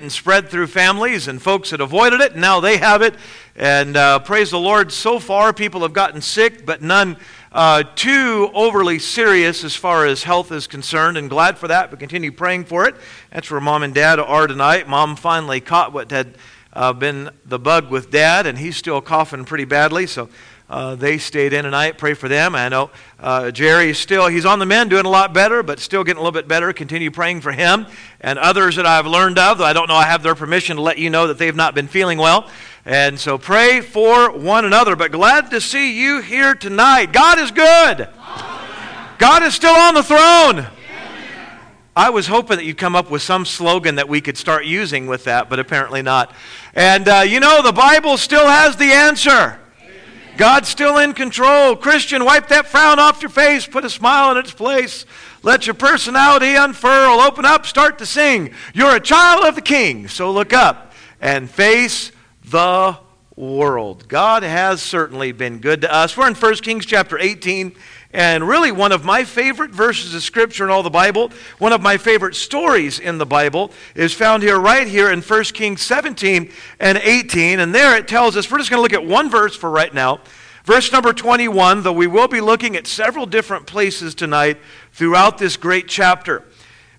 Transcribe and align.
and 0.00 0.10
spread 0.10 0.48
through 0.48 0.66
families 0.66 1.28
and 1.28 1.40
folks 1.40 1.70
that 1.70 1.80
avoided 1.80 2.20
it, 2.20 2.32
and 2.32 2.40
now 2.40 2.60
they 2.60 2.76
have 2.76 3.02
it. 3.02 3.14
And 3.54 3.96
uh, 3.96 4.18
praise 4.18 4.50
the 4.50 4.58
Lord, 4.58 4.92
so 4.92 5.18
far 5.18 5.52
people 5.52 5.82
have 5.82 5.92
gotten 5.92 6.20
sick, 6.20 6.66
but 6.66 6.82
none 6.82 7.16
uh, 7.52 7.84
too 7.94 8.50
overly 8.52 8.98
serious 8.98 9.64
as 9.64 9.74
far 9.74 10.04
as 10.04 10.22
health 10.22 10.52
is 10.52 10.66
concerned. 10.66 11.16
And 11.16 11.30
glad 11.30 11.58
for 11.58 11.68
that, 11.68 11.90
but 11.90 11.98
continue 11.98 12.32
praying 12.32 12.64
for 12.64 12.86
it. 12.86 12.94
That's 13.30 13.50
where 13.50 13.60
mom 13.60 13.82
and 13.82 13.94
dad 13.94 14.18
are 14.18 14.46
tonight. 14.46 14.88
Mom 14.88 15.16
finally 15.16 15.60
caught 15.60 15.92
what 15.92 16.10
had 16.10 16.36
uh, 16.72 16.92
been 16.92 17.30
the 17.44 17.58
bug 17.58 17.90
with 17.90 18.10
dad, 18.10 18.46
and 18.46 18.58
he's 18.58 18.76
still 18.76 19.00
coughing 19.00 19.44
pretty 19.46 19.64
badly. 19.64 20.06
So 20.06 20.28
uh, 20.68 20.96
they 20.96 21.18
stayed 21.18 21.52
in 21.52 21.64
tonight. 21.64 21.96
Pray 21.96 22.14
for 22.14 22.28
them. 22.28 22.56
I 22.56 22.68
know 22.68 22.90
uh, 23.20 23.50
Jerry 23.52 23.90
is 23.90 23.98
still, 23.98 24.26
he's 24.26 24.44
on 24.44 24.58
the 24.58 24.66
mend, 24.66 24.90
doing 24.90 25.04
a 25.04 25.10
lot 25.10 25.32
better, 25.32 25.62
but 25.62 25.78
still 25.78 26.02
getting 26.02 26.18
a 26.18 26.20
little 26.20 26.32
bit 26.32 26.48
better. 26.48 26.72
Continue 26.72 27.10
praying 27.12 27.40
for 27.40 27.52
him 27.52 27.86
and 28.20 28.38
others 28.38 28.74
that 28.76 28.86
I've 28.86 29.06
learned 29.06 29.38
of. 29.38 29.58
Though 29.58 29.64
I 29.64 29.72
don't 29.72 29.88
know, 29.88 29.94
I 29.94 30.04
have 30.04 30.24
their 30.24 30.34
permission 30.34 30.76
to 30.76 30.82
let 30.82 30.98
you 30.98 31.08
know 31.08 31.28
that 31.28 31.38
they've 31.38 31.54
not 31.54 31.74
been 31.74 31.86
feeling 31.86 32.18
well. 32.18 32.50
And 32.84 33.18
so 33.18 33.38
pray 33.38 33.80
for 33.80 34.32
one 34.32 34.64
another. 34.64 34.96
But 34.96 35.12
glad 35.12 35.50
to 35.50 35.60
see 35.60 36.00
you 36.00 36.20
here 36.20 36.54
tonight. 36.54 37.12
God 37.12 37.38
is 37.38 37.52
good. 37.52 38.08
God 39.18 39.42
is 39.44 39.54
still 39.54 39.74
on 39.74 39.94
the 39.94 40.02
throne. 40.02 40.66
I 41.94 42.10
was 42.10 42.26
hoping 42.26 42.58
that 42.58 42.64
you'd 42.64 42.76
come 42.76 42.94
up 42.94 43.10
with 43.10 43.22
some 43.22 43.46
slogan 43.46 43.94
that 43.94 44.08
we 44.08 44.20
could 44.20 44.36
start 44.36 44.66
using 44.66 45.06
with 45.06 45.24
that, 45.24 45.48
but 45.48 45.58
apparently 45.58 46.02
not. 46.02 46.34
And 46.74 47.08
uh, 47.08 47.24
you 47.26 47.40
know, 47.40 47.62
the 47.62 47.72
Bible 47.72 48.18
still 48.18 48.46
has 48.46 48.76
the 48.76 48.92
answer. 48.92 49.58
God's 50.36 50.68
still 50.68 50.98
in 50.98 51.14
control. 51.14 51.76
Christian, 51.76 52.24
wipe 52.24 52.48
that 52.48 52.66
frown 52.66 52.98
off 52.98 53.22
your 53.22 53.30
face, 53.30 53.66
put 53.66 53.84
a 53.84 53.90
smile 53.90 54.32
in 54.32 54.36
its 54.36 54.52
place. 54.52 55.06
Let 55.42 55.66
your 55.66 55.74
personality 55.74 56.54
unfurl. 56.54 57.20
Open 57.20 57.44
up, 57.44 57.66
start 57.66 57.98
to 57.98 58.06
sing. 58.06 58.52
You're 58.74 58.96
a 58.96 59.00
child 59.00 59.44
of 59.44 59.54
the 59.54 59.62
King, 59.62 60.08
so 60.08 60.30
look 60.30 60.52
up 60.52 60.92
and 61.20 61.48
face 61.48 62.12
the 62.44 62.98
world. 63.36 64.08
God 64.08 64.42
has 64.42 64.82
certainly 64.82 65.32
been 65.32 65.58
good 65.58 65.82
to 65.82 65.92
us. 65.92 66.16
We're 66.16 66.28
in 66.28 66.34
1 66.34 66.54
Kings 66.56 66.86
chapter 66.86 67.18
18 67.18 67.74
and 68.16 68.48
really, 68.48 68.72
one 68.72 68.92
of 68.92 69.04
my 69.04 69.24
favorite 69.24 69.72
verses 69.72 70.14
of 70.14 70.22
Scripture 70.22 70.64
in 70.64 70.70
all 70.70 70.82
the 70.82 70.88
Bible, 70.88 71.30
one 71.58 71.74
of 71.74 71.82
my 71.82 71.98
favorite 71.98 72.34
stories 72.34 72.98
in 72.98 73.18
the 73.18 73.26
Bible, 73.26 73.72
is 73.94 74.14
found 74.14 74.42
here, 74.42 74.58
right 74.58 74.86
here 74.86 75.10
in 75.10 75.20
1 75.20 75.44
Kings 75.44 75.82
17 75.82 76.50
and 76.80 76.96
18. 76.96 77.60
And 77.60 77.74
there 77.74 77.94
it 77.94 78.08
tells 78.08 78.34
us, 78.34 78.50
we're 78.50 78.56
just 78.56 78.70
going 78.70 78.78
to 78.78 78.82
look 78.82 78.94
at 78.94 79.06
one 79.06 79.28
verse 79.28 79.54
for 79.54 79.68
right 79.68 79.92
now. 79.92 80.20
Verse 80.64 80.90
number 80.92 81.12
21, 81.12 81.82
though 81.82 81.92
we 81.92 82.06
will 82.06 82.26
be 82.26 82.40
looking 82.40 82.74
at 82.74 82.86
several 82.86 83.26
different 83.26 83.66
places 83.66 84.14
tonight 84.14 84.56
throughout 84.94 85.36
this 85.36 85.58
great 85.58 85.86
chapter. 85.86 86.42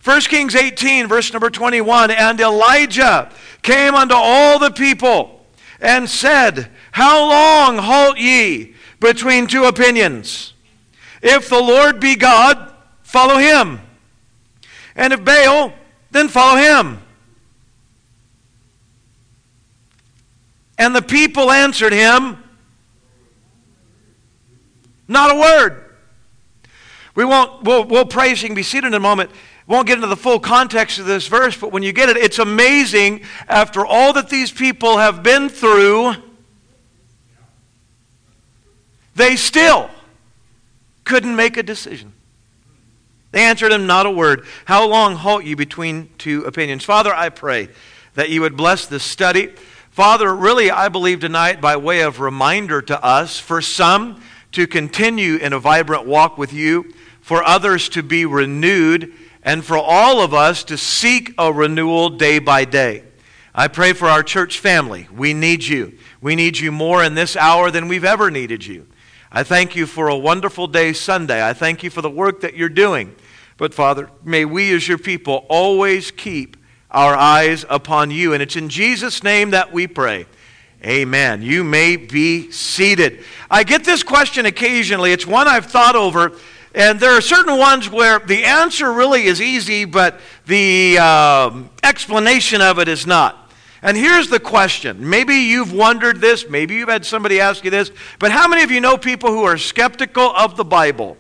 1 0.04 0.22
Kings 0.22 0.54
18, 0.54 1.08
verse 1.08 1.34
number 1.34 1.50
21, 1.50 2.12
and 2.12 2.40
Elijah 2.40 3.32
came 3.64 3.96
unto 3.96 4.14
all 4.16 4.60
the 4.60 4.70
people 4.70 5.48
and 5.82 6.08
said, 6.08 6.70
How 6.92 7.28
long 7.28 7.80
halt 7.80 8.20
ye 8.20 8.76
between 9.00 9.48
two 9.48 9.64
opinions? 9.64 10.54
If 11.22 11.50
the 11.50 11.60
Lord 11.60 12.00
be 12.00 12.16
God, 12.16 12.74
follow 13.02 13.38
him. 13.38 13.80
And 14.96 15.14
if 15.14 15.24
Baal, 15.24 15.74
then 16.12 16.28
follow 16.28 16.58
him. 16.58 17.00
And 20.78 20.96
the 20.96 21.02
people 21.02 21.52
answered 21.52 21.94
him, 21.94 22.44
Not 25.08 25.36
a 25.36 25.40
word. 25.40 25.84
We 27.16 27.26
won't, 27.26 27.64
we'll, 27.64 27.84
we'll 27.84 28.04
you 28.04 28.36
can 28.36 28.54
be 28.54 28.64
seated 28.64 28.88
in 28.88 28.94
a 28.94 29.00
moment. 29.00 29.32
Won't 29.66 29.88
get 29.88 29.96
into 29.96 30.08
the 30.08 30.16
full 30.16 30.40
context 30.40 31.00
of 31.00 31.06
this 31.06 31.28
verse, 31.28 31.58
but 31.58 31.72
when 31.72 31.84
you 31.84 31.92
get 31.92 32.10
it, 32.10 32.16
it's 32.16 32.40
amazing 32.40 33.22
after 33.50 33.86
all 33.86 34.14
that 34.14 34.30
these 34.30 34.52
people 34.52 34.98
have 34.98 35.24
been 35.24 35.50
through, 35.50 36.14
they 39.16 39.36
still 39.36 39.90
couldn't 41.08 41.36
make 41.36 41.58
a 41.58 41.64
decision. 41.64 42.14
They 43.32 43.42
answered 43.44 43.72
him 43.72 43.88
not 43.88 44.06
a 44.06 44.12
word. 44.12 44.46
How 44.66 44.88
long 44.88 45.16
halt 45.16 45.44
you 45.44 45.56
between 45.56 46.10
two 46.18 46.44
opinions? 46.44 46.84
Father, 46.84 47.14
I 47.14 47.30
pray 47.30 47.70
that 48.14 48.30
you 48.30 48.42
would 48.42 48.58
bless 48.58 48.86
this 48.86 49.04
study. 49.04 49.54
Father, 49.90 50.36
really, 50.36 50.70
I 50.70 50.90
believe 50.90 51.22
tonight, 51.22 51.62
by 51.62 51.78
way 51.78 52.02
of 52.02 52.20
reminder 52.20 52.82
to 52.84 53.04
us, 53.04 53.40
for 53.40 53.62
some 53.62 54.22
to 54.52 54.68
continue 54.68 55.36
in 55.36 55.54
a 55.54 55.60
vibrant 55.60 56.06
walk 56.06 56.38
with 56.38 56.54
you, 56.54 56.94
for 57.22 57.44
others 57.44 57.90
to 57.90 58.04
be 58.04 58.26
renewed, 58.26 59.14
and 59.44 59.64
for 59.64 59.78
all 59.78 60.22
of 60.22 60.34
us 60.34 60.64
to 60.66 60.78
seek 60.78 61.34
a 61.38 61.52
renewal 61.52 62.10
day 62.10 62.40
by 62.40 62.66
day. 62.66 63.04
I 63.56 63.68
pray 63.68 63.94
for 63.94 64.08
our 64.08 64.24
church 64.24 64.60
family. 64.60 65.08
We 65.16 65.34
need 65.34 65.64
you. 65.64 65.98
We 66.22 66.36
need 66.36 66.58
you 66.58 66.72
more 66.72 67.04
in 67.04 67.16
this 67.16 67.36
hour 67.36 67.72
than 67.72 67.88
we've 67.88 68.04
ever 68.04 68.30
needed 68.30 68.66
you. 68.66 68.88
I 69.38 69.44
thank 69.44 69.76
you 69.76 69.86
for 69.86 70.08
a 70.08 70.18
wonderful 70.18 70.66
day 70.66 70.94
Sunday. 70.94 71.48
I 71.48 71.54
thank 71.54 71.84
you 71.84 71.92
for 71.92 72.02
the 72.02 72.10
work 72.10 72.42
that 72.42 72.56
you're 72.56 72.70
doing. 72.70 73.14
But, 73.58 73.72
Father, 73.72 74.10
may 74.24 74.46
we 74.46 74.74
as 74.74 74.88
your 74.88 74.98
people 74.98 75.46
always 75.48 76.10
keep 76.10 76.58
our 76.90 77.16
eyes 77.16 77.64
upon 77.70 78.10
you. 78.10 78.34
And 78.34 78.42
it's 78.42 78.56
in 78.56 78.68
Jesus' 78.68 79.22
name 79.22 79.52
that 79.52 79.72
we 79.72 79.86
pray. 79.86 80.26
Amen. 80.84 81.44
You 81.44 81.64
may 81.64 81.98
be 81.98 82.50
seated. 82.50 83.24
I 83.48 83.62
get 83.64 83.84
this 83.84 84.02
question 84.02 84.48
occasionally. 84.48 85.12
It's 85.12 85.28
one 85.28 85.48
I've 85.48 85.68
thought 85.68 85.96
over. 85.96 86.32
And 86.74 87.00
there 87.00 87.12
are 87.12 87.22
certain 87.22 87.60
ones 87.60 87.92
where 87.92 88.18
the 88.18 88.44
answer 88.44 88.92
really 88.92 89.26
is 89.26 89.40
easy, 89.40 89.86
but 89.86 90.20
the 90.48 90.98
um, 90.98 91.70
explanation 91.84 92.60
of 92.60 92.80
it 92.80 92.88
is 92.88 93.06
not. 93.06 93.47
And 93.82 93.96
here's 93.96 94.30
the 94.30 94.40
question. 94.40 95.10
Maybe 95.10 95.36
you've 95.36 95.72
wondered 95.72 96.20
this, 96.20 96.50
maybe 96.50 96.76
you've 96.76 96.90
had 96.90 97.06
somebody 97.06 97.40
ask 97.40 97.64
you 97.64 97.70
this, 97.70 97.92
but 98.20 98.32
how 98.32 98.48
many 98.48 98.64
of 98.64 98.72
you 98.72 98.82
know 98.82 98.98
people 98.98 99.30
who 99.30 99.44
are 99.44 99.58
skeptical 99.58 100.36
of 100.36 100.58
the 100.58 100.66
Bible? 100.66 101.18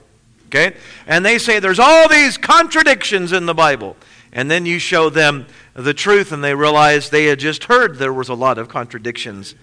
Okay? 0.47 0.75
And 1.06 1.25
they 1.25 1.38
say 1.38 1.59
there's 1.59 1.79
all 1.79 2.07
these 2.09 2.38
contradictions 2.38 3.31
in 3.31 3.45
the 3.45 3.53
Bible. 3.53 3.95
And 4.31 4.50
then 4.50 4.66
you 4.66 4.79
show 4.79 5.09
them 5.09 5.45
the 5.73 5.94
truth 5.94 6.31
and 6.31 6.44
they 6.44 6.56
realize 6.56 7.09
they 7.09 7.25
had 7.25 7.40
just 7.40 7.66
heard 7.66 7.97
there 7.97 8.13
was 8.13 8.29
a 8.29 8.34
lot 8.34 8.57
of 8.57 8.69
contradictions 8.69 9.56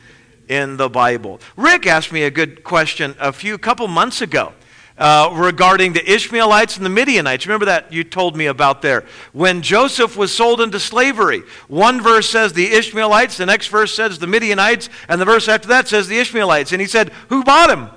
in 0.49 0.76
the 0.76 0.88
Bible. 0.88 1.41
Rick 1.56 1.87
asked 1.87 2.12
me 2.12 2.22
a 2.22 2.31
good 2.31 2.65
question 2.65 3.15
a 3.19 3.32
few 3.32 3.59
couple 3.59 3.88
months 3.88 4.21
ago 4.21 4.53
uh, 4.97 5.31
regarding 5.34 5.93
the 5.93 6.12
Ishmaelites 6.12 6.77
and 6.77 6.87
the 6.87 6.91
Midianites. 6.91 7.47
Remember 7.47 7.66
that 7.66 7.93
you 7.93 8.05
told 8.05 8.37
me 8.37 8.47
about 8.47 8.82
there. 8.82 9.05
When 9.32 9.62
Joseph 9.62 10.16
was 10.16 10.32
sold 10.32 10.60
into 10.60 10.78
slavery, 10.78 11.43
one 11.69 12.00
verse 12.00 12.28
says 12.31 12.53
the 12.53 12.72
Ishmaelites, 12.72 13.37
the 13.37 13.47
next 13.47 13.69
verse 13.69 13.94
says 13.94 14.19
the 14.19 14.27
Midianites, 14.27 14.88
and 15.09 15.21
the 15.21 15.25
verse 15.25 15.49
after 15.49 15.69
that 15.69 15.88
says 15.88 16.06
the 16.06 16.19
Ishmaelites. 16.19 16.72
And 16.72 16.81
he 16.81 16.87
said, 16.87 17.10
Who 17.28 17.43
bought 17.43 17.71
him? 17.71 17.91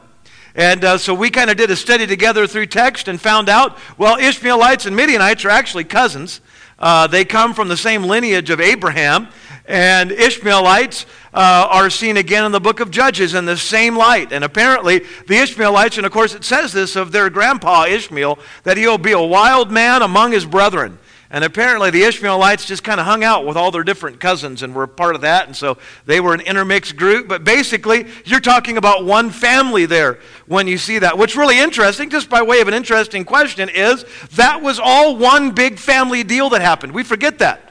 And 0.56 0.84
uh, 0.84 0.98
so 0.98 1.14
we 1.14 1.30
kind 1.30 1.52
of 1.52 1.58
did 1.58 1.70
a 1.70 1.76
study 1.76 2.08
together 2.08 2.48
through 2.48 2.66
text 2.66 3.08
and 3.08 3.22
found 3.22 3.48
out, 3.48 3.78
well, 4.00 4.18
Ishmaelites 4.18 4.88
and 4.88 4.96
Midianites 4.96 5.46
are 5.46 5.52
actually 5.52 5.84
cousins. 5.84 6.42
Uh, 6.80 7.06
they 7.06 7.26
come 7.26 7.54
from 7.54 7.68
the 7.68 7.78
same 7.78 8.04
lineage 8.04 8.50
of 8.50 8.60
Abraham. 8.60 9.28
And 9.68 10.12
Ishmaelites 10.12 11.06
uh, 11.34 11.68
are 11.70 11.90
seen 11.90 12.16
again 12.16 12.46
in 12.46 12.54
the 12.54 12.60
book 12.60 12.80
of 12.80 12.90
Judges 12.90 13.34
in 13.34 13.46
the 13.46 13.58
same 13.58 13.98
light. 13.98 14.32
And 14.32 14.44
apparently, 14.44 15.00
the 15.28 15.38
Ishmaelites, 15.38 15.98
and 15.98 16.06
of 16.06 16.12
course 16.12 16.34
it 16.34 16.46
says 16.46 16.72
this 16.72 16.96
of 16.96 17.12
their 17.12 17.30
grandpa 17.30 17.86
Ishmael, 17.86 18.40
that 18.64 18.78
he'll 18.78 18.98
be 18.98 19.12
a 19.12 19.22
wild 19.22 19.70
man 19.70 20.02
among 20.02 20.32
his 20.32 20.46
brethren. 20.46 21.00
And 21.30 21.44
apparently, 21.44 21.90
the 21.90 22.04
Ishmaelites 22.04 22.66
just 22.66 22.86
kind 22.86 23.02
of 23.02 23.06
hung 23.06 23.22
out 23.26 23.46
with 23.46 23.58
all 23.58 23.70
their 23.70 23.84
different 23.84 24.22
cousins 24.22 24.64
and 24.64 24.74
were 24.74 24.88
part 24.88 25.14
of 25.14 25.22
that. 25.22 25.48
And 25.48 25.56
so 25.56 25.78
they 26.06 26.22
were 26.22 26.34
an 26.34 26.40
intermixed 26.40 26.96
group. 26.96 27.28
But 27.28 27.44
basically, 27.44 28.08
you're 28.24 28.40
talking 28.40 28.78
about 28.78 29.04
one 29.04 29.30
family 29.32 29.86
there 29.86 30.20
when 30.46 30.68
you 30.68 30.78
see 30.78 31.00
that. 31.00 31.18
What's 31.18 31.36
really 31.36 31.60
interesting, 31.60 32.10
just 32.10 32.30
by 32.30 32.42
way 32.42 32.62
of 32.62 32.70
an 32.70 32.74
interesting 32.74 33.26
question, 33.26 33.68
is 33.68 34.06
that 34.36 34.62
was 34.62 34.80
all 34.80 35.18
one 35.18 35.52
big 35.52 35.78
family 35.78 36.24
deal 36.24 36.50
that 36.52 36.62
happened. 36.62 36.94
We 36.94 37.04
forget 37.04 37.40
that. 37.40 37.67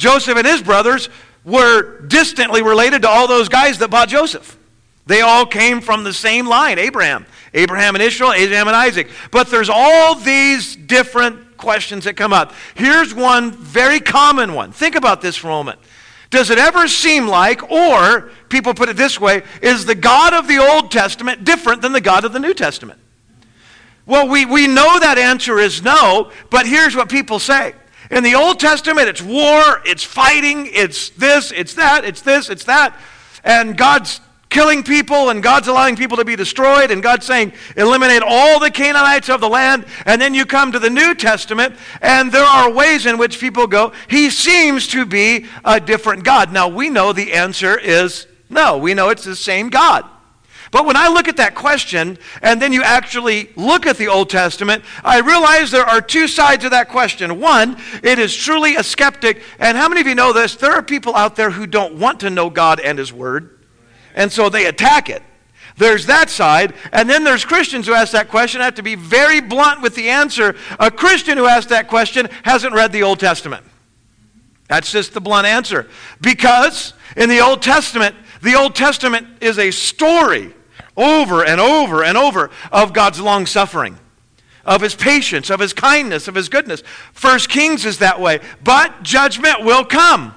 Joseph 0.00 0.38
and 0.38 0.46
his 0.46 0.62
brothers 0.62 1.10
were 1.44 2.00
distantly 2.00 2.62
related 2.62 3.02
to 3.02 3.08
all 3.08 3.28
those 3.28 3.50
guys 3.50 3.78
that 3.78 3.90
bought 3.90 4.08
Joseph. 4.08 4.56
They 5.06 5.20
all 5.20 5.44
came 5.44 5.80
from 5.80 6.04
the 6.04 6.12
same 6.12 6.46
line 6.46 6.78
Abraham. 6.78 7.26
Abraham 7.52 7.94
and 7.94 8.02
Israel, 8.02 8.32
Abraham 8.32 8.66
and 8.66 8.76
Isaac. 8.76 9.10
But 9.30 9.48
there's 9.48 9.68
all 9.68 10.14
these 10.14 10.74
different 10.74 11.58
questions 11.58 12.04
that 12.04 12.16
come 12.16 12.32
up. 12.32 12.54
Here's 12.74 13.14
one 13.14 13.52
very 13.52 14.00
common 14.00 14.54
one. 14.54 14.72
Think 14.72 14.94
about 14.94 15.20
this 15.20 15.36
for 15.36 15.48
a 15.48 15.50
moment. 15.50 15.78
Does 16.30 16.48
it 16.48 16.58
ever 16.58 16.88
seem 16.88 17.26
like, 17.26 17.70
or 17.70 18.30
people 18.48 18.72
put 18.72 18.88
it 18.88 18.96
this 18.96 19.20
way, 19.20 19.42
is 19.60 19.84
the 19.84 19.96
God 19.96 20.32
of 20.32 20.48
the 20.48 20.58
Old 20.58 20.90
Testament 20.90 21.44
different 21.44 21.82
than 21.82 21.92
the 21.92 22.00
God 22.00 22.24
of 22.24 22.32
the 22.32 22.38
New 22.38 22.54
Testament? 22.54 23.00
Well, 24.06 24.28
we, 24.28 24.46
we 24.46 24.66
know 24.66 24.98
that 24.98 25.18
answer 25.18 25.58
is 25.58 25.82
no, 25.82 26.30
but 26.48 26.66
here's 26.66 26.96
what 26.96 27.10
people 27.10 27.38
say. 27.38 27.74
In 28.10 28.24
the 28.24 28.34
Old 28.34 28.58
Testament, 28.58 29.08
it's 29.08 29.22
war, 29.22 29.80
it's 29.84 30.02
fighting, 30.02 30.68
it's 30.72 31.10
this, 31.10 31.52
it's 31.52 31.74
that, 31.74 32.04
it's 32.04 32.22
this, 32.22 32.50
it's 32.50 32.64
that. 32.64 32.98
And 33.44 33.76
God's 33.76 34.20
killing 34.48 34.82
people 34.82 35.30
and 35.30 35.42
God's 35.42 35.68
allowing 35.68 35.94
people 35.94 36.16
to 36.16 36.24
be 36.24 36.34
destroyed 36.34 36.90
and 36.90 37.02
God's 37.02 37.24
saying, 37.24 37.52
eliminate 37.76 38.22
all 38.26 38.58
the 38.58 38.70
Canaanites 38.70 39.28
of 39.28 39.40
the 39.40 39.48
land. 39.48 39.86
And 40.06 40.20
then 40.20 40.34
you 40.34 40.44
come 40.44 40.72
to 40.72 40.80
the 40.80 40.90
New 40.90 41.14
Testament 41.14 41.76
and 42.02 42.32
there 42.32 42.44
are 42.44 42.70
ways 42.70 43.06
in 43.06 43.16
which 43.16 43.38
people 43.38 43.68
go, 43.68 43.92
he 44.08 44.28
seems 44.28 44.88
to 44.88 45.06
be 45.06 45.46
a 45.64 45.78
different 45.78 46.24
God. 46.24 46.52
Now 46.52 46.66
we 46.66 46.90
know 46.90 47.12
the 47.12 47.32
answer 47.32 47.78
is 47.78 48.26
no. 48.48 48.76
We 48.76 48.92
know 48.92 49.10
it's 49.10 49.24
the 49.24 49.36
same 49.36 49.70
God. 49.70 50.04
But 50.70 50.86
when 50.86 50.96
I 50.96 51.08
look 51.08 51.26
at 51.26 51.36
that 51.38 51.54
question, 51.54 52.16
and 52.42 52.62
then 52.62 52.72
you 52.72 52.82
actually 52.82 53.50
look 53.56 53.86
at 53.86 53.96
the 53.96 54.06
Old 54.06 54.30
Testament, 54.30 54.84
I 55.02 55.18
realize 55.18 55.70
there 55.70 55.84
are 55.84 56.00
two 56.00 56.28
sides 56.28 56.64
of 56.64 56.70
that 56.70 56.88
question. 56.88 57.40
One, 57.40 57.76
it 58.04 58.20
is 58.20 58.36
truly 58.36 58.76
a 58.76 58.84
skeptic. 58.84 59.42
And 59.58 59.76
how 59.76 59.88
many 59.88 60.00
of 60.00 60.06
you 60.06 60.14
know 60.14 60.32
this? 60.32 60.54
There 60.54 60.72
are 60.72 60.82
people 60.82 61.16
out 61.16 61.34
there 61.34 61.50
who 61.50 61.66
don't 61.66 61.94
want 61.94 62.20
to 62.20 62.30
know 62.30 62.50
God 62.50 62.78
and 62.78 62.98
His 62.98 63.12
Word 63.12 63.56
and 64.14 64.30
so 64.30 64.48
they 64.48 64.66
attack 64.66 65.08
it. 65.08 65.22
There's 65.76 66.06
that 66.06 66.30
side. 66.30 66.74
And 66.92 67.08
then 67.08 67.24
there's 67.24 67.44
Christians 67.44 67.86
who 67.86 67.94
ask 67.94 68.12
that 68.12 68.28
question. 68.28 68.60
I 68.60 68.64
have 68.64 68.74
to 68.74 68.82
be 68.82 68.96
very 68.96 69.40
blunt 69.40 69.80
with 69.80 69.94
the 69.94 70.10
answer. 70.10 70.56
A 70.78 70.90
Christian 70.90 71.38
who 71.38 71.46
asks 71.46 71.70
that 71.70 71.88
question 71.88 72.28
hasn't 72.42 72.74
read 72.74 72.92
the 72.92 73.02
Old 73.02 73.18
Testament. 73.20 73.64
That's 74.68 74.92
just 74.92 75.14
the 75.14 75.20
blunt 75.20 75.46
answer. 75.46 75.88
Because 76.20 76.92
in 77.16 77.28
the 77.28 77.40
Old 77.40 77.62
Testament, 77.62 78.14
the 78.42 78.56
Old 78.56 78.74
Testament 78.74 79.26
is 79.40 79.58
a 79.58 79.70
story 79.70 80.54
over 81.00 81.44
and 81.44 81.60
over 81.60 82.04
and 82.04 82.16
over 82.16 82.50
of 82.70 82.92
God's 82.92 83.20
long 83.20 83.46
suffering, 83.46 83.98
of 84.64 84.82
his 84.82 84.94
patience, 84.94 85.50
of 85.50 85.60
his 85.60 85.72
kindness, 85.72 86.28
of 86.28 86.34
his 86.34 86.48
goodness. 86.48 86.82
First 87.12 87.48
Kings 87.48 87.84
is 87.86 87.98
that 87.98 88.20
way. 88.20 88.40
But 88.62 89.02
judgment 89.02 89.64
will 89.64 89.84
come. 89.84 90.34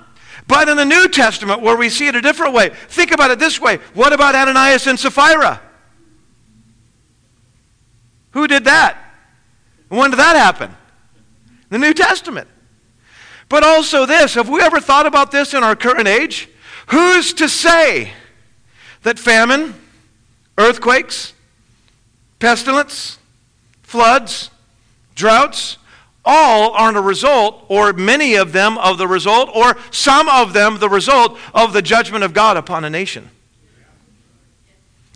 But 0.47 0.69
in 0.69 0.77
the 0.77 0.85
New 0.85 1.07
Testament, 1.09 1.61
where 1.61 1.77
we 1.77 1.89
see 1.89 2.07
it 2.07 2.15
a 2.15 2.21
different 2.21 2.53
way, 2.53 2.69
think 2.89 3.11
about 3.11 3.31
it 3.31 3.39
this 3.39 3.59
way. 3.59 3.77
What 3.93 4.13
about 4.13 4.35
Ananias 4.35 4.87
and 4.87 4.99
Sapphira? 4.99 5.61
Who 8.31 8.47
did 8.47 8.65
that? 8.65 8.97
When 9.89 10.09
did 10.09 10.19
that 10.19 10.35
happen? 10.35 10.75
The 11.69 11.77
New 11.77 11.93
Testament. 11.93 12.47
But 13.47 13.63
also 13.63 14.05
this 14.05 14.33
have 14.33 14.49
we 14.49 14.61
ever 14.61 14.79
thought 14.79 15.05
about 15.05 15.31
this 15.31 15.53
in 15.53 15.63
our 15.63 15.75
current 15.75 16.07
age? 16.07 16.49
Who's 16.87 17.33
to 17.35 17.47
say 17.47 18.11
that 19.03 19.19
famine, 19.19 19.75
earthquakes, 20.57 21.33
pestilence, 22.39 23.17
floods, 23.81 24.49
droughts, 25.15 25.77
all 26.25 26.71
aren't 26.71 26.97
a 26.97 27.01
result, 27.01 27.65
or 27.67 27.91
many 27.93 28.35
of 28.35 28.53
them 28.53 28.77
of 28.77 28.97
the 28.97 29.07
result, 29.07 29.49
or 29.53 29.77
some 29.91 30.29
of 30.29 30.53
them 30.53 30.79
the 30.79 30.89
result 30.89 31.37
of 31.53 31.73
the 31.73 31.81
judgment 31.81 32.23
of 32.23 32.33
God 32.33 32.55
upon 32.55 32.85
a 32.85 32.89
nation. 32.89 33.29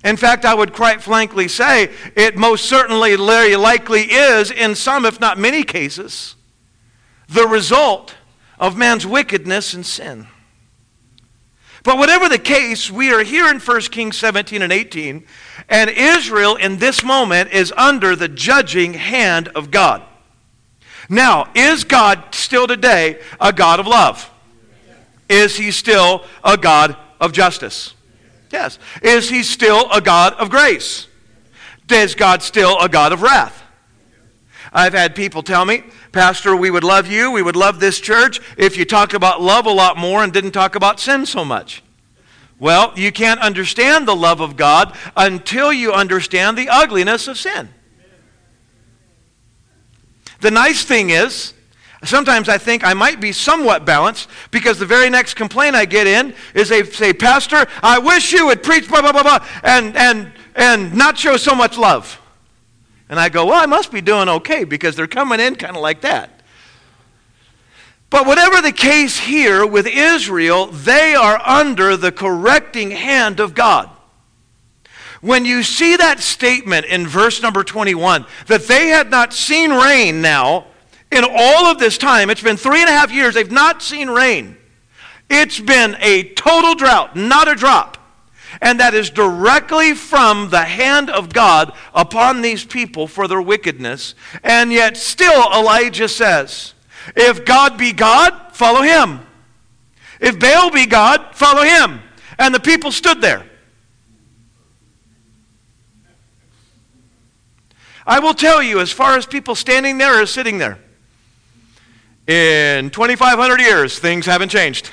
In 0.04 0.18
fact, 0.18 0.46
I 0.46 0.54
would 0.54 0.74
quite 0.74 1.02
frankly 1.02 1.48
say 1.48 1.92
it 2.16 2.38
most 2.38 2.66
certainly 2.66 3.16
very 3.16 3.56
likely 3.56 4.04
is, 4.04 4.52
in 4.52 4.76
some, 4.76 5.06
if 5.06 5.20
not 5.20 5.38
many 5.38 5.64
cases, 5.64 6.36
the 7.28 7.48
result 7.48 8.16
of 8.60 8.78
man's 8.78 9.06
wickedness 9.06 9.74
and 9.74 9.86
sin. 9.86 10.28
But 11.84 11.98
whatever 11.98 12.28
the 12.28 12.40
case, 12.40 12.92
we 12.92 13.14
are 13.14 13.24
here 13.24 13.48
in 13.50 13.60
1 13.60 13.82
Kings 13.82 14.18
17 14.18 14.62
and 14.62 14.74
18, 14.74 15.26
and 15.70 15.90
Israel 15.90 16.56
in 16.56 16.78
this 16.78 17.04
moment 17.04 17.52
is 17.52 17.74
under 17.76 18.16
the 18.16 18.28
judging 18.28 18.94
hand 18.94 19.50
of 19.50 19.72
God. 19.72 20.04
Now, 21.10 21.50
is 21.56 21.84
God 21.84 22.24
still 22.34 22.68
today 22.68 23.20
a 23.40 23.54
God 23.54 23.80
of 23.80 23.88
love? 23.88 24.30
Is 25.30 25.56
he 25.56 25.72
still 25.72 26.26
a 26.44 26.58
God 26.58 26.98
of 27.20 27.32
justice? 27.32 27.94
Yes. 28.52 28.80
Is 29.02 29.30
he 29.30 29.44
still 29.44 29.90
a 29.92 30.02
God 30.02 30.34
of 30.34 30.50
grace? 30.50 31.08
Is 31.90 32.16
God 32.16 32.42
still 32.42 32.78
a 32.80 32.90
God 32.90 33.14
of 33.14 33.22
wrath? 33.22 33.64
I've 34.74 34.94
had 34.94 35.16
people 35.16 35.44
tell 35.44 35.64
me, 35.64 35.84
Pastor, 36.18 36.56
we 36.56 36.72
would 36.72 36.84
love 36.84 37.06
you, 37.06 37.30
we 37.30 37.44
would 37.44 37.56
love 37.56 37.80
this 37.80 38.00
church 38.00 38.42
if 38.58 38.76
you 38.76 38.86
talked 38.86 39.14
about 39.14 39.40
love 39.40 39.68
a 39.68 39.72
lot 39.72 39.98
more 39.98 40.24
and 40.24 40.34
didn't 40.34 40.50
talk 40.50 40.74
about 40.74 41.00
sin 41.00 41.28
so 41.28 41.46
much. 41.46 41.84
Well, 42.58 42.92
you 42.96 43.12
can't 43.12 43.40
understand 43.40 44.08
the 44.08 44.16
love 44.16 44.42
of 44.42 44.58
God 44.58 44.98
until 45.16 45.72
you 45.72 45.94
understand 45.94 46.58
the 46.58 46.70
ugliness 46.70 47.28
of 47.28 47.38
sin. 47.38 47.70
The 50.42 50.50
nice 50.50 50.84
thing 50.84 51.12
is, 51.12 51.54
sometimes 52.04 52.50
I 52.50 52.58
think 52.58 52.84
I 52.84 52.96
might 52.96 53.22
be 53.22 53.32
somewhat 53.32 53.86
balanced 53.86 54.28
because 54.50 54.80
the 54.80 54.88
very 54.88 55.12
next 55.12 55.36
complaint 55.36 55.76
I 55.76 55.86
get 55.86 56.08
in 56.08 56.34
is 56.56 56.68
they 56.68 56.84
say, 56.84 57.14
Pastor, 57.14 57.68
I 57.84 58.00
wish 58.00 58.34
you 58.34 58.48
would 58.48 58.64
preach 58.64 58.90
blah, 58.90 59.04
blah, 59.04 59.12
blah, 59.12 59.22
blah, 59.22 59.46
and, 59.62 59.96
and, 59.96 60.32
and 60.56 60.96
not 60.96 61.16
show 61.16 61.38
so 61.38 61.54
much 61.54 61.78
love. 61.78 62.20
And 63.10 63.20
I 63.20 63.30
go, 63.30 63.46
well, 63.46 63.62
I 63.62 63.66
must 63.66 63.92
be 63.92 64.02
doing 64.02 64.30
okay 64.30 64.64
because 64.64 64.96
they're 64.96 65.08
coming 65.08 65.40
in 65.40 65.56
kind 65.56 65.76
of 65.76 65.82
like 65.82 66.02
that. 66.02 66.42
But 68.10 68.26
whatever 68.26 68.62
the 68.62 68.72
case 68.72 69.20
here 69.20 69.66
with 69.66 69.86
Israel, 69.86 70.68
they 70.68 71.14
are 71.14 71.42
under 71.46 71.98
the 71.98 72.12
correcting 72.12 72.92
hand 72.92 73.40
of 73.40 73.54
God. 73.54 73.90
When 75.22 75.46
you 75.46 75.64
see 75.64 75.96
that 75.96 76.20
statement 76.20 76.86
in 76.86 77.08
verse 77.08 77.42
number 77.42 77.64
21, 77.64 78.26
that 78.48 78.68
they 78.68 78.88
had 78.88 79.10
not 79.10 79.34
seen 79.34 79.72
rain 79.72 80.22
now 80.22 80.68
in 81.12 81.24
all 81.24 81.66
of 81.66 81.80
this 81.80 81.98
time, 81.98 82.30
it's 82.30 82.42
been 82.42 82.58
three 82.58 82.82
and 82.82 82.90
a 82.90 82.94
half 82.94 83.12
years, 83.12 83.34
they've 83.34 83.52
not 83.52 83.82
seen 83.82 84.10
rain. 84.10 84.58
It's 85.30 85.60
been 85.60 85.98
a 86.00 86.30
total 86.34 86.76
drought, 86.76 87.16
not 87.16 87.48
a 87.48 87.56
drop. 87.56 87.97
And 88.62 88.80
that 88.80 88.94
is 88.94 89.10
directly 89.10 89.94
from 89.94 90.50
the 90.50 90.64
hand 90.64 91.10
of 91.10 91.34
God 91.34 91.74
upon 91.94 92.42
these 92.42 92.64
people 92.66 93.08
for 93.08 93.28
their 93.28 93.42
wickedness. 93.42 94.16
And 94.44 94.72
yet, 94.72 94.98
still, 94.98 95.52
Elijah 95.54 96.08
says, 96.08 96.74
if 97.16 97.46
God 97.46 97.78
be 97.78 97.94
God, 97.94 98.56
follow 98.56 98.82
him. 98.82 99.20
If 100.20 100.40
Baal 100.40 100.72
be 100.72 100.86
God, 100.86 101.36
follow 101.36 101.64
him. 101.64 102.02
And 102.40 102.54
the 102.54 102.60
people 102.60 102.92
stood 102.92 103.22
there. 103.22 103.46
I 108.06 108.20
will 108.20 108.34
tell 108.34 108.64
you, 108.64 108.80
as 108.80 108.92
far 108.92 109.18
as 109.18 109.26
people 109.26 109.54
standing 109.54 109.98
there 109.98 110.22
or 110.22 110.26
sitting 110.26 110.58
there, 110.58 110.80
in 112.26 112.90
2,500 112.90 113.60
years, 113.60 114.00
things 114.00 114.26
haven't 114.26 114.50
changed. 114.50 114.92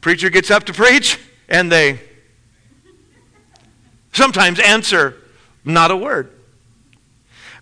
Preacher 0.00 0.30
gets 0.30 0.50
up 0.50 0.64
to 0.64 0.72
preach, 0.72 1.18
and 1.54 1.70
they 1.70 2.00
sometimes 4.12 4.58
answer 4.58 5.14
not 5.64 5.92
a 5.92 5.96
word. 5.96 6.32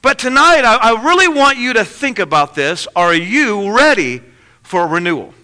But 0.00 0.18
tonight, 0.18 0.62
I, 0.64 0.76
I 0.76 1.04
really 1.04 1.28
want 1.28 1.58
you 1.58 1.74
to 1.74 1.84
think 1.84 2.18
about 2.18 2.54
this. 2.54 2.88
Are 2.96 3.14
you 3.14 3.76
ready 3.76 4.22
for 4.62 4.86
renewal? 4.86 5.34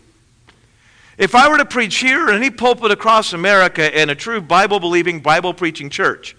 If 1.18 1.34
I 1.34 1.50
were 1.50 1.58
to 1.58 1.66
preach 1.66 1.96
here 1.96 2.30
in 2.30 2.36
any 2.36 2.48
pulpit 2.48 2.90
across 2.90 3.34
America 3.34 4.00
in 4.00 4.08
a 4.08 4.14
true 4.14 4.40
Bible 4.40 4.80
believing, 4.80 5.20
Bible 5.20 5.52
preaching 5.52 5.90
church, 5.90 6.34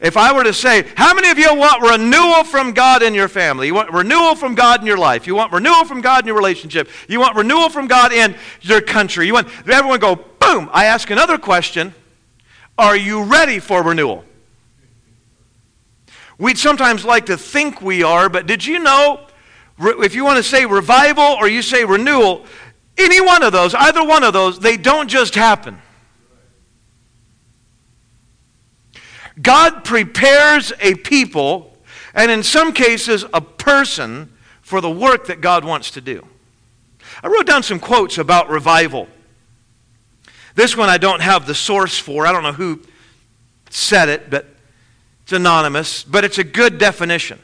if 0.00 0.16
I 0.16 0.32
were 0.32 0.44
to 0.44 0.52
say, 0.52 0.86
how 0.96 1.12
many 1.12 1.30
of 1.30 1.38
you 1.38 1.52
want 1.54 1.82
renewal 1.82 2.44
from 2.44 2.72
God 2.72 3.02
in 3.02 3.14
your 3.14 3.28
family? 3.28 3.66
You 3.66 3.74
want 3.74 3.92
renewal 3.92 4.36
from 4.36 4.54
God 4.54 4.80
in 4.80 4.86
your 4.86 4.98
life? 4.98 5.26
You 5.26 5.34
want 5.34 5.52
renewal 5.52 5.84
from 5.84 6.00
God 6.00 6.22
in 6.22 6.28
your 6.28 6.36
relationship? 6.36 6.88
You 7.08 7.18
want 7.18 7.36
renewal 7.36 7.68
from 7.68 7.88
God 7.88 8.12
in 8.12 8.36
your 8.60 8.80
country? 8.80 9.26
You 9.26 9.32
want 9.32 9.48
everyone 9.68 9.98
go, 9.98 10.14
boom. 10.14 10.70
I 10.72 10.84
ask 10.84 11.10
another 11.10 11.36
question. 11.36 11.94
Are 12.78 12.96
you 12.96 13.24
ready 13.24 13.58
for 13.58 13.82
renewal? 13.82 14.24
We'd 16.38 16.58
sometimes 16.58 17.04
like 17.04 17.26
to 17.26 17.36
think 17.36 17.82
we 17.82 18.04
are, 18.04 18.28
but 18.28 18.46
did 18.46 18.64
you 18.64 18.78
know 18.78 19.26
if 19.80 20.14
you 20.14 20.24
want 20.24 20.36
to 20.36 20.44
say 20.44 20.64
revival 20.64 21.24
or 21.24 21.48
you 21.48 21.62
say 21.62 21.84
renewal, 21.84 22.46
any 22.96 23.20
one 23.20 23.42
of 23.42 23.52
those, 23.52 23.74
either 23.74 24.04
one 24.04 24.22
of 24.22 24.32
those, 24.32 24.60
they 24.60 24.76
don't 24.76 25.08
just 25.08 25.34
happen. 25.34 25.80
God 29.40 29.84
prepares 29.84 30.72
a 30.80 30.94
people, 30.94 31.76
and 32.14 32.30
in 32.30 32.42
some 32.42 32.72
cases, 32.72 33.24
a 33.32 33.40
person, 33.40 34.32
for 34.60 34.80
the 34.80 34.90
work 34.90 35.28
that 35.28 35.40
God 35.40 35.64
wants 35.64 35.92
to 35.92 36.00
do. 36.00 36.26
I 37.22 37.28
wrote 37.28 37.46
down 37.46 37.62
some 37.62 37.80
quotes 37.80 38.18
about 38.18 38.50
revival. 38.50 39.08
This 40.54 40.76
one 40.76 40.88
I 40.88 40.98
don't 40.98 41.22
have 41.22 41.46
the 41.46 41.54
source 41.54 41.98
for. 41.98 42.26
I 42.26 42.32
don't 42.32 42.42
know 42.42 42.52
who 42.52 42.82
said 43.70 44.08
it, 44.08 44.28
but 44.28 44.46
it's 45.22 45.32
anonymous, 45.32 46.04
but 46.04 46.24
it's 46.24 46.38
a 46.38 46.44
good 46.44 46.78
definition. 46.78 47.38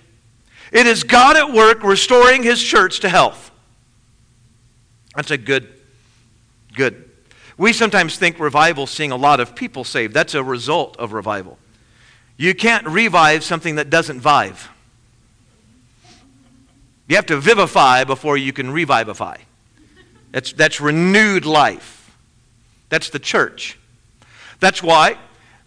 It 0.72 0.86
is 0.86 1.04
God 1.04 1.36
at 1.36 1.52
work 1.52 1.82
restoring 1.82 2.42
his 2.42 2.62
church 2.62 3.00
to 3.00 3.08
health. 3.08 3.50
That's 5.14 5.30
a 5.30 5.38
good, 5.38 5.68
good. 6.74 7.08
We 7.56 7.72
sometimes 7.72 8.18
think 8.18 8.40
revival 8.40 8.86
seeing 8.86 9.12
a 9.12 9.16
lot 9.16 9.38
of 9.38 9.54
people 9.54 9.84
saved. 9.84 10.12
That's 10.12 10.34
a 10.34 10.42
result 10.42 10.96
of 10.98 11.12
revival. 11.12 11.58
You 12.36 12.54
can't 12.54 12.86
revive 12.86 13.44
something 13.44 13.76
that 13.76 13.90
doesn't 13.90 14.20
vive. 14.20 14.68
You 17.06 17.16
have 17.16 17.26
to 17.26 17.36
vivify 17.36 18.04
before 18.04 18.36
you 18.36 18.52
can 18.52 18.70
revivify. 18.70 19.36
That's, 20.32 20.52
that's 20.52 20.80
renewed 20.80 21.44
life. 21.44 22.16
That's 22.88 23.10
the 23.10 23.18
church. 23.18 23.78
That's 24.58 24.82
why 24.82 25.18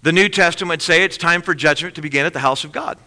the 0.02 0.12
New 0.12 0.30
Testament 0.30 0.70
would 0.70 0.82
say 0.82 1.04
it's 1.04 1.18
time 1.18 1.42
for 1.42 1.54
judgment 1.54 1.96
to 1.96 2.02
begin 2.02 2.26
at 2.26 2.34
the 2.34 2.40
house 2.40 2.64
of 2.64 2.72
God. 2.72 2.98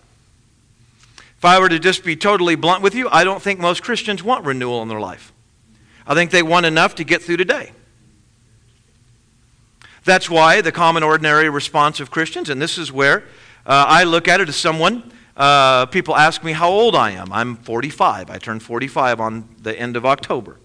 If 1.36 1.44
I 1.44 1.58
were 1.58 1.68
to 1.68 1.78
just 1.78 2.04
be 2.04 2.16
totally 2.16 2.54
blunt 2.54 2.82
with 2.82 2.94
you, 2.94 3.08
I 3.10 3.24
don't 3.24 3.42
think 3.42 3.58
most 3.60 3.82
Christians 3.82 4.22
want 4.22 4.44
renewal 4.44 4.82
in 4.82 4.88
their 4.88 5.00
life. 5.00 5.32
I 6.06 6.14
think 6.14 6.30
they 6.30 6.42
want 6.42 6.66
enough 6.66 6.96
to 6.96 7.04
get 7.04 7.22
through 7.22 7.38
today. 7.38 7.72
That's 10.04 10.30
why 10.30 10.60
the 10.60 10.72
common 10.72 11.02
ordinary 11.02 11.48
response 11.48 12.00
of 12.00 12.10
Christians, 12.10 12.50
and 12.50 12.60
this 12.60 12.78
is 12.78 12.92
where 12.92 13.24
uh, 13.66 13.84
I 13.88 14.04
look 14.04 14.28
at 14.28 14.40
it 14.40 14.48
as 14.48 14.56
someone, 14.56 15.12
uh, 15.36 15.86
people 15.86 16.16
ask 16.16 16.44
me 16.44 16.52
how 16.52 16.68
old 16.68 16.94
I 16.94 17.12
am. 17.12 17.32
I'm 17.32 17.56
45. 17.56 18.30
I 18.30 18.38
turned 18.38 18.62
45 18.62 19.20
on 19.20 19.48
the 19.62 19.78
end 19.78 19.96
of 19.96 20.04
October. 20.04 20.58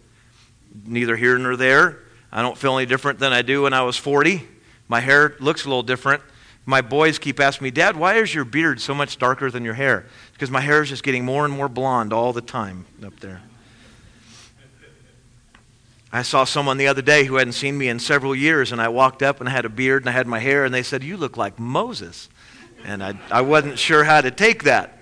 Neither 0.86 1.16
here 1.16 1.38
nor 1.38 1.56
there. 1.56 2.00
I 2.32 2.42
don't 2.42 2.58
feel 2.58 2.78
any 2.78 2.86
different 2.86 3.20
than 3.20 3.32
I 3.32 3.42
do 3.42 3.64
when 3.64 3.74
I 3.74 3.84
was 3.84 3.96
40. 3.96 4.46
My 4.88 5.00
hair 5.00 5.36
looks 5.40 5.66
a 5.66 5.70
little 5.70 5.84
different. 5.84 6.22
My 6.66 6.82
boys 6.82 7.20
keep 7.20 7.40
asking 7.40 7.66
me, 7.66 7.72
Dad, 7.72 7.96
why 7.96 8.16
is 8.16 8.34
your 8.34 8.44
beard 8.44 8.82
so 8.82 8.94
much 8.94 9.18
darker 9.18 9.52
than 9.52 9.64
your 9.64 9.76
hair? 9.76 10.08
Because 10.34 10.50
my 10.50 10.62
hair 10.62 10.82
is 10.82 10.90
just 10.90 11.04
getting 11.04 11.24
more 11.24 11.46
and 11.46 11.54
more 11.54 11.70
blonde 11.70 12.12
all 12.12 12.34
the 12.34 12.42
time 12.42 12.86
up 13.06 13.20
there. 13.20 13.42
I 16.12 16.24
saw 16.24 16.44
someone 16.44 16.78
the 16.78 16.88
other 16.88 17.02
day 17.02 17.26
who 17.26 17.36
hadn't 17.36 17.54
seen 17.54 17.78
me 17.78 17.88
in 17.88 18.00
several 18.00 18.36
years, 18.36 18.72
and 18.72 18.82
I 18.82 18.88
walked 18.88 19.22
up 19.22 19.40
and 19.40 19.50
I 19.50 19.52
had 19.52 19.66
a 19.66 19.70
beard 19.70 20.04
and 20.04 20.10
I 20.10 20.14
had 20.14 20.28
my 20.28 20.40
hair, 20.40 20.66
and 20.66 20.74
they 20.74 20.84
said, 20.84 21.04
You 21.04 21.18
look 21.18 21.38
like 21.38 21.60
Moses. 21.60 22.30
And 22.86 23.04
I, 23.04 23.20
I 23.32 23.42
wasn't 23.42 23.80
sure 23.80 24.04
how 24.04 24.22
to 24.22 24.30
take 24.30 24.64
that. 24.64 25.00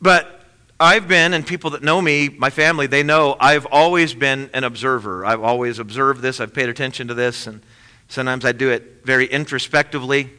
But 0.00 0.46
I've 0.78 1.08
been, 1.08 1.34
and 1.34 1.44
people 1.44 1.70
that 1.70 1.82
know 1.82 2.00
me, 2.00 2.28
my 2.28 2.50
family, 2.50 2.86
they 2.86 3.02
know 3.02 3.36
I've 3.38 3.66
always 3.66 4.14
been 4.14 4.48
an 4.54 4.64
observer. 4.64 5.26
I've 5.26 5.42
always 5.42 5.78
observed 5.78 6.22
this, 6.22 6.40
I've 6.40 6.54
paid 6.54 6.68
attention 6.68 7.08
to 7.08 7.14
this, 7.14 7.48
and 7.48 7.60
sometimes 8.08 8.44
I 8.44 8.52
do 8.52 8.70
it 8.70 9.04
very 9.04 9.26
introspectively. 9.26 10.30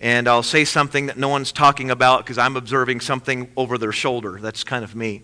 And 0.00 0.28
I'll 0.28 0.42
say 0.42 0.64
something 0.64 1.06
that 1.06 1.16
no 1.16 1.28
one's 1.28 1.50
talking 1.50 1.90
about 1.90 2.24
because 2.24 2.36
I'm 2.36 2.56
observing 2.56 3.00
something 3.00 3.50
over 3.56 3.78
their 3.78 3.92
shoulder. 3.92 4.38
That's 4.40 4.64
kind 4.64 4.84
of 4.84 4.94
me. 4.94 5.22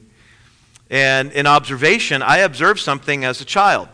And 0.88 1.32
in 1.32 1.46
observation, 1.46 2.22
I 2.22 2.38
observed 2.38 2.80
something 2.80 3.24
as 3.24 3.40
a 3.40 3.44
child. 3.44 3.88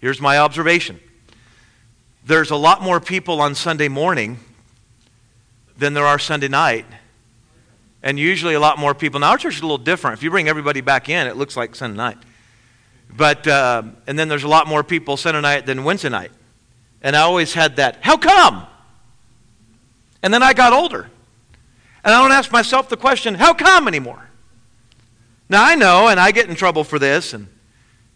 Here's 0.00 0.20
my 0.20 0.38
observation 0.38 0.98
there's 2.24 2.50
a 2.50 2.56
lot 2.56 2.82
more 2.82 3.00
people 3.00 3.40
on 3.40 3.54
Sunday 3.54 3.88
morning 3.88 4.38
than 5.76 5.94
there 5.94 6.06
are 6.06 6.18
Sunday 6.18 6.48
night. 6.48 6.86
And 8.02 8.18
usually 8.18 8.54
a 8.54 8.60
lot 8.60 8.78
more 8.78 8.94
people. 8.94 9.20
Now, 9.20 9.30
our 9.30 9.38
church 9.38 9.56
is 9.56 9.60
a 9.60 9.64
little 9.64 9.78
different. 9.78 10.18
If 10.18 10.22
you 10.22 10.30
bring 10.30 10.48
everybody 10.48 10.80
back 10.80 11.08
in, 11.08 11.26
it 11.26 11.36
looks 11.36 11.56
like 11.56 11.74
Sunday 11.74 11.96
night. 11.96 12.18
But, 13.14 13.46
uh, 13.46 13.82
and 14.06 14.18
then 14.18 14.28
there's 14.28 14.44
a 14.44 14.48
lot 14.48 14.66
more 14.66 14.82
people 14.82 15.16
Sunday 15.16 15.40
night 15.40 15.66
than 15.66 15.84
Wednesday 15.84 16.08
night. 16.08 16.32
And 17.02 17.14
I 17.14 17.20
always 17.20 17.52
had 17.54 17.76
that, 17.76 17.98
how 18.00 18.16
come? 18.16 18.66
And 20.22 20.32
then 20.32 20.42
I 20.42 20.54
got 20.54 20.72
older. 20.72 21.10
And 22.04 22.14
I 22.14 22.20
don't 22.20 22.32
ask 22.32 22.50
myself 22.50 22.88
the 22.88 22.96
question, 22.96 23.34
how 23.34 23.54
come 23.54 23.88
anymore? 23.88 24.28
Now, 25.48 25.64
I 25.64 25.74
know, 25.74 26.08
and 26.08 26.18
I 26.18 26.30
get 26.30 26.48
in 26.48 26.54
trouble 26.54 26.84
for 26.84 26.98
this 26.98 27.34
and 27.34 27.48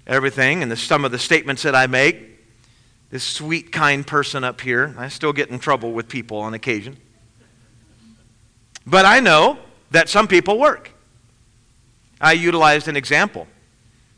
everything, 0.07 0.63
and 0.63 0.73
the, 0.73 0.77
some 0.77 1.05
of 1.05 1.13
the 1.13 1.19
statements 1.19 1.63
that 1.63 1.75
I 1.75 1.87
make. 1.87 2.28
This 3.11 3.25
sweet, 3.25 3.73
kind 3.73 4.07
person 4.07 4.45
up 4.45 4.61
here, 4.61 4.95
I 4.99 5.09
still 5.09 5.33
get 5.33 5.49
in 5.49 5.59
trouble 5.59 5.93
with 5.93 6.09
people 6.09 6.39
on 6.39 6.53
occasion. 6.53 6.99
But 8.87 9.07
I 9.07 9.21
know 9.21 9.59
that 9.91 10.09
some 10.09 10.29
people 10.29 10.59
work. 10.59 10.91
I 12.21 12.33
utilized 12.33 12.89
an 12.89 12.97
example. 12.97 13.47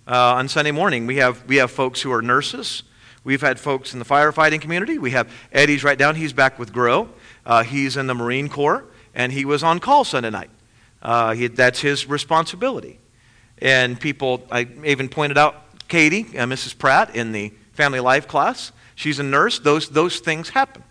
Uh, 0.09 0.35
on 0.35 0.49
Sunday 0.49 0.73
morning, 0.73 1.07
we 1.07 1.17
have, 1.17 1.47
we 1.47 1.57
have 1.57 1.71
folks 1.71 2.03
who 2.03 2.11
are 2.11 2.23
nurses. 2.23 2.83
We've 3.23 3.41
had 3.41 3.61
folks 3.61 3.93
in 3.93 4.01
the 4.01 4.05
firefighting 4.05 4.61
community. 4.61 4.99
We 4.99 5.13
have 5.13 5.31
Eddie's 5.53 5.85
right 5.85 5.99
down. 5.99 6.17
He's 6.17 6.33
back 6.33 6.59
with 6.59 6.73
Grow. 6.73 7.11
Uh, 7.47 7.63
he's 7.63 7.97
in 7.97 8.07
the 8.07 8.15
Marine 8.15 8.49
Corps, 8.49 8.85
and 9.15 9.31
he 9.31 9.45
was 9.45 9.63
on 9.63 9.79
call 9.79 10.05
Sunday 10.05 10.31
night. 10.31 10.51
Uh, 11.03 11.35
he, 11.35 11.47
that's 11.47 11.81
his 11.81 12.09
responsibility. 12.09 12.99
And 13.59 14.01
people, 14.01 14.47
I 14.51 14.67
even 14.85 15.09
pointed 15.09 15.39
out 15.39 15.63
Katie, 15.89 16.23
uh, 16.37 16.47
Mrs. 16.47 16.77
Pratt, 16.77 17.15
in 17.15 17.33
the 17.33 17.53
family 17.73 18.01
life 18.01 18.27
class. 18.27 18.73
She's 19.01 19.19
a 19.19 19.23
nurse. 19.23 19.59
Those, 19.59 19.89
those 19.89 20.19
things 20.19 20.51
happen. 20.51 20.85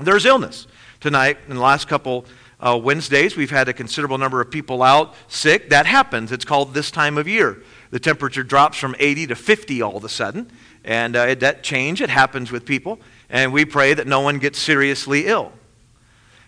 There's 0.00 0.26
illness. 0.26 0.66
Tonight, 0.98 1.38
in 1.46 1.54
the 1.54 1.62
last 1.62 1.86
couple 1.86 2.24
uh, 2.58 2.76
Wednesdays, 2.82 3.36
we've 3.36 3.52
had 3.52 3.68
a 3.68 3.72
considerable 3.72 4.18
number 4.18 4.40
of 4.40 4.50
people 4.50 4.82
out 4.82 5.14
sick. 5.28 5.70
That 5.70 5.86
happens. 5.86 6.32
It's 6.32 6.44
called 6.44 6.74
this 6.74 6.90
time 6.90 7.16
of 7.16 7.28
year. 7.28 7.62
The 7.92 8.00
temperature 8.00 8.42
drops 8.42 8.78
from 8.78 8.96
80 8.98 9.28
to 9.28 9.36
50 9.36 9.80
all 9.80 9.96
of 9.96 10.02
a 10.02 10.08
sudden. 10.08 10.50
And 10.84 11.14
uh, 11.14 11.36
that 11.36 11.62
change, 11.62 12.02
it 12.02 12.10
happens 12.10 12.50
with 12.50 12.64
people. 12.64 12.98
And 13.28 13.52
we 13.52 13.64
pray 13.64 13.94
that 13.94 14.08
no 14.08 14.22
one 14.22 14.40
gets 14.40 14.58
seriously 14.58 15.26
ill. 15.26 15.52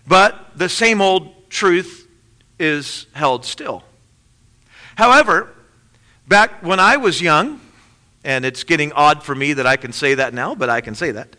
But 0.05 0.57
the 0.57 0.67
same 0.67 0.99
old 0.99 1.49
truth 1.49 2.09
is 2.59 3.07
held 3.13 3.45
still. 3.45 3.85
However, 4.97 5.47
back 6.27 6.61
when 6.61 6.81
I 6.81 6.97
was 6.97 7.21
young, 7.21 7.61
and 8.23 8.45
it's 8.45 8.63
getting 8.63 8.91
odd 8.93 9.23
for 9.23 9.35
me 9.35 9.53
that 9.53 9.67
I 9.67 9.77
can 9.77 9.91
say 9.91 10.15
that 10.15 10.33
now, 10.33 10.55
but 10.55 10.69
I 10.69 10.81
can 10.81 10.95
say 10.95 11.11
that. 11.11 11.35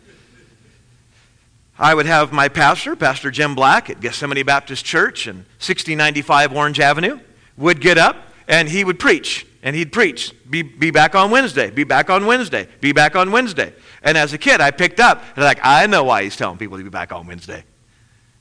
I 1.77 1.93
would 1.93 2.05
have 2.05 2.31
my 2.31 2.47
pastor, 2.47 2.95
Pastor 2.95 3.31
Jim 3.31 3.53
Black 3.53 3.89
at 3.89 3.99
Gethsemane 3.99 4.45
Baptist 4.45 4.85
Church 4.85 5.27
in 5.27 5.37
1695 5.59 6.53
Orange 6.53 6.79
Avenue, 6.79 7.19
would 7.57 7.81
get 7.81 7.97
up 7.97 8.15
and 8.47 8.69
he 8.69 8.83
would 8.83 8.99
preach. 8.99 9.45
And 9.61 9.75
he'd 9.75 9.91
preach, 9.91 10.31
be, 10.47 10.61
be 10.61 10.91
back 10.91 11.15
on 11.15 11.31
Wednesday, 11.31 11.71
be 11.71 11.83
back 11.83 12.11
on 12.11 12.27
Wednesday, 12.27 12.67
be 12.81 12.91
back 12.91 13.15
on 13.15 13.31
Wednesday. 13.31 13.73
And 14.03 14.15
as 14.15 14.31
a 14.31 14.37
kid, 14.37 14.61
I 14.61 14.69
picked 14.69 14.99
up, 14.99 15.23
and 15.35 15.43
like, 15.43 15.59
I 15.63 15.87
know 15.87 16.03
why 16.03 16.21
he's 16.23 16.37
telling 16.37 16.59
people 16.59 16.77
to 16.77 16.83
be 16.83 16.91
back 16.91 17.11
on 17.11 17.25
Wednesday. 17.25 17.63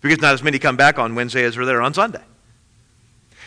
Because 0.02 0.20
not 0.20 0.34
as 0.34 0.42
many 0.42 0.58
come 0.58 0.76
back 0.76 0.98
on 0.98 1.14
Wednesday 1.14 1.44
as 1.44 1.56
are 1.56 1.64
there 1.64 1.80
on 1.80 1.94
Sunday. 1.94 2.22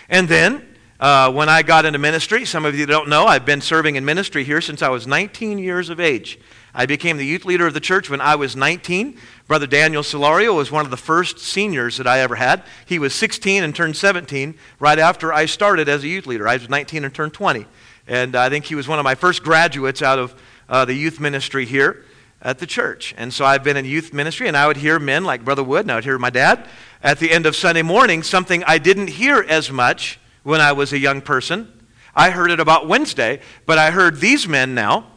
And 0.10 0.28
then, 0.28 0.66
uh, 1.00 1.32
when 1.32 1.48
I 1.48 1.62
got 1.62 1.86
into 1.86 2.00
ministry, 2.00 2.44
some 2.46 2.66
of 2.66 2.74
you 2.74 2.88
don't 2.88 3.08
know, 3.08 3.26
I've 3.26 3.46
been 3.46 3.62
serving 3.62 3.98
in 3.98 4.06
ministry 4.06 4.44
here 4.44 4.62
since 4.62 4.82
I 4.82 4.90
was 4.90 5.06
19 5.06 5.60
years 5.60 5.90
of 5.90 6.00
age. 6.00 6.40
I 6.74 6.88
became 6.88 7.18
the 7.18 7.26
youth 7.26 7.46
leader 7.46 7.68
of 7.68 7.76
the 7.76 7.80
church 7.80 8.10
when 8.10 8.20
I 8.20 8.36
was 8.36 8.56
19. 8.56 9.18
Brother 9.48 9.68
Daniel 9.68 10.02
Solario 10.02 10.56
was 10.56 10.72
one 10.72 10.86
of 10.86 10.92
the 10.92 10.98
first 10.98 11.40
seniors 11.40 11.98
that 11.98 12.08
I 12.08 12.20
ever 12.20 12.36
had. 12.36 12.64
He 12.86 12.98
was 12.98 13.14
16 13.14 13.64
and 13.64 13.76
turned 13.76 13.96
17 13.96 14.56
right 14.80 14.98
after 14.98 15.32
I 15.32 15.46
started 15.46 15.88
as 15.88 16.04
a 16.04 16.08
youth 16.08 16.26
leader. 16.26 16.48
I 16.48 16.58
was 16.58 16.70
19 16.70 17.04
and 17.04 17.14
turned 17.14 17.34
20. 17.34 17.66
And 18.08 18.36
I 18.36 18.50
think 18.50 18.66
he 18.66 18.76
was 18.76 18.88
one 18.88 19.00
of 19.00 19.04
my 19.04 19.16
first 19.16 19.44
graduates 19.44 20.02
out 20.02 20.18
of 20.18 20.36
uh, 20.68 20.86
the 20.86 20.94
youth 20.94 21.20
ministry 21.20 21.66
here 21.66 22.06
at 22.42 22.58
the 22.58 22.66
church. 22.66 23.14
And 23.18 23.32
so 23.34 23.46
I've 23.46 23.64
been 23.64 23.78
in 23.78 23.86
youth 23.86 24.14
ministry, 24.14 24.48
and 24.48 24.58
I 24.58 24.66
would 24.68 24.78
hear 24.78 25.00
men 25.00 25.24
like 25.24 25.46
Brother 25.46 25.64
Wood, 25.64 25.82
and 25.82 25.92
I 25.92 25.96
would 25.96 26.04
hear 26.04 26.18
my 26.18 26.30
dad 26.30 26.68
at 27.04 27.20
the 27.20 27.32
end 27.32 27.46
of 27.46 27.56
Sunday 27.56 27.82
morning, 27.82 28.24
something 28.24 28.64
I 28.66 28.78
didn't 28.78 29.08
hear 29.08 29.46
as 29.48 29.72
much 29.72 30.20
when 30.48 30.62
I 30.62 30.72
was 30.72 30.94
a 30.94 30.98
young 30.98 31.20
person. 31.20 31.70
I 32.16 32.30
heard 32.30 32.52
it 32.52 32.62
about 32.62 32.88
Wednesday, 32.88 33.42
but 33.66 33.78
I 33.78 33.92
heard 33.92 34.22
these 34.22 34.48
men 34.48 34.74
now. 34.74 35.08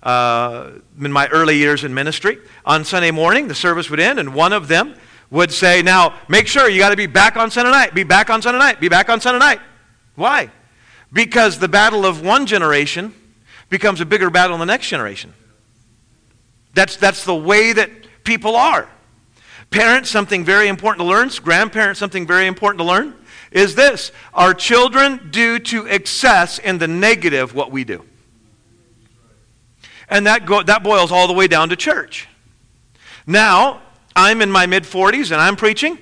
Uh, 0.00 0.70
in 1.02 1.10
my 1.10 1.26
early 1.26 1.56
years 1.56 1.82
in 1.82 1.92
ministry, 1.92 2.38
on 2.64 2.84
Sunday 2.84 3.10
morning, 3.10 3.48
the 3.48 3.56
service 3.56 3.90
would 3.90 3.98
end, 3.98 4.20
and 4.20 4.32
one 4.32 4.52
of 4.52 4.68
them 4.68 4.94
would 5.32 5.50
say, 5.50 5.82
Now, 5.82 6.14
make 6.28 6.46
sure 6.46 6.68
you 6.68 6.78
got 6.78 6.90
to 6.90 6.96
be 6.96 7.06
back 7.06 7.36
on 7.36 7.50
Sunday 7.50 7.72
night, 7.72 7.92
be 7.92 8.04
back 8.04 8.30
on 8.30 8.40
Sunday 8.40 8.60
night, 8.60 8.78
be 8.78 8.88
back 8.88 9.08
on 9.08 9.20
Sunday 9.20 9.40
night. 9.40 9.58
Why? 10.14 10.48
Because 11.12 11.58
the 11.58 11.66
battle 11.66 12.06
of 12.06 12.24
one 12.24 12.46
generation 12.46 13.12
becomes 13.70 14.00
a 14.00 14.06
bigger 14.06 14.30
battle 14.30 14.54
in 14.54 14.60
the 14.60 14.66
next 14.66 14.88
generation. 14.88 15.34
That's, 16.74 16.94
that's 16.94 17.24
the 17.24 17.34
way 17.34 17.72
that 17.72 17.90
people 18.22 18.54
are. 18.54 18.88
Parents, 19.70 20.08
something 20.08 20.44
very 20.44 20.68
important 20.68 21.00
to 21.00 21.08
learn. 21.08 21.30
Grandparents, 21.42 21.98
something 21.98 22.28
very 22.28 22.46
important 22.46 22.78
to 22.78 22.84
learn 22.84 23.17
is 23.50 23.74
this 23.74 24.12
our 24.34 24.54
children 24.54 25.28
do 25.30 25.58
to 25.58 25.86
excess 25.88 26.58
in 26.58 26.78
the 26.78 26.88
negative 26.88 27.54
what 27.54 27.70
we 27.70 27.84
do. 27.84 28.04
And 30.10 30.26
that, 30.26 30.46
go, 30.46 30.62
that 30.62 30.82
boils 30.82 31.12
all 31.12 31.26
the 31.26 31.34
way 31.34 31.48
down 31.48 31.68
to 31.68 31.76
church. 31.76 32.28
Now, 33.26 33.82
I'm 34.16 34.40
in 34.40 34.50
my 34.50 34.66
mid 34.66 34.84
40s 34.84 35.32
and 35.32 35.40
I'm 35.40 35.56
preaching, 35.56 35.98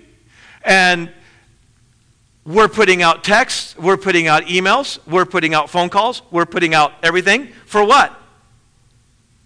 and 0.62 1.12
we're 2.44 2.68
putting 2.68 3.02
out 3.02 3.24
texts, 3.24 3.76
we're 3.76 3.96
putting 3.96 4.28
out 4.28 4.44
emails, 4.44 4.98
we're 5.06 5.24
putting 5.24 5.54
out 5.54 5.68
phone 5.68 5.88
calls, 5.88 6.22
we're 6.30 6.46
putting 6.46 6.72
out 6.74 6.92
everything. 7.02 7.48
For 7.66 7.84
what? 7.84 8.16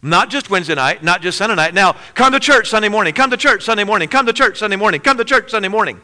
Not 0.02 0.30
just 0.30 0.50
Wednesday 0.50 0.74
night, 0.74 1.02
not 1.02 1.22
just 1.22 1.38
Sunday 1.38 1.56
night. 1.56 1.74
Now, 1.74 1.96
come 2.14 2.32
to 2.32 2.40
church 2.40 2.68
Sunday 2.68 2.88
morning, 2.88 3.14
come 3.14 3.30
to 3.30 3.36
church 3.36 3.64
Sunday 3.64 3.84
morning, 3.84 4.08
come 4.08 4.26
to 4.26 4.32
church 4.32 4.58
Sunday 4.58 4.76
morning, 4.76 5.00
come 5.00 5.16
to 5.16 5.24
church 5.24 5.50
Sunday 5.50 5.68
morning. 5.68 6.00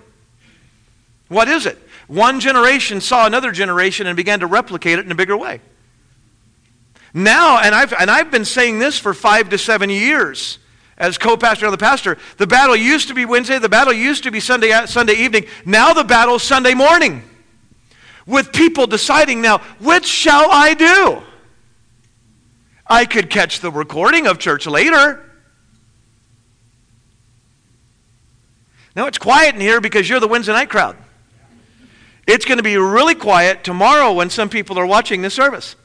What 1.28 1.48
is 1.48 1.66
it? 1.66 1.78
One 2.06 2.40
generation 2.40 3.00
saw 3.00 3.26
another 3.26 3.50
generation 3.50 4.06
and 4.06 4.16
began 4.16 4.40
to 4.40 4.46
replicate 4.46 4.98
it 4.98 5.04
in 5.04 5.12
a 5.12 5.16
bigger 5.16 5.36
way. 5.36 5.60
Now, 7.12 7.58
and 7.58 7.74
I've, 7.74 7.92
and 7.94 8.10
I've 8.10 8.30
been 8.30 8.44
saying 8.44 8.78
this 8.78 8.98
for 8.98 9.14
five 9.14 9.48
to 9.48 9.58
seven 9.58 9.90
years 9.90 10.58
as 10.98 11.18
co 11.18 11.36
pastor 11.36 11.66
and 11.66 11.72
the 11.72 11.78
pastor, 11.78 12.16
the 12.36 12.46
battle 12.46 12.76
used 12.76 13.08
to 13.08 13.14
be 13.14 13.24
Wednesday, 13.24 13.58
the 13.58 13.68
battle 13.68 13.92
used 13.92 14.22
to 14.24 14.30
be 14.30 14.40
Sunday, 14.40 14.72
uh, 14.72 14.86
Sunday 14.86 15.14
evening. 15.14 15.46
Now 15.64 15.92
the 15.92 16.04
battle's 16.04 16.42
Sunday 16.42 16.74
morning 16.74 17.22
with 18.26 18.52
people 18.52 18.86
deciding 18.86 19.40
now, 19.40 19.58
which 19.78 20.06
shall 20.06 20.50
I 20.50 20.74
do? 20.74 21.22
I 22.86 23.04
could 23.04 23.30
catch 23.30 23.60
the 23.60 23.70
recording 23.70 24.26
of 24.26 24.38
church 24.38 24.66
later. 24.66 25.22
Now 28.94 29.06
it's 29.06 29.18
quiet 29.18 29.54
in 29.54 29.60
here 29.60 29.80
because 29.80 30.08
you're 30.08 30.20
the 30.20 30.28
Wednesday 30.28 30.52
night 30.52 30.70
crowd. 30.70 30.96
It's 32.26 32.44
going 32.44 32.58
to 32.58 32.64
be 32.64 32.76
really 32.76 33.14
quiet 33.14 33.62
tomorrow 33.62 34.12
when 34.12 34.30
some 34.30 34.48
people 34.48 34.78
are 34.78 34.86
watching 34.86 35.22
this 35.22 35.34
service. 35.34 35.76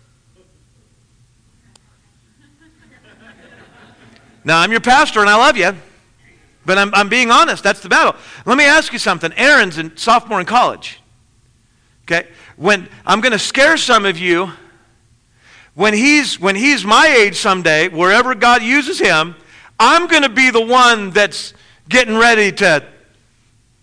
Now, 4.44 4.60
I'm 4.60 4.72
your 4.72 4.82
pastor 4.82 5.20
and 5.20 5.30
I 5.30 5.36
love 5.36 5.56
you, 5.56 5.76
but 6.66 6.80
I'm, 6.80 6.94
I'm 6.96 7.10
being 7.10 7.30
honest. 7.30 7.64
That's 7.64 7.82
the 7.82 7.90
battle. 7.90 8.16
Let 8.46 8.58
me 8.58 8.64
ask 8.64 8.92
you 8.92 8.98
something. 8.98 9.32
Aaron's 9.36 9.78
a 9.78 9.96
sophomore 9.96 10.40
in 10.40 10.48
college. 10.48 11.00
Okay? 12.06 12.28
When 12.56 12.90
I'm 13.06 13.22
going 13.22 13.34
to 13.34 13.40
scare 13.40 13.78
some 13.78 14.06
of 14.06 14.18
you, 14.18 14.52
when 15.76 15.94
he's, 15.94 16.40
when 16.40 16.56
he's 16.56 16.84
my 16.84 17.08
age 17.08 17.36
someday, 17.36 17.88
wherever 17.88 18.34
God 18.34 18.64
uses 18.64 19.00
him, 19.00 19.36
I'm 19.80 20.08
going 20.08 20.24
to 20.24 20.30
be 20.30 20.50
the 20.50 20.66
one 20.66 21.12
that's 21.12 21.54
getting 21.88 22.18
ready 22.18 22.52
to 22.54 22.84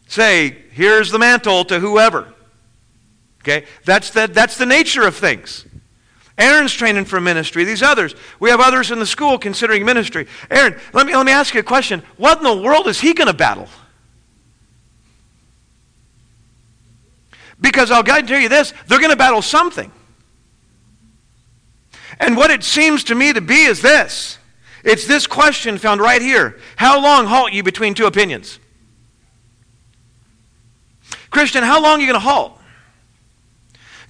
say, 0.09 0.57
here's 0.73 1.11
the 1.11 1.19
mantle 1.19 1.65
to 1.67 1.79
whoever. 1.79 2.35
Okay? 3.43 3.67
That's 3.85 4.11
the, 4.11 4.27
that's 4.27 4.57
the 4.57 4.67
nature 4.67 5.07
of 5.07 5.17
things. 5.17 5.65
Aaron's 6.39 6.73
training 6.73 7.05
for 7.05 7.21
ministry. 7.21 7.65
These 7.65 7.83
others. 7.83 8.15
We 8.39 8.51
have 8.51 8.61
others 8.61 8.93
in 8.93 9.01
the 9.01 9.07
school 9.07 9.39
considering 9.39 9.85
ministry. 9.85 10.29
Aaron, 10.51 10.79
let 10.93 11.07
me, 11.07 11.15
let 11.17 11.27
me 11.27 11.33
ask 11.33 11.53
you 11.53 11.61
a 11.61 11.65
question. 11.65 12.03
What 12.17 12.39
in 12.39 12.45
the 12.45 12.63
world 12.63 12.87
is 12.87 13.01
he 13.01 13.13
going 13.13 13.27
to 13.27 13.35
battle? 13.35 13.69
Because 17.61 17.91
I'll 17.91 18.05
tell 18.05 18.41
you 18.41 18.49
this 18.49 18.73
they're 18.87 19.01
going 19.01 19.11
to 19.11 19.17
battle 19.17 19.43
something. 19.43 19.91
And 22.21 22.37
what 22.37 22.51
it 22.51 22.63
seems 22.63 23.05
to 23.05 23.15
me 23.15 23.33
to 23.33 23.41
be 23.41 23.65
is 23.65 23.83
this 23.83 24.39
it's 24.85 25.07
this 25.07 25.27
question 25.27 25.77
found 25.77 26.01
right 26.01 26.23
here 26.23 26.59
How 26.77 27.03
long 27.03 27.27
halt 27.27 27.53
you 27.53 27.65
between 27.65 27.95
two 27.95 28.07
opinions? 28.07 28.61
Christian, 31.31 31.63
how 31.63 31.83
long 31.83 31.99
are 31.99 32.01
you 32.01 32.07
going 32.07 32.21
to 32.21 32.21
halt? 32.21 32.58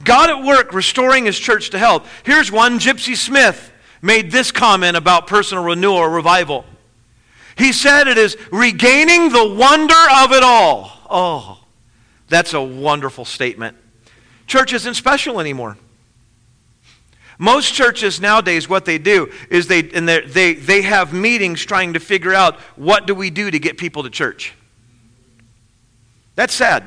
God 0.04 0.30
at 0.30 0.44
work 0.44 0.72
restoring 0.72 1.26
his 1.26 1.38
church 1.38 1.70
to 1.70 1.78
health. 1.78 2.08
Here's 2.24 2.52
one 2.52 2.78
Gypsy 2.78 3.16
Smith 3.16 3.72
made 4.00 4.30
this 4.30 4.52
comment 4.52 4.96
about 4.96 5.26
personal 5.26 5.64
renewal 5.64 5.96
or 5.96 6.10
revival. 6.10 6.64
He 7.56 7.72
said 7.72 8.06
it 8.06 8.18
is 8.18 8.36
regaining 8.52 9.30
the 9.30 9.54
wonder 9.54 9.94
of 10.16 10.32
it 10.32 10.44
all. 10.44 10.92
Oh, 11.10 11.64
that's 12.28 12.54
a 12.54 12.62
wonderful 12.62 13.24
statement. 13.24 13.76
Church 14.46 14.72
isn't 14.72 14.94
special 14.94 15.40
anymore. 15.40 15.76
Most 17.38 17.72
churches 17.72 18.20
nowadays, 18.20 18.68
what 18.68 18.84
they 18.84 18.98
do 18.98 19.32
is 19.48 19.68
they, 19.68 19.88
and 19.90 20.08
they, 20.08 20.54
they 20.54 20.82
have 20.82 21.12
meetings 21.12 21.64
trying 21.64 21.92
to 21.92 22.00
figure 22.00 22.34
out 22.34 22.56
what 22.76 23.06
do 23.06 23.14
we 23.14 23.30
do 23.30 23.50
to 23.50 23.58
get 23.58 23.78
people 23.78 24.02
to 24.02 24.10
church. 24.10 24.54
That's 26.34 26.54
sad. 26.54 26.84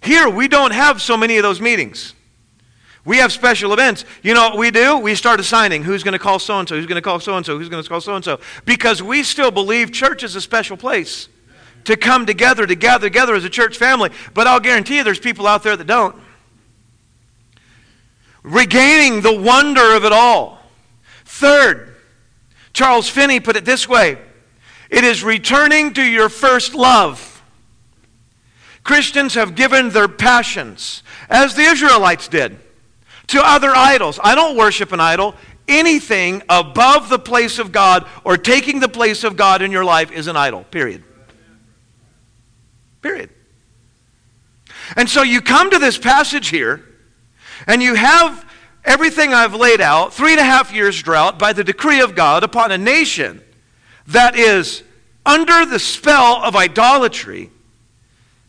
Here, 0.00 0.28
we 0.28 0.48
don't 0.48 0.72
have 0.72 1.02
so 1.02 1.16
many 1.16 1.36
of 1.36 1.42
those 1.42 1.60
meetings. 1.60 2.14
We 3.04 3.18
have 3.18 3.32
special 3.32 3.72
events. 3.72 4.04
You 4.22 4.34
know 4.34 4.50
what 4.50 4.58
we 4.58 4.70
do? 4.70 4.98
We 4.98 5.14
start 5.14 5.40
assigning 5.40 5.82
who's 5.82 6.02
going 6.02 6.12
to 6.12 6.18
call 6.18 6.38
so 6.38 6.58
and 6.58 6.68
so, 6.68 6.76
who's 6.76 6.86
going 6.86 6.96
to 6.96 7.02
call 7.02 7.20
so 7.20 7.36
and 7.36 7.46
so, 7.46 7.58
who's 7.58 7.68
going 7.68 7.82
to 7.82 7.88
call 7.88 8.00
so 8.00 8.14
and 8.14 8.24
so. 8.24 8.38
Because 8.64 9.02
we 9.02 9.22
still 9.22 9.50
believe 9.50 9.92
church 9.92 10.22
is 10.22 10.36
a 10.36 10.40
special 10.40 10.76
place 10.76 11.28
to 11.84 11.96
come 11.96 12.26
together, 12.26 12.66
to 12.66 12.74
gather 12.74 13.06
together 13.06 13.34
as 13.34 13.44
a 13.44 13.48
church 13.48 13.78
family. 13.78 14.10
But 14.34 14.46
I'll 14.46 14.60
guarantee 14.60 14.96
you 14.96 15.04
there's 15.04 15.18
people 15.18 15.46
out 15.46 15.62
there 15.62 15.76
that 15.76 15.86
don't. 15.86 16.14
Regaining 18.42 19.22
the 19.22 19.40
wonder 19.40 19.96
of 19.96 20.04
it 20.04 20.12
all. 20.12 20.60
Third, 21.24 21.94
Charles 22.72 23.08
Finney 23.08 23.40
put 23.40 23.56
it 23.56 23.64
this 23.64 23.88
way 23.88 24.18
it 24.90 25.04
is 25.04 25.22
returning 25.22 25.92
to 25.94 26.02
your 26.02 26.28
first 26.28 26.74
love. 26.74 27.27
Christians 28.88 29.34
have 29.34 29.54
given 29.54 29.90
their 29.90 30.08
passions, 30.08 31.02
as 31.28 31.54
the 31.54 31.60
Israelites 31.60 32.26
did, 32.26 32.58
to 33.26 33.38
other 33.44 33.68
idols. 33.68 34.18
I 34.24 34.34
don't 34.34 34.56
worship 34.56 34.92
an 34.92 34.98
idol. 34.98 35.34
Anything 35.68 36.42
above 36.48 37.10
the 37.10 37.18
place 37.18 37.58
of 37.58 37.70
God 37.70 38.06
or 38.24 38.38
taking 38.38 38.80
the 38.80 38.88
place 38.88 39.24
of 39.24 39.36
God 39.36 39.60
in 39.60 39.72
your 39.72 39.84
life 39.84 40.10
is 40.10 40.26
an 40.26 40.38
idol, 40.38 40.64
period. 40.64 41.04
Period. 43.02 43.28
And 44.96 45.06
so 45.06 45.20
you 45.22 45.42
come 45.42 45.68
to 45.68 45.78
this 45.78 45.98
passage 45.98 46.48
here, 46.48 46.82
and 47.66 47.82
you 47.82 47.92
have 47.92 48.50
everything 48.86 49.34
I've 49.34 49.52
laid 49.52 49.82
out 49.82 50.14
three 50.14 50.30
and 50.30 50.40
a 50.40 50.44
half 50.44 50.72
years 50.72 51.02
drought 51.02 51.38
by 51.38 51.52
the 51.52 51.62
decree 51.62 52.00
of 52.00 52.14
God 52.14 52.42
upon 52.42 52.72
a 52.72 52.78
nation 52.78 53.42
that 54.06 54.34
is 54.34 54.82
under 55.26 55.66
the 55.66 55.78
spell 55.78 56.42
of 56.42 56.56
idolatry 56.56 57.50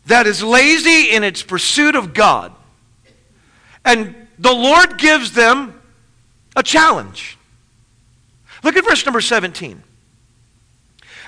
that 0.06 0.26
is 0.26 0.42
lazy 0.42 1.10
in 1.10 1.22
its 1.24 1.42
pursuit 1.42 1.94
of 1.94 2.14
God. 2.14 2.52
And 3.84 4.14
the 4.38 4.52
Lord 4.52 4.98
gives 4.98 5.32
them 5.32 5.80
a 6.56 6.62
challenge. 6.62 7.38
Look 8.62 8.76
at 8.76 8.84
verse 8.84 9.04
number 9.04 9.20
17. 9.20 9.82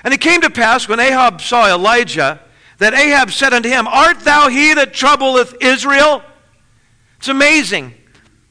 And 0.03 0.13
it 0.13 0.19
came 0.19 0.41
to 0.41 0.49
pass 0.49 0.87
when 0.87 0.99
Ahab 0.99 1.41
saw 1.41 1.71
Elijah 1.73 2.41
that 2.79 2.93
Ahab 2.93 3.31
said 3.31 3.53
unto 3.53 3.69
him, 3.69 3.87
Art 3.87 4.19
thou 4.21 4.49
he 4.49 4.73
that 4.73 4.93
troubleth 4.93 5.55
Israel? 5.61 6.21
It's 7.17 7.29
amazing. 7.29 7.93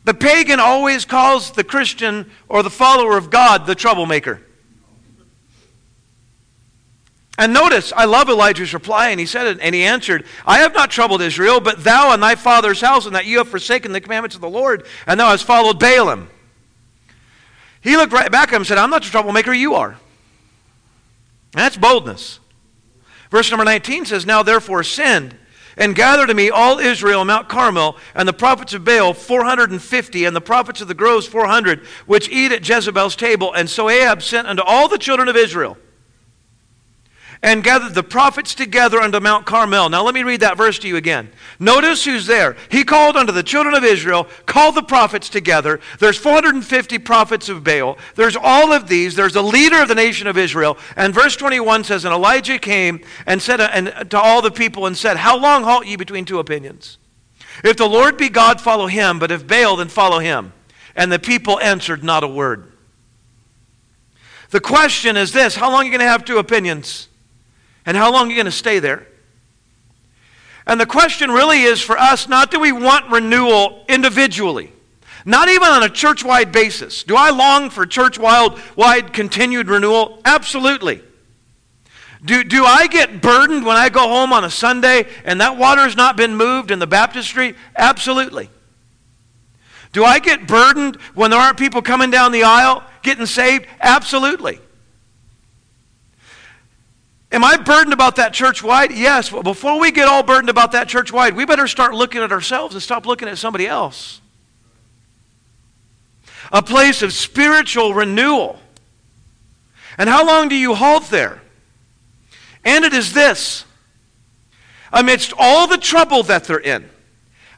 The 0.05 0.15
pagan 0.15 0.59
always 0.59 1.05
calls 1.05 1.53
the 1.53 1.65
Christian 1.65 2.31
or 2.49 2.63
the 2.63 2.71
follower 2.71 3.17
of 3.17 3.31
God 3.31 3.67
the 3.67 3.75
troublemaker. 3.75 4.41
And 7.39 7.55
notice, 7.55 7.93
I 7.97 8.05
love 8.05 8.29
Elijah's 8.29 8.75
reply, 8.75 9.09
and 9.09 9.19
he 9.19 9.25
said 9.25 9.47
it, 9.47 9.59
and 9.63 9.75
he 9.75 9.85
answered, 9.85 10.27
I 10.47 10.59
have 10.59 10.75
not 10.75 10.91
troubled 10.91 11.23
Israel, 11.23 11.61
but 11.61 11.83
thou 11.83 12.13
and 12.13 12.23
thy 12.23 12.35
father's 12.35 12.81
house, 12.81 13.07
and 13.07 13.15
that 13.15 13.25
you 13.25 13.39
have 13.39 13.49
forsaken 13.49 13.93
the 13.93 14.03
commandments 14.03 14.35
of 14.37 14.43
the 14.43 14.51
Lord, 14.51 14.87
and 15.07 15.19
thou 15.19 15.31
hast 15.31 15.45
followed 15.45 15.81
Baalim. 15.81 16.27
He 17.81 17.97
looked 17.97 18.13
right 18.13 18.31
back 18.31 18.49
at 18.49 18.55
him 18.55 18.61
and 18.61 18.67
said, 18.67 18.79
I'm 18.79 18.91
not 18.91 19.03
the 19.03 19.09
troublemaker, 19.09 19.53
you 19.53 19.75
are. 19.75 19.91
And 19.93 19.99
that's 21.55 21.77
boldness. 21.77 22.39
Verse 23.31 23.51
number 23.51 23.65
19 23.65 24.05
says, 24.05 24.27
Now 24.27 24.43
therefore 24.43 24.83
send 24.85 25.37
and 25.79 25.97
gather 25.97 26.27
to 26.27 26.35
me 26.35 26.51
all 26.51 26.79
Israel 26.79 27.25
Mount 27.25 27.49
Carmel, 27.49 27.97
and 28.15 28.29
the 28.29 28.35
prophets 28.35 28.75
of 28.75 28.85
Baal 28.85 29.15
450, 29.15 30.27
and 30.27 30.37
the 30.37 30.41
prophets 30.43 30.83
of 30.83 30.89
the 30.89 30.95
groves 30.95 31.27
400, 31.27 31.81
which 32.05 32.29
eat 32.29 32.53
at 32.53 32.69
Jezebel's 32.69 33.17
table. 33.17 33.55
And 33.55 33.71
so 33.71 33.89
Ahab 33.89 34.23
sent 34.23 34.47
unto 34.47 34.63
all 34.63 34.87
the 34.87 34.99
children 34.99 35.29
of 35.29 35.37
Israel 35.37 35.79
and 37.43 37.65
gathered 37.65 37.95
the 37.95 38.05
prophets 38.05 38.55
together 38.55 39.01
unto 39.01 39.19
Mount 39.19 39.47
Carmel. 39.47 39.89
Now 39.89 40.05
let 40.05 40.15
me 40.15 40.23
read 40.23 40.41
that 40.41 40.57
verse 40.57 40.79
to 40.81 40.89
you 40.89 40.97
again. 40.97 41.29
Notice 41.59 42.05
who's 42.05 42.27
there. 42.27 42.57
He 42.71 42.85
called 42.85 43.17
unto 43.17 43.33
the 43.33 43.43
children 43.43 43.75
of 43.75 43.83
Israel, 43.83 44.29
called 44.47 44.77
the 44.77 44.83
prophets 44.83 45.29
together. 45.29 45.81
There's 45.99 46.17
450 46.17 46.99
prophets 46.99 47.49
of 47.49 47.65
Baal. 47.65 47.99
There's 48.15 48.37
all 48.37 48.73
of 48.73 48.87
these. 48.87 49.17
There's 49.17 49.35
a 49.35 49.43
leader 49.43 49.83
of 49.83 49.89
the 49.89 49.97
nation 49.97 50.29
of 50.29 50.39
Israel. 50.39 50.79
And 50.95 51.13
verse 51.13 51.35
21 51.35 51.83
says, 51.85 52.05
And 52.05 52.15
Elijah 52.15 52.61
came 52.61 53.05
and 53.27 53.43
said 53.43 53.61
uh, 53.61 53.71
and 53.73 54.11
to 54.11 54.21
all 54.21 54.41
the 54.41 54.53
people 54.53 54.87
and 54.87 54.97
said, 54.97 55.17
How 55.17 55.37
long 55.37 55.65
halt 55.65 55.87
ye 55.87 55.97
between 55.97 56.25
two 56.25 56.39
opinions? 56.39 56.99
If 57.65 57.77
the 57.77 57.89
Lord 57.89 58.17
be 58.17 58.29
God, 58.29 58.61
follow 58.61 58.87
him, 58.87 59.19
but 59.19 59.33
if 59.33 59.47
Baal, 59.47 59.77
then 59.77 59.89
follow 59.89 60.21
him. 60.21 60.53
And 60.95 61.11
the 61.11 61.19
people 61.19 61.59
answered 61.59 62.05
not 62.05 62.23
a 62.23 62.29
word. 62.29 62.73
The 64.51 64.61
question 64.61 65.17
is 65.17 65.33
this 65.33 65.57
How 65.57 65.73
long 65.73 65.81
are 65.81 65.85
you 65.85 65.91
going 65.91 66.01
to 66.01 66.07
have 66.07 66.25
two 66.25 66.39
opinions? 66.39 67.09
And 67.85 67.97
how 67.97 68.13
long 68.13 68.27
are 68.27 68.31
you 68.31 68.37
going 68.37 68.47
to 68.47 68.53
stay 68.53 68.79
there? 68.79 69.07
And 70.67 70.81
the 70.81 70.87
question 70.87 71.31
really 71.31 71.63
is 71.63 71.81
for 71.81 71.99
us 71.99 72.29
not 72.29 72.51
do 72.51 72.61
we 72.61 72.73
want 72.73 73.11
renewal 73.11 73.85
individually, 73.89 74.73
not 75.25 75.49
even 75.49 75.69
on 75.69 75.83
a 75.83 75.89
church 75.89 76.25
wide 76.25 76.53
basis. 76.53 77.03
Do 77.03 77.17
I 77.17 77.31
long 77.31 77.71
for 77.71 77.85
church 77.85 78.19
wide 78.19 79.13
continued 79.13 79.69
renewal? 79.69 80.21
Absolutely. 80.25 81.03
Do, 82.25 82.45
do 82.45 82.65
I 82.65 82.87
get 82.87 83.21
burdened 83.21 83.67
when 83.67 83.77
I 83.77 83.89
go 83.89 84.07
home 84.07 84.33
on 84.33 84.45
a 84.45 84.51
Sunday 84.51 85.09
and 85.25 85.41
that 85.41 85.57
water 85.57 85.83
has 85.83 85.97
not 85.97 86.17
been 86.17 86.37
moved 86.37 86.71
in 86.71 86.79
the 86.79 86.87
baptistry? 86.87 87.57
Absolutely. 87.75 88.49
Do 89.93 90.05
I 90.05 90.21
get 90.21 90.47
burdened 90.47 90.97
when 91.15 91.33
there 91.33 91.41
aren't 91.41 91.59
people 91.59 91.83
coming 91.83 92.11
down 92.11 92.31
the 92.31 92.45
aisle 92.45 92.85
getting 93.03 93.27
saved? 93.27 93.67
Absolutely. 93.81 94.61
Am 97.33 97.43
I 97.43 97.57
burdened 97.57 97.95
about 97.95 98.17
that 98.17 98.35
church 98.35 98.63
wide? 98.63 98.93
Yes. 98.93 99.31
But 99.31 99.43
before 99.43 99.81
we 99.81 99.91
get 99.91 100.07
all 100.07 100.23
burdened 100.23 100.51
about 100.51 100.73
that 100.73 100.87
church 100.87 101.11
wide, 101.11 101.35
we 101.35 101.47
better 101.47 101.67
start 101.67 101.95
looking 101.95 102.21
at 102.21 102.31
ourselves 102.31 102.75
and 102.75 102.83
stop 102.83 103.07
looking 103.07 103.27
at 103.27 103.39
somebody 103.39 103.67
else. 103.67 104.21
A 106.53 106.63
place 106.63 107.01
of 107.01 107.15
spiritual 107.15 107.95
renewal. 107.95 108.59
And 109.97 110.11
how 110.11 110.27
long 110.27 110.49
do 110.49 110.55
you 110.55 110.75
halt 110.75 111.09
there? 111.09 111.41
And 112.65 112.85
it 112.85 112.93
is 112.93 113.15
this 113.15 113.65
amidst 114.93 115.33
all 115.39 115.67
the 115.67 115.79
trouble 115.79 116.23
that 116.25 116.45
they're 116.45 116.59
in, 116.59 116.89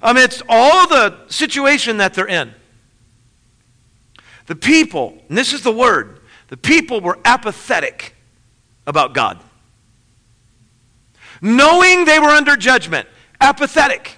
amidst 0.00 0.42
all 0.48 0.86
the 0.86 1.18
situation 1.28 1.96
that 1.96 2.14
they're 2.14 2.28
in, 2.28 2.54
the 4.46 4.54
people, 4.54 5.18
and 5.28 5.36
this 5.36 5.52
is 5.52 5.62
the 5.62 5.72
word, 5.72 6.20
the 6.48 6.56
people 6.56 7.00
were 7.00 7.18
apathetic 7.24 8.14
about 8.86 9.14
God. 9.14 9.40
Knowing 11.44 12.06
they 12.06 12.18
were 12.18 12.30
under 12.30 12.56
judgment, 12.56 13.06
apathetic. 13.38 14.16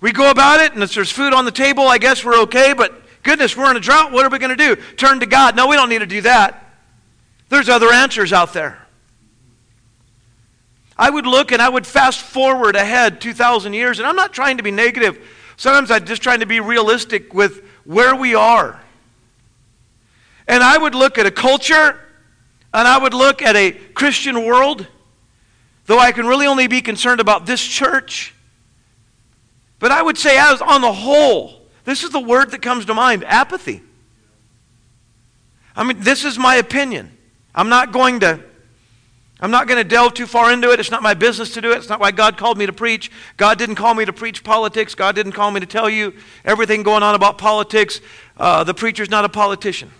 We 0.00 0.10
go 0.10 0.30
about 0.30 0.60
it, 0.60 0.72
and 0.72 0.82
if 0.82 0.94
there's 0.94 1.12
food 1.12 1.34
on 1.34 1.44
the 1.44 1.52
table, 1.52 1.86
I 1.86 1.98
guess 1.98 2.24
we're 2.24 2.40
okay, 2.42 2.72
but 2.72 2.94
goodness, 3.22 3.54
we're 3.54 3.70
in 3.70 3.76
a 3.76 3.80
drought. 3.80 4.10
What 4.10 4.24
are 4.24 4.30
we 4.30 4.38
going 4.38 4.56
to 4.56 4.74
do? 4.74 4.76
Turn 4.96 5.20
to 5.20 5.26
God. 5.26 5.54
No, 5.54 5.68
we 5.68 5.76
don't 5.76 5.90
need 5.90 5.98
to 5.98 6.06
do 6.06 6.22
that. 6.22 6.66
There's 7.50 7.68
other 7.68 7.92
answers 7.92 8.32
out 8.32 8.54
there. 8.54 8.78
I 10.96 11.10
would 11.10 11.26
look 11.26 11.52
and 11.52 11.60
I 11.60 11.68
would 11.68 11.86
fast 11.86 12.20
forward 12.20 12.74
ahead 12.74 13.20
2,000 13.20 13.74
years, 13.74 13.98
and 13.98 14.08
I'm 14.08 14.16
not 14.16 14.32
trying 14.32 14.56
to 14.56 14.62
be 14.62 14.70
negative. 14.70 15.18
Sometimes 15.58 15.90
I'm 15.90 16.06
just 16.06 16.22
trying 16.22 16.40
to 16.40 16.46
be 16.46 16.60
realistic 16.60 17.34
with 17.34 17.62
where 17.84 18.16
we 18.16 18.34
are. 18.34 18.80
And 20.48 20.62
I 20.62 20.78
would 20.78 20.94
look 20.94 21.18
at 21.18 21.26
a 21.26 21.30
culture, 21.30 22.00
and 22.72 22.86
I 22.86 22.98
would 22.98 23.14
look 23.14 23.42
at 23.42 23.56
a 23.56 23.72
Christian 23.72 24.44
world, 24.44 24.86
though 25.86 25.98
I 25.98 26.12
can 26.12 26.26
really 26.26 26.46
only 26.46 26.66
be 26.66 26.80
concerned 26.80 27.20
about 27.20 27.46
this 27.46 27.62
church. 27.62 28.34
But 29.78 29.90
I 29.90 30.02
would 30.02 30.18
say, 30.18 30.38
as 30.38 30.60
on 30.60 30.82
the 30.82 30.92
whole, 30.92 31.62
this 31.84 32.04
is 32.04 32.10
the 32.10 32.20
word 32.20 32.50
that 32.52 32.62
comes 32.62 32.84
to 32.86 32.94
mind 32.94 33.24
apathy. 33.24 33.82
I 35.74 35.84
mean, 35.84 36.00
this 36.00 36.24
is 36.24 36.38
my 36.38 36.56
opinion. 36.56 37.16
I'm 37.54 37.68
not 37.68 37.92
going 37.92 38.20
to. 38.20 38.40
I'm 39.42 39.50
not 39.50 39.66
going 39.66 39.78
to 39.78 39.88
delve 39.88 40.12
too 40.12 40.26
far 40.26 40.52
into 40.52 40.70
it. 40.70 40.80
It's 40.80 40.90
not 40.90 41.02
my 41.02 41.14
business 41.14 41.54
to 41.54 41.62
do 41.62 41.72
it. 41.72 41.78
It's 41.78 41.88
not 41.88 41.98
why 41.98 42.10
God 42.10 42.36
called 42.36 42.58
me 42.58 42.66
to 42.66 42.74
preach. 42.74 43.10
God 43.38 43.56
didn't 43.56 43.76
call 43.76 43.94
me 43.94 44.04
to 44.04 44.12
preach 44.12 44.44
politics. 44.44 44.94
God 44.94 45.14
didn't 45.14 45.32
call 45.32 45.50
me 45.50 45.60
to 45.60 45.66
tell 45.66 45.88
you 45.88 46.12
everything 46.44 46.82
going 46.82 47.02
on 47.02 47.14
about 47.14 47.38
politics. 47.38 48.02
Uh, 48.36 48.64
the 48.64 48.74
preacher's 48.74 49.08
not 49.08 49.24
a 49.24 49.30
politician. 49.30 49.90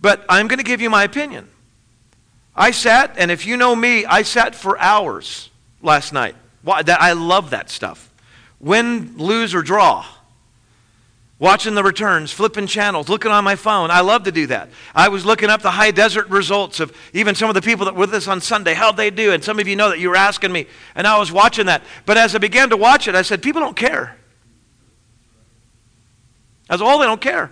But 0.00 0.24
I'm 0.28 0.48
going 0.48 0.58
to 0.58 0.64
give 0.64 0.80
you 0.80 0.90
my 0.90 1.04
opinion. 1.04 1.48
I 2.56 2.70
sat, 2.70 3.14
and 3.16 3.30
if 3.30 3.46
you 3.46 3.56
know 3.56 3.76
me, 3.76 4.04
I 4.04 4.22
sat 4.22 4.54
for 4.54 4.78
hours 4.78 5.50
last 5.82 6.12
night. 6.12 6.34
I 6.66 7.12
love 7.12 7.50
that 7.50 7.70
stuff. 7.70 8.10
Win, 8.60 9.14
lose, 9.16 9.54
or 9.54 9.62
draw 9.62 10.04
watching 11.40 11.74
the 11.74 11.82
returns, 11.82 12.30
flipping 12.30 12.68
channels, 12.68 13.08
looking 13.08 13.32
on 13.32 13.42
my 13.42 13.56
phone. 13.56 13.90
I 13.90 14.00
love 14.00 14.24
to 14.24 14.32
do 14.32 14.46
that. 14.48 14.68
I 14.94 15.08
was 15.08 15.24
looking 15.24 15.48
up 15.48 15.62
the 15.62 15.70
high 15.70 15.90
desert 15.90 16.28
results 16.28 16.78
of 16.78 16.94
even 17.14 17.34
some 17.34 17.48
of 17.48 17.54
the 17.54 17.62
people 17.62 17.86
that 17.86 17.94
were 17.94 18.00
with 18.00 18.14
us 18.14 18.28
on 18.28 18.40
Sunday, 18.40 18.74
how'd 18.74 18.96
they 18.96 19.10
do? 19.10 19.32
And 19.32 19.42
some 19.42 19.58
of 19.58 19.66
you 19.66 19.74
know 19.74 19.88
that 19.88 19.98
you 19.98 20.10
were 20.10 20.16
asking 20.16 20.52
me, 20.52 20.66
and 20.94 21.06
I 21.06 21.18
was 21.18 21.32
watching 21.32 21.66
that. 21.66 21.82
But 22.04 22.18
as 22.18 22.34
I 22.34 22.38
began 22.38 22.68
to 22.70 22.76
watch 22.76 23.08
it, 23.08 23.14
I 23.14 23.22
said, 23.22 23.42
people 23.42 23.62
don't 23.62 23.76
care. 23.76 24.16
As 26.68 26.80
a 26.80 26.84
whole, 26.84 26.98
they 26.98 27.06
don't 27.06 27.20
care. 27.20 27.50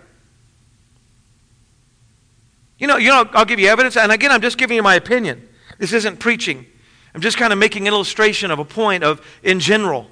You 2.79 2.87
know, 2.87 2.97
you 2.97 3.09
know, 3.09 3.29
I'll 3.33 3.45
give 3.45 3.59
you 3.59 3.69
evidence, 3.69 3.97
and 3.97 4.13
again, 4.13 4.31
I'm 4.31 4.41
just 4.41 4.57
giving 4.57 4.77
you 4.77 4.83
my 4.83 4.95
opinion. 4.95 5.49
This 5.79 5.93
isn't 5.93 6.19
preaching. 6.19 6.65
I'm 7.15 7.21
just 7.21 7.37
kind 7.37 7.53
of 7.53 7.59
making 7.59 7.89
an 7.89 7.95
illustration 7.95 8.51
of 8.51 8.59
a 8.59 8.65
point 8.65 9.03
of 9.03 9.21
in 9.43 9.61
general. 9.61 10.07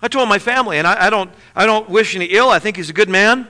I 0.00 0.08
told 0.08 0.28
my 0.28 0.38
family, 0.38 0.78
and 0.78 0.86
I, 0.86 1.06
I, 1.06 1.10
don't, 1.10 1.30
I 1.54 1.66
don't 1.66 1.88
wish 1.88 2.16
any 2.16 2.26
ill. 2.26 2.48
I 2.48 2.58
think 2.58 2.76
he's 2.76 2.90
a 2.90 2.94
good 2.94 3.08
man. 3.08 3.46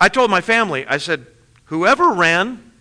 I 0.00 0.08
told 0.08 0.30
my 0.30 0.40
family, 0.40 0.86
I 0.86 0.96
said, 0.96 1.26
whoever 1.66 2.12
ran 2.12 2.72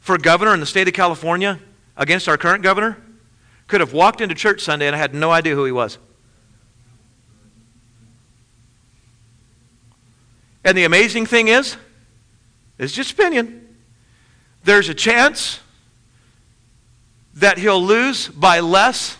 for 0.00 0.18
governor 0.18 0.54
in 0.54 0.60
the 0.60 0.66
state 0.66 0.88
of 0.88 0.94
California 0.94 1.60
against 1.96 2.28
our 2.28 2.36
current 2.36 2.62
governor 2.62 2.96
could 3.66 3.80
have 3.80 3.92
walked 3.92 4.20
into 4.20 4.34
church 4.34 4.60
Sunday 4.60 4.86
and 4.86 4.96
I 4.96 4.98
had 4.98 5.14
no 5.14 5.30
idea 5.30 5.54
who 5.54 5.64
he 5.64 5.72
was. 5.72 5.98
And 10.64 10.76
the 10.76 10.84
amazing 10.84 11.26
thing 11.26 11.48
is, 11.48 11.76
it's 12.78 12.92
just 12.92 13.12
opinion. 13.12 13.76
There's 14.64 14.88
a 14.88 14.94
chance 14.94 15.60
that 17.34 17.58
he'll 17.58 17.82
lose 17.82 18.28
by 18.28 18.60
less 18.60 19.16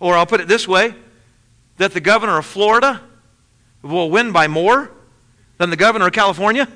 or 0.00 0.16
I'll 0.16 0.26
put 0.26 0.40
it 0.40 0.48
this 0.48 0.68
way 0.68 0.94
that 1.78 1.92
the 1.92 2.00
governor 2.00 2.38
of 2.38 2.46
Florida 2.46 3.00
will 3.82 4.10
win 4.10 4.32
by 4.32 4.48
more 4.48 4.90
than 5.58 5.70
the 5.70 5.76
governor 5.76 6.06
of 6.06 6.12
California 6.12 6.68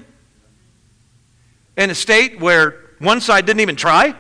in 1.77 1.91
a 1.91 1.95
state 1.95 2.41
where 2.41 2.77
one 2.99 3.21
side 3.21 3.47
didn't 3.47 3.61
even 3.61 3.77
try 3.77 4.15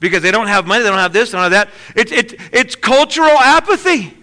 because 0.00 0.22
they 0.22 0.30
don't 0.30 0.46
have 0.46 0.66
money, 0.66 0.82
they 0.82 0.88
don't 0.88 0.98
have 0.98 1.12
this, 1.12 1.30
they 1.30 1.38
don't 1.38 1.52
have 1.52 1.68
that. 1.68 1.68
It, 1.94 2.12
it, 2.12 2.40
it's 2.52 2.74
cultural 2.74 3.38
apathy. 3.38 4.16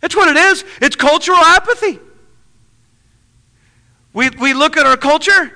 That's 0.00 0.16
what 0.16 0.28
it 0.28 0.36
is. 0.36 0.64
It's 0.80 0.96
cultural 0.96 1.38
apathy. 1.38 1.98
We, 4.12 4.30
we 4.30 4.54
look 4.54 4.76
at 4.76 4.86
our 4.86 4.96
culture, 4.96 5.52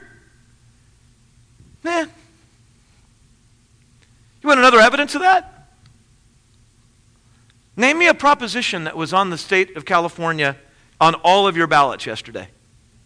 man. 1.82 2.10
You 4.42 4.48
want 4.48 4.60
another 4.60 4.78
evidence 4.78 5.14
of 5.14 5.22
that? 5.22 5.68
Name 7.76 7.98
me 7.98 8.06
a 8.06 8.14
proposition 8.14 8.84
that 8.84 8.96
was 8.96 9.12
on 9.12 9.30
the 9.30 9.38
state 9.38 9.76
of 9.76 9.84
California 9.84 10.56
on 11.00 11.14
all 11.16 11.48
of 11.48 11.56
your 11.56 11.66
ballots 11.66 12.06
yesterday. 12.06 12.48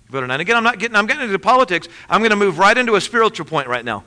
Vote 0.09 0.25
on. 0.25 0.31
And 0.31 0.43
again, 0.43 0.57
I'm 0.57 0.65
not 0.65 0.79
getting, 0.79 0.97
I'm 0.97 1.07
getting 1.07 1.25
into 1.25 1.39
politics. 1.39 1.89
I'm 2.09 2.21
going 2.21 2.31
to 2.31 2.37
move 2.37 2.59
right 2.59 2.77
into 2.77 2.95
a 2.97 3.01
spiritual 3.01 3.47
point 3.47 3.69
right 3.69 3.85
now. 3.85 4.05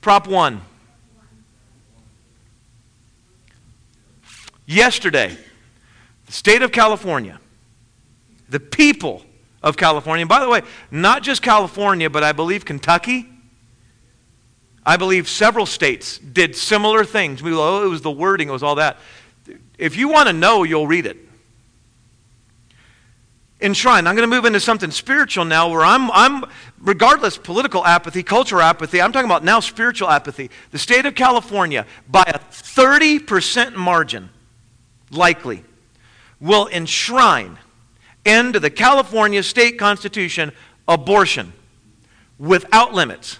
Prop 0.00 0.26
1. 0.26 0.60
Yesterday, 4.66 5.36
the 6.26 6.32
state 6.32 6.62
of 6.62 6.72
California, 6.72 7.38
the 8.54 8.60
people 8.60 9.20
of 9.64 9.76
California, 9.76 10.22
and 10.22 10.28
by 10.28 10.38
the 10.38 10.48
way, 10.48 10.62
not 10.88 11.24
just 11.24 11.42
California, 11.42 12.08
but 12.08 12.22
I 12.22 12.30
believe 12.30 12.64
Kentucky, 12.64 13.28
I 14.86 14.96
believe 14.96 15.28
several 15.28 15.66
states 15.66 16.18
did 16.18 16.54
similar 16.54 17.04
things. 17.04 17.42
We, 17.42 17.52
oh, 17.52 17.84
it 17.84 17.88
was 17.88 18.02
the 18.02 18.12
wording, 18.12 18.48
it 18.48 18.52
was 18.52 18.62
all 18.62 18.76
that. 18.76 18.98
If 19.76 19.96
you 19.96 20.06
want 20.06 20.28
to 20.28 20.32
know, 20.32 20.62
you'll 20.62 20.86
read 20.86 21.04
it. 21.04 21.16
Enshrined. 23.60 24.08
I'm 24.08 24.14
going 24.14 24.30
to 24.30 24.32
move 24.32 24.44
into 24.44 24.60
something 24.60 24.92
spiritual 24.92 25.44
now 25.44 25.68
where 25.68 25.84
I'm, 25.84 26.12
I'm, 26.12 26.44
regardless 26.78 27.36
political 27.36 27.84
apathy, 27.84 28.22
cultural 28.22 28.62
apathy, 28.62 29.02
I'm 29.02 29.10
talking 29.10 29.28
about 29.28 29.42
now 29.42 29.58
spiritual 29.58 30.10
apathy. 30.10 30.48
The 30.70 30.78
state 30.78 31.06
of 31.06 31.16
California, 31.16 31.86
by 32.08 32.22
a 32.28 32.38
30% 32.38 33.74
margin, 33.74 34.30
likely, 35.10 35.64
will 36.38 36.68
enshrine 36.68 37.58
into 38.24 38.60
the 38.60 38.70
California 38.70 39.42
state 39.42 39.78
constitution 39.78 40.52
abortion 40.88 41.52
without 42.38 42.92
limits. 42.92 43.38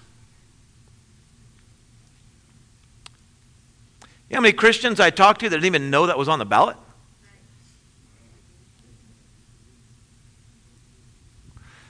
You 4.29 4.35
know 4.35 4.37
how 4.39 4.43
many 4.43 4.53
Christians 4.53 5.01
I 5.01 5.11
talked 5.11 5.41
to 5.41 5.49
that 5.49 5.57
didn't 5.57 5.67
even 5.67 5.91
know 5.91 6.07
that 6.07 6.19
was 6.19 6.29
on 6.29 6.39
the 6.39 6.45
ballot? 6.45 6.77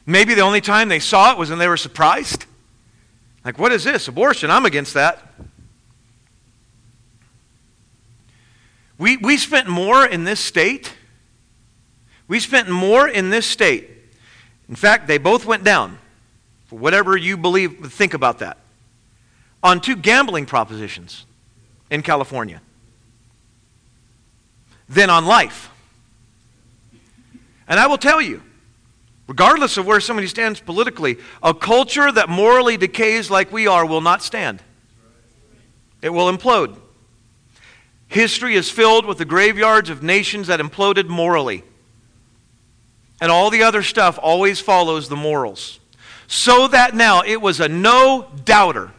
Maybe 0.06 0.34
the 0.34 0.42
only 0.42 0.60
time 0.60 0.88
they 0.88 0.98
saw 0.98 1.32
it 1.32 1.38
was 1.38 1.48
when 1.50 1.58
they 1.58 1.68
were 1.68 1.78
surprised. 1.78 2.44
Like, 3.44 3.58
what 3.58 3.72
is 3.72 3.84
this? 3.84 4.08
Abortion. 4.08 4.50
I'm 4.50 4.66
against 4.66 4.94
that. 4.94 5.34
We, 8.98 9.16
we 9.16 9.36
spent 9.36 9.68
more 9.68 10.04
in 10.04 10.24
this 10.24 10.40
state. 10.40 10.92
We 12.26 12.40
spent 12.40 12.68
more 12.68 13.06
in 13.06 13.30
this 13.30 13.46
state. 13.46 13.90
In 14.68 14.74
fact, 14.74 15.06
they 15.06 15.18
both 15.18 15.44
went 15.44 15.62
down, 15.62 15.98
for 16.66 16.78
whatever 16.78 17.16
you 17.16 17.36
believe, 17.36 17.92
think 17.92 18.14
about 18.14 18.38
that, 18.38 18.56
on 19.62 19.80
two 19.80 19.96
gambling 19.96 20.46
propositions 20.46 21.26
in 21.90 22.02
California 22.02 22.60
than 24.88 25.10
on 25.10 25.26
life. 25.26 25.70
And 27.68 27.78
I 27.80 27.86
will 27.86 27.98
tell 27.98 28.20
you, 28.20 28.42
regardless 29.26 29.76
of 29.76 29.86
where 29.86 30.00
somebody 30.00 30.28
stands 30.28 30.60
politically, 30.60 31.18
a 31.42 31.54
culture 31.54 32.10
that 32.10 32.28
morally 32.28 32.76
decays 32.76 33.30
like 33.30 33.52
we 33.52 33.66
are 33.66 33.86
will 33.86 34.02
not 34.02 34.22
stand. 34.22 34.62
It 36.02 36.10
will 36.10 36.30
implode. 36.30 36.76
History 38.08 38.54
is 38.54 38.70
filled 38.70 39.06
with 39.06 39.18
the 39.18 39.24
graveyards 39.24 39.88
of 39.88 40.02
nations 40.02 40.48
that 40.48 40.60
imploded 40.60 41.08
morally. 41.08 41.64
And 43.20 43.30
all 43.30 43.50
the 43.50 43.62
other 43.62 43.82
stuff 43.82 44.18
always 44.20 44.60
follows 44.60 45.08
the 45.08 45.16
morals. 45.16 45.78
So 46.26 46.68
that 46.68 46.94
now 46.94 47.22
it 47.22 47.40
was 47.40 47.60
a 47.60 47.68
no 47.68 48.28
doubter 48.44 48.90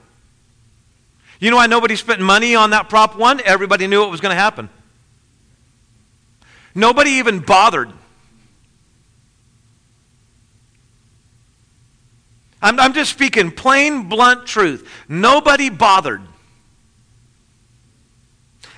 you 1.40 1.52
know 1.52 1.58
why 1.58 1.68
nobody 1.68 1.96
spent 1.96 2.22
money 2.22 2.56
on 2.56 2.72
that 2.72 2.90
Prop 2.90 3.16
1? 3.16 3.42
Everybody 3.44 3.88
knew 3.88 4.04
it 4.04 4.10
was 4.10 4.22
going 4.22 4.36
to 4.36 4.42
happen. 4.42 4.70
Nobody 6.74 7.12
even 7.12 7.40
bothered. 7.40 7.92
I'm, 12.62 12.80
I'm 12.80 12.94
just 12.94 13.12
speaking 13.12 13.52
plain, 13.52 14.10
blunt 14.10 14.48
truth. 14.48 14.90
Nobody 15.08 15.70
bothered. 15.70 16.22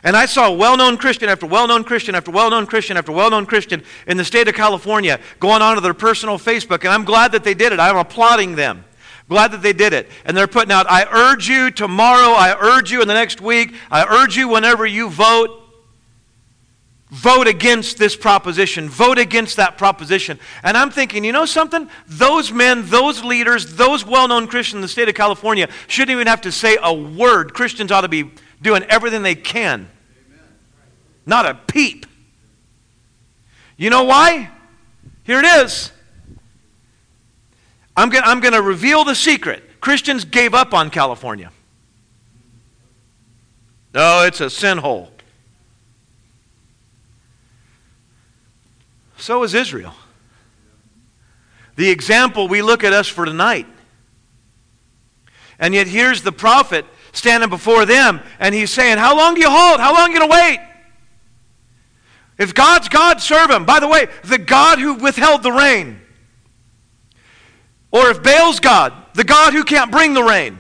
And 0.08 0.16
I 0.16 0.26
saw 0.26 0.48
a 0.48 0.54
well 0.54 0.78
known 0.78 0.96
Christian 0.96 1.28
after 1.28 1.46
well 1.46 1.68
known 1.68 1.84
Christian 1.84 2.16
after 2.16 2.32
well 2.32 2.50
known 2.50 2.66
Christian 2.66 2.96
after 2.96 3.12
well 3.12 3.30
known 3.30 3.46
Christian 3.46 3.84
in 4.08 4.16
the 4.16 4.24
state 4.24 4.48
of 4.48 4.56
California 4.56 5.20
going 5.42 5.62
onto 5.62 5.82
their 5.82 5.94
personal 5.94 6.40
Facebook. 6.40 6.86
And 6.86 6.94
I'm 6.94 7.04
glad 7.04 7.34
that 7.34 7.44
they 7.44 7.54
did 7.54 7.74
it. 7.74 7.80
I'm 7.82 7.98
applauding 7.98 8.56
them. 8.56 8.86
Glad 9.28 9.52
that 9.52 9.62
they 9.62 9.74
did 9.74 9.92
it. 9.92 10.10
And 10.24 10.38
they're 10.38 10.48
putting 10.48 10.72
out, 10.72 10.90
I 10.90 11.04
urge 11.12 11.50
you 11.50 11.72
tomorrow, 11.72 12.30
I 12.30 12.56
urge 12.58 12.90
you 12.90 13.02
in 13.02 13.10
the 13.10 13.16
next 13.16 13.42
week, 13.42 13.76
I 13.92 14.06
urge 14.06 14.38
you 14.38 14.48
whenever 14.48 14.86
you 14.86 15.10
vote, 15.10 15.50
vote 17.10 17.48
against 17.50 17.98
this 17.98 18.16
proposition, 18.16 18.88
vote 18.88 19.18
against 19.18 19.58
that 19.58 19.78
proposition. 19.78 20.40
And 20.64 20.78
I'm 20.78 20.90
thinking, 20.90 21.26
you 21.26 21.34
know 21.34 21.44
something? 21.44 21.90
Those 22.08 22.54
men, 22.54 22.86
those 22.86 23.26
leaders, 23.26 23.76
those 23.76 24.06
well 24.06 24.30
known 24.30 24.48
Christians 24.48 24.76
in 24.76 24.82
the 24.84 24.88
state 24.88 25.10
of 25.10 25.16
California 25.16 25.68
shouldn't 25.88 26.16
even 26.16 26.28
have 26.28 26.40
to 26.44 26.52
say 26.54 26.78
a 26.82 26.94
word. 26.94 27.54
Christians 27.54 27.92
ought 27.92 28.02
to 28.02 28.08
be 28.08 28.32
doing 28.62 28.84
everything 28.84 29.22
they 29.22 29.36
can. 29.36 29.90
Not 31.28 31.46
a 31.46 31.54
peep. 31.54 32.06
You 33.76 33.92
know 33.92 34.04
why? 34.04 34.50
Here 35.26 35.40
it 35.40 35.46
is. 35.46 35.92
I'm 37.96 38.10
going 38.10 38.24
I'm 38.24 38.42
to 38.42 38.62
reveal 38.62 39.04
the 39.04 39.14
secret. 39.14 39.82
Christians 39.82 40.24
gave 40.24 40.54
up 40.54 40.74
on 40.74 40.90
California. 40.90 41.52
No, 43.94 44.24
it's 44.24 44.40
a 44.40 44.50
sin 44.50 44.78
hole. 44.78 45.12
So 49.18 49.44
is 49.44 49.54
Israel. 49.54 49.94
The 51.76 51.90
example 51.90 52.48
we 52.48 52.62
look 52.62 52.84
at 52.84 52.94
us 52.94 53.08
for 53.08 53.26
tonight. 53.26 53.68
And 55.60 55.74
yet 55.74 55.88
here's 55.88 56.22
the 56.22 56.32
prophet 56.32 56.86
standing 57.12 57.50
before 57.50 57.86
them, 57.86 58.22
and 58.40 58.54
he's 58.56 58.70
saying, 58.70 58.98
How 58.98 59.18
long 59.18 59.34
do 59.34 59.42
you 59.42 59.50
hold? 59.50 59.80
How 59.80 59.94
long 59.94 60.10
are 60.10 60.14
you 60.14 60.20
going 60.20 60.30
to 60.30 60.34
wait? 60.34 60.60
If 62.38 62.54
God's 62.54 62.90
God, 62.90 63.20
serve 63.22 63.50
him. 63.50 63.66
By 63.66 63.80
the 63.80 63.88
way, 63.88 64.08
the 64.24 64.38
God 64.38 64.80
who 64.80 64.96
withheld 64.96 65.44
the 65.44 65.52
rain. 65.52 66.00
Or 67.92 68.10
if 68.10 68.22
Baal's 68.22 68.60
God, 68.60 68.94
the 69.14 69.24
God 69.24 69.54
who 69.54 69.64
can't 69.64 69.92
bring 69.92 70.14
the 70.14 70.24
rain, 70.24 70.60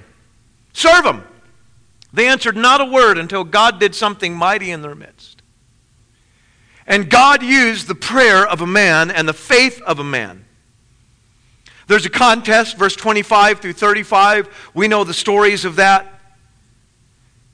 serve 0.73 1.05
him. 1.05 1.23
They 2.13 2.27
answered 2.27 2.55
not 2.55 2.81
a 2.81 2.85
word 2.85 3.17
until 3.17 3.43
God 3.43 3.79
did 3.79 3.93
something 3.93 4.33
mighty 4.33 4.71
in 4.71 4.81
their 4.81 4.95
midst. 4.95 5.41
And 6.87 7.09
God 7.09 7.43
used 7.43 7.87
the 7.87 7.95
prayer 7.95 8.47
of 8.47 8.61
a 8.61 8.67
man 8.67 9.11
and 9.11 9.27
the 9.27 9.33
faith 9.33 9.81
of 9.81 9.99
a 9.99 10.03
man. 10.03 10.45
There's 11.87 12.05
a 12.05 12.09
contest, 12.09 12.77
verse 12.77 12.95
25 12.95 13.59
through 13.59 13.73
35. 13.73 14.71
We 14.73 14.87
know 14.87 15.03
the 15.03 15.13
stories 15.13 15.63
of 15.63 15.75
that. 15.75 16.21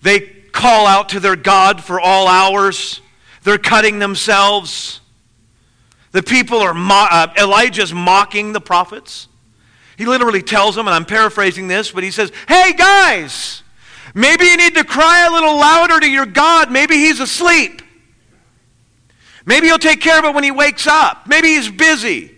They 0.01 0.21
call 0.21 0.85
out 0.85 1.09
to 1.09 1.19
their 1.19 1.35
God 1.35 1.83
for 1.83 1.99
all 1.99 2.27
hours. 2.27 3.01
They're 3.43 3.57
cutting 3.57 3.99
themselves. 3.99 5.01
The 6.11 6.23
people 6.23 6.59
are, 6.59 6.73
mo- 6.73 7.07
uh, 7.09 7.33
Elijah's 7.37 7.93
mocking 7.93 8.53
the 8.53 8.61
prophets. 8.61 9.27
He 9.97 10.05
literally 10.05 10.41
tells 10.41 10.75
them, 10.75 10.87
and 10.87 10.95
I'm 10.95 11.05
paraphrasing 11.05 11.67
this, 11.67 11.91
but 11.91 12.03
he 12.03 12.11
says, 12.11 12.31
Hey 12.47 12.73
guys, 12.73 13.63
maybe 14.13 14.45
you 14.45 14.57
need 14.57 14.75
to 14.75 14.83
cry 14.83 15.27
a 15.27 15.31
little 15.31 15.55
louder 15.55 15.99
to 15.99 16.09
your 16.09 16.25
God. 16.25 16.71
Maybe 16.71 16.95
he's 16.95 17.19
asleep. 17.19 17.81
Maybe 19.45 19.67
he'll 19.67 19.77
take 19.77 20.01
care 20.01 20.17
of 20.19 20.25
it 20.25 20.33
when 20.33 20.43
he 20.43 20.51
wakes 20.51 20.87
up. 20.87 21.27
Maybe 21.27 21.49
he's 21.49 21.69
busy. 21.69 22.31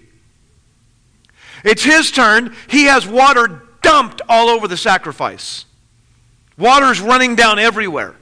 It's 1.64 1.84
his 1.84 2.12
turn. 2.12 2.56
He 2.68 2.86
has 2.86 3.08
water 3.08 3.64
dumped 3.82 4.22
all 4.28 4.50
over 4.50 4.68
the 4.68 4.78
sacrifice. 4.78 5.66
Water's 6.58 7.00
running 7.02 7.36
down 7.36 7.60
everywhere. 7.60 8.16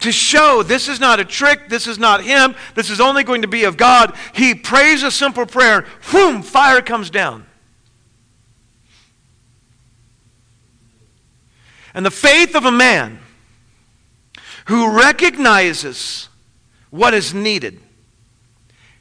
To 0.00 0.12
show 0.12 0.62
this 0.62 0.88
is 0.88 1.00
not 1.00 1.20
a 1.20 1.24
trick, 1.24 1.68
this 1.68 1.86
is 1.86 1.98
not 1.98 2.22
him, 2.22 2.54
this 2.74 2.90
is 2.90 3.00
only 3.00 3.24
going 3.24 3.42
to 3.42 3.48
be 3.48 3.64
of 3.64 3.76
God, 3.76 4.14
he 4.34 4.54
prays 4.54 5.02
a 5.02 5.10
simple 5.10 5.46
prayer. 5.46 5.86
Boom, 6.12 6.42
fire 6.42 6.82
comes 6.82 7.10
down. 7.10 7.46
And 11.94 12.04
the 12.04 12.10
faith 12.10 12.54
of 12.54 12.66
a 12.66 12.70
man 12.70 13.20
who 14.66 14.98
recognizes 14.98 16.28
what 16.90 17.14
is 17.14 17.32
needed. 17.32 17.80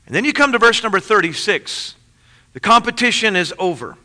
And 0.05 0.15
then 0.15 0.23
you 0.23 0.31
come 0.31 0.53
to 0.53 0.59
verse 0.59 0.81
number 0.81 1.01
36. 1.01 1.95
The 2.53 2.59
competition 2.61 3.35
is 3.35 3.53
over. 3.59 3.97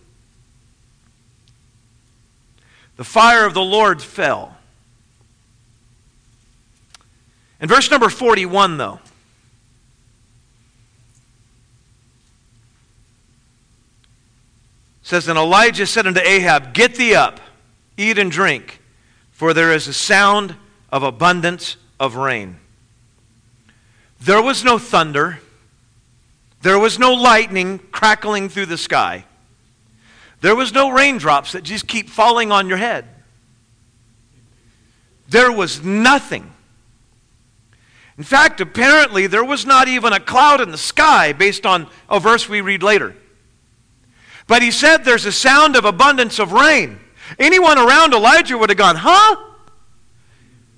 The 2.97 3.05
fire 3.05 3.47
of 3.47 3.55
the 3.55 3.63
Lord 3.63 4.03
fell. 4.03 4.57
In 7.61 7.69
verse 7.69 7.91
number 7.91 8.09
41, 8.09 8.77
though, 8.79 9.01
says, 15.03 15.29
And 15.29 15.39
Elijah 15.39 15.87
said 15.87 16.07
unto 16.07 16.21
Ahab, 16.21 16.73
Get 16.73 16.95
thee 16.95 17.15
up, 17.15 17.41
eat 17.97 18.19
and 18.19 18.31
drink 18.31 18.81
for 19.41 19.55
there 19.55 19.73
is 19.73 19.89
a 19.89 19.95
sound 19.95 20.55
of 20.93 21.03
abundance 21.03 21.79
of 21.99 22.15
rain. 22.15 22.59
There 24.21 24.43
was 24.43 24.63
no 24.63 24.77
thunder. 24.77 25.41
There 26.61 26.79
was 26.79 26.99
no 26.99 27.15
lightning 27.15 27.79
crackling 27.91 28.51
through 28.51 28.67
the 28.67 28.77
sky. 28.77 29.25
There 30.43 30.55
was 30.55 30.75
no 30.75 30.91
raindrops 30.91 31.53
that 31.53 31.63
just 31.63 31.89
keep 31.89 32.11
falling 32.11 32.53
on 32.53 32.69
your 32.69 32.77
head. 32.77 33.07
There 35.31 35.51
was 35.51 35.83
nothing. 35.83 36.53
In 38.21 38.25
fact, 38.25 38.61
apparently, 38.61 39.29
there 39.29 39.43
was 39.43 39.65
not 39.65 39.89
even 39.89 40.13
a 40.13 40.21
cloud 40.21 40.61
in 40.61 40.71
the 40.71 40.77
sky 40.77 41.33
based 41.33 41.65
on 41.65 41.89
a 42.07 42.21
verse 42.21 42.47
we 42.47 42.61
read 42.61 42.83
later. 42.83 43.17
But 44.47 44.61
he 44.61 44.71
said 44.71 44.99
there's 44.99 45.25
a 45.25 45.33
sound 45.33 45.75
of 45.75 45.87
abundance 45.87 46.39
of 46.39 46.53
rain. 46.53 47.01
Anyone 47.39 47.79
around 47.79 48.13
Elijah 48.13 48.59
would 48.59 48.69
have 48.69 48.77
gone, 48.77 48.97
Huh? 48.97 49.37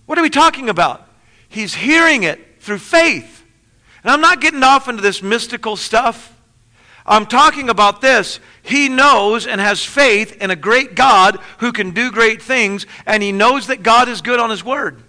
What 0.07 0.21
are 0.21 0.23
we 0.23 0.31
talking 0.31 0.69
about? 0.69 1.09
He's 1.49 1.75
hearing 1.75 2.23
it 2.23 2.39
through 2.61 2.79
faith. 2.79 3.45
And 4.05 4.13
I'm 4.13 4.21
not 4.21 4.41
getting 4.41 4.63
off 4.63 4.87
into 4.87 5.03
this 5.03 5.21
mystical 5.21 5.75
stuff. 5.75 6.39
I'm 7.05 7.27
talking 7.27 7.69
about 7.69 8.01
this. 8.01 8.39
He 8.63 8.89
knows 8.89 9.49
and 9.49 9.61
has 9.61 9.85
faith 9.85 10.41
in 10.41 10.53
a 10.53 10.57
great 10.57 10.95
God 10.95 11.41
who 11.59 11.73
can 11.73 11.91
do 11.91 12.13
great 12.13 12.41
things, 12.41 12.87
and 13.05 13.21
he 13.21 13.33
knows 13.33 13.67
that 13.67 13.83
God 13.83 14.09
is 14.09 14.23
good 14.23 14.39
on 14.39 14.51
his 14.51 14.63
word. 14.63 15.03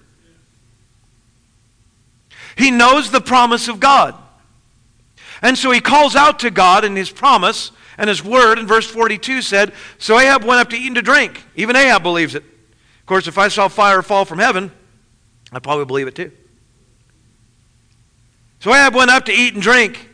He 2.58 2.72
knows 2.72 3.12
the 3.12 3.22
promise 3.22 3.68
of 3.68 3.80
God. 3.80 4.16
And 5.42 5.58
so 5.58 5.72
he 5.72 5.80
calls 5.80 6.16
out 6.16 6.40
to 6.40 6.52
God 6.52 6.86
in 6.86 6.96
his 6.96 7.12
promise 7.12 7.72
and 7.98 8.08
his 8.08 8.24
word 8.24 8.60
in 8.60 8.68
verse 8.68 8.90
42 8.90 9.42
said, 9.42 9.74
So 9.98 10.20
Ahab 10.20 10.44
went 10.44 10.60
up 10.60 10.70
to 10.70 10.78
eat 10.78 10.88
and 10.88 10.96
to 10.96 11.02
drink. 11.02 11.44
Even 11.56 11.76
Ahab 11.76 12.04
believes 12.04 12.36
it. 12.36 12.44
Of 12.44 13.06
course, 13.06 13.28
if 13.28 13.38
I 13.38 13.50
saw 13.50 13.68
fire 13.68 14.02
fall 14.02 14.26
from 14.26 14.40
heaven, 14.40 14.72
I'd 15.52 15.64
probably 15.64 15.86
believe 15.86 16.08
it 16.08 16.16
too. 16.16 16.32
So 18.60 18.74
Ahab 18.74 18.96
went 18.96 19.12
up 19.12 19.26
to 19.26 19.34
eat 19.34 19.54
and 19.54 19.62
drink. 19.62 20.10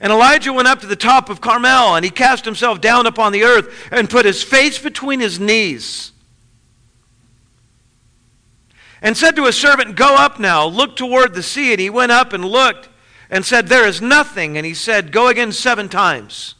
And 0.00 0.12
Elijah 0.12 0.52
went 0.52 0.68
up 0.68 0.80
to 0.80 0.86
the 0.86 0.96
top 0.96 1.28
of 1.28 1.40
Carmel, 1.40 1.96
and 1.96 2.04
he 2.04 2.10
cast 2.10 2.44
himself 2.44 2.80
down 2.80 3.06
upon 3.06 3.32
the 3.32 3.42
earth 3.42 3.88
and 3.90 4.08
put 4.08 4.24
his 4.24 4.42
face 4.42 4.78
between 4.78 5.20
his 5.20 5.40
knees. 5.40 6.12
And 9.00 9.16
said 9.16 9.36
to 9.36 9.44
his 9.44 9.56
servant, 9.56 9.96
Go 9.96 10.16
up 10.16 10.38
now, 10.40 10.66
look 10.66 10.96
toward 10.96 11.34
the 11.34 11.42
sea. 11.42 11.72
And 11.72 11.80
he 11.80 11.90
went 11.90 12.12
up 12.12 12.32
and 12.32 12.44
looked 12.44 12.88
and 13.30 13.44
said, 13.44 13.68
There 13.68 13.86
is 13.86 14.00
nothing. 14.00 14.56
And 14.56 14.66
he 14.66 14.74
said, 14.74 15.12
Go 15.12 15.28
again 15.28 15.52
seven 15.52 15.88
times. 15.88 16.54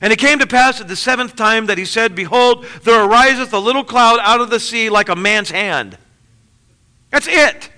And 0.00 0.12
it 0.12 0.18
came 0.18 0.38
to 0.38 0.46
pass 0.46 0.80
at 0.80 0.88
the 0.88 0.96
seventh 0.96 1.36
time 1.36 1.66
that 1.66 1.78
he 1.78 1.84
said, 1.84 2.14
Behold, 2.14 2.66
there 2.82 3.04
ariseth 3.04 3.52
a 3.52 3.58
little 3.58 3.84
cloud 3.84 4.20
out 4.22 4.40
of 4.40 4.50
the 4.50 4.60
sea 4.60 4.90
like 4.90 5.08
a 5.08 5.16
man's 5.16 5.50
hand. 5.50 5.96
That's 7.10 7.28
it. 7.28 7.70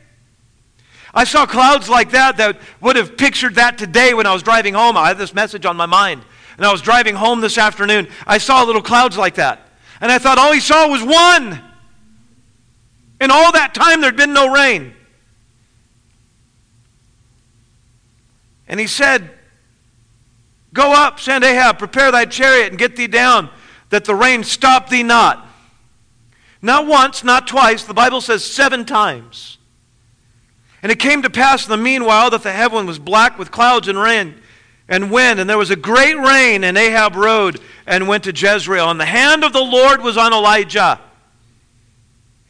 I 1.12 1.24
saw 1.24 1.46
clouds 1.46 1.88
like 1.88 2.10
that 2.10 2.36
that 2.36 2.60
would 2.80 2.96
have 2.96 3.16
pictured 3.16 3.54
that 3.54 3.78
today 3.78 4.12
when 4.12 4.26
I 4.26 4.32
was 4.32 4.42
driving 4.42 4.74
home. 4.74 4.96
I 4.96 5.08
had 5.08 5.18
this 5.18 5.34
message 5.34 5.64
on 5.64 5.76
my 5.76 5.86
mind. 5.86 6.22
And 6.56 6.64
I 6.64 6.72
was 6.72 6.82
driving 6.82 7.14
home 7.14 7.40
this 7.40 7.58
afternoon. 7.58 8.08
I 8.26 8.38
saw 8.38 8.62
little 8.62 8.82
clouds 8.82 9.16
like 9.16 9.34
that. 9.36 9.60
And 10.00 10.10
I 10.10 10.18
thought 10.18 10.38
all 10.38 10.52
he 10.52 10.60
saw 10.60 10.88
was 10.88 11.02
one. 11.02 11.62
In 13.20 13.30
all 13.30 13.52
that 13.52 13.74
time, 13.74 14.00
there'd 14.00 14.16
been 14.16 14.32
no 14.32 14.52
rain. 14.52 14.94
And 18.68 18.78
he 18.78 18.86
said, 18.86 19.30
Go 20.72 20.92
up, 20.92 21.20
send 21.20 21.42
Ahab, 21.42 21.78
prepare 21.78 22.12
thy 22.12 22.26
chariot, 22.26 22.68
and 22.68 22.78
get 22.78 22.96
thee 22.96 23.06
down, 23.06 23.48
that 23.88 24.04
the 24.04 24.14
rain 24.14 24.44
stop 24.44 24.90
thee 24.90 25.02
not. 25.02 25.46
Not 26.60 26.86
once, 26.86 27.24
not 27.24 27.46
twice. 27.46 27.84
The 27.84 27.94
Bible 27.94 28.20
says 28.20 28.44
seven 28.44 28.84
times. 28.84 29.56
And 30.82 30.92
it 30.92 30.98
came 30.98 31.22
to 31.22 31.30
pass 31.30 31.64
in 31.64 31.70
the 31.70 31.76
meanwhile 31.76 32.28
that 32.30 32.42
the 32.42 32.52
heaven 32.52 32.86
was 32.86 32.98
black 32.98 33.38
with 33.38 33.50
clouds 33.50 33.88
and 33.88 33.98
rain 33.98 34.34
and 34.88 35.10
wind, 35.10 35.40
and 35.40 35.48
there 35.50 35.58
was 35.58 35.70
a 35.70 35.76
great 35.76 36.16
rain, 36.16 36.62
and 36.62 36.76
Ahab 36.76 37.16
rode 37.16 37.60
and 37.86 38.06
went 38.06 38.24
to 38.24 38.32
Jezreel. 38.32 38.90
And 38.90 39.00
the 39.00 39.06
hand 39.06 39.44
of 39.44 39.52
the 39.52 39.62
Lord 39.62 40.02
was 40.02 40.16
on 40.16 40.32
Elijah. 40.32 41.00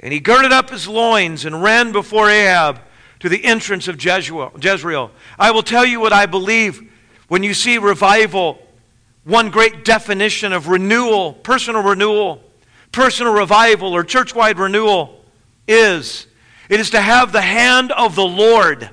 And 0.01 0.13
he 0.13 0.21
girded 0.21 0.53
up 0.53 0.71
his 0.71 0.87
loins 0.87 1.45
and 1.45 1.63
ran 1.63 1.93
before 1.93 2.29
Ahab 2.29 2.81
to 3.21 3.29
the 3.29 3.45
entrance 3.45 3.89
of 3.89 4.03
Jezreel. 4.03 5.11
I 5.39 5.51
will 5.51 5.63
tell 5.63 5.87
you 5.87 6.01
what 6.01 6.13
I 6.13 6.27
believe 6.27 6.93
when 7.29 7.43
you 7.43 7.55
see 7.55 7.79
revival. 7.79 8.59
One 9.25 9.51
great 9.51 9.85
definition 9.85 10.53
of 10.53 10.69
renewal, 10.69 11.33
personal 11.33 11.83
renewal, 11.83 12.43
personal 12.93 13.33
revival, 13.33 13.93
or 13.93 14.05
church 14.05 14.35
wide 14.35 14.59
renewal 14.59 15.25
is 15.67 16.27
it 16.69 16.81
is 16.81 16.91
to 16.91 17.01
have 17.01 17.33
the 17.33 17.41
hand 17.41 17.93
of 17.93 18.15
the 18.15 18.27
Lord 18.27 18.91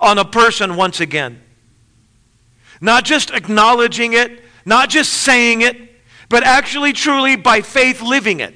on 0.00 0.18
a 0.18 0.24
person 0.24 0.76
once 0.76 1.00
again. 1.00 1.40
Not 2.80 3.04
just 3.04 3.30
acknowledging 3.30 4.12
it, 4.12 4.42
not 4.66 4.90
just 4.90 5.12
saying 5.12 5.62
it, 5.62 5.76
but 6.28 6.42
actually, 6.44 6.92
truly, 6.92 7.36
by 7.36 7.60
faith, 7.60 8.02
living 8.02 8.40
it. 8.40 8.54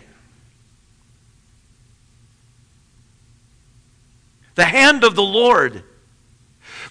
The 4.57 4.65
hand 4.65 5.05
of 5.05 5.15
the 5.15 5.23
Lord. 5.23 5.85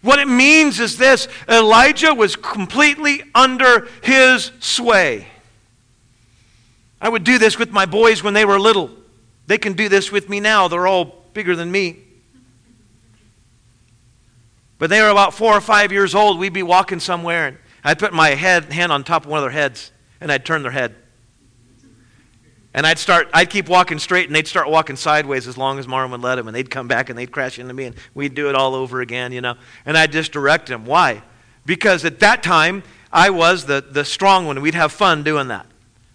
What 0.01 0.19
it 0.19 0.28
means 0.28 0.80
is 0.80 0.97
this 0.97 1.28
Elijah 1.49 2.13
was 2.13 2.36
completely 2.36 3.23
under 3.34 3.88
his 4.01 4.51
sway. 4.60 5.28
I 7.01 7.10
would 7.10 7.23
do 7.23 7.38
this 7.38 7.60
with 7.60 7.71
my 7.71 7.86
boys 7.86 8.23
when 8.23 8.34
they 8.34 8.45
were 8.45 8.60
little. 8.60 8.89
They 9.47 9.58
can 9.58 9.73
do 9.73 9.89
this 9.89 10.12
with 10.12 10.30
me 10.30 10.39
now. 10.39 10.67
They're 10.67 10.88
all 10.88 11.23
bigger 11.34 11.56
than 11.56 11.71
me. 11.71 11.99
But 14.78 14.89
they 14.89 15.01
were 15.01 15.10
about 15.10 15.34
four 15.34 15.54
or 15.54 15.62
five 15.62 15.91
years 15.91 16.15
old. 16.15 16.38
We'd 16.38 16.54
be 16.54 16.63
walking 16.63 16.99
somewhere, 16.99 17.47
and 17.47 17.58
I'd 17.84 17.99
put 17.99 18.13
my 18.13 18.30
head, 18.30 18.71
hand 18.71 18.91
on 18.91 19.04
top 19.04 19.25
of 19.25 19.32
one 19.32 19.39
of 19.39 19.43
their 19.43 19.51
heads, 19.51 19.91
and 20.19 20.32
I'd 20.32 20.45
turn 20.45 20.62
their 20.62 20.71
head. 20.71 20.95
And 22.75 22.85
I'd 22.85 22.99
start, 22.99 23.29
I'd 23.33 23.49
keep 23.49 23.69
walking 23.69 23.99
straight, 23.99 24.27
and 24.27 24.35
they'd 24.35 24.45
start 24.45 24.69
walking 24.69 24.97
sideways 24.97 25.47
as 25.47 25.57
long 25.57 25.79
as 25.79 25.88
Marlon 25.88 26.11
would 26.11 26.19
let 26.19 26.35
them, 26.35 26.49
and 26.49 26.53
they'd 26.53 26.69
come 26.69 26.89
back 26.89 27.09
and 27.09 27.17
they'd 27.17 27.31
crash 27.31 27.57
into 27.57 27.73
me, 27.73 27.85
and 27.85 27.95
we'd 28.13 28.35
do 28.35 28.49
it 28.49 28.55
all 28.55 28.75
over 28.75 28.99
again, 28.99 29.31
you 29.31 29.39
know. 29.39 29.55
And 29.85 29.97
I'd 29.97 30.11
just 30.11 30.33
direct 30.33 30.67
them. 30.67 30.85
Why? 30.85 31.23
Because 31.65 32.03
at 32.03 32.19
that 32.19 32.43
time, 32.43 32.83
I 33.13 33.29
was 33.29 33.65
the, 33.65 33.81
the 33.89 34.03
strong 34.03 34.45
one, 34.45 34.61
we'd 34.61 34.75
have 34.75 34.91
fun 34.91 35.23
doing 35.23 35.47
that. 35.47 35.65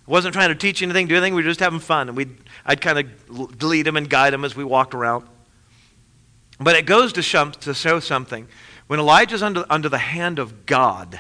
I 0.06 0.10
wasn't 0.10 0.34
trying 0.34 0.50
to 0.50 0.54
teach 0.54 0.82
anything, 0.82 1.06
do 1.06 1.14
anything, 1.14 1.34
we 1.34 1.42
were 1.42 1.48
just 1.48 1.60
having 1.60 1.80
fun, 1.80 2.08
and 2.08 2.16
we'd, 2.16 2.36
I'd 2.66 2.82
kind 2.82 2.98
of 2.98 3.62
lead 3.62 3.86
them 3.86 3.96
and 3.96 4.10
guide 4.10 4.34
them 4.34 4.44
as 4.44 4.54
we 4.54 4.62
walked 4.62 4.94
around. 4.94 5.26
But 6.60 6.76
it 6.76 6.84
goes 6.84 7.14
to, 7.14 7.22
show, 7.22 7.48
to 7.48 7.72
show 7.72 8.00
something. 8.00 8.46
When 8.86 9.00
Elijah's 9.00 9.42
under, 9.42 9.64
under 9.70 9.88
the 9.88 9.96
hand 9.96 10.38
of 10.38 10.66
God, 10.66 11.18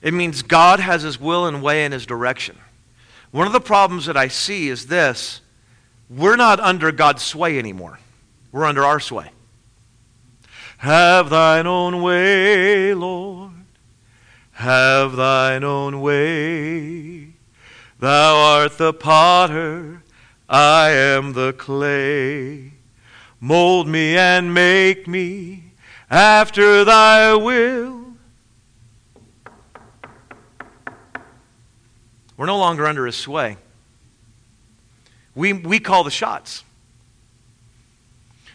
it 0.00 0.14
means 0.14 0.42
God 0.42 0.78
has 0.78 1.02
his 1.02 1.18
will 1.18 1.46
and 1.46 1.60
way 1.60 1.84
and 1.84 1.92
his 1.92 2.06
direction. 2.06 2.56
One 3.30 3.46
of 3.46 3.52
the 3.52 3.60
problems 3.60 4.06
that 4.06 4.16
I 4.16 4.28
see 4.28 4.68
is 4.68 4.86
this 4.86 5.40
we're 6.08 6.36
not 6.36 6.60
under 6.60 6.92
God's 6.92 7.22
sway 7.22 7.58
anymore, 7.58 7.98
we're 8.52 8.64
under 8.64 8.84
our 8.84 9.00
sway. 9.00 9.30
Have 10.78 11.30
thine 11.30 11.66
own 11.66 12.02
way, 12.02 12.92
Lord. 12.94 13.52
Have 14.52 15.16
thine 15.16 15.64
own 15.64 16.00
way. 16.00 17.32
Thou 17.98 18.36
art 18.36 18.78
the 18.78 18.92
potter, 18.92 20.02
I 20.48 20.90
am 20.90 21.32
the 21.32 21.54
clay. 21.54 22.72
Mold 23.40 23.88
me 23.88 24.16
and 24.16 24.52
make 24.52 25.08
me 25.08 25.72
after 26.10 26.84
thy 26.84 27.34
will. 27.34 28.05
We're 32.36 32.46
no 32.46 32.58
longer 32.58 32.86
under 32.86 33.06
his 33.06 33.16
sway. 33.16 33.56
We, 35.34 35.52
we 35.52 35.78
call 35.78 36.04
the 36.04 36.10
shots. 36.10 36.64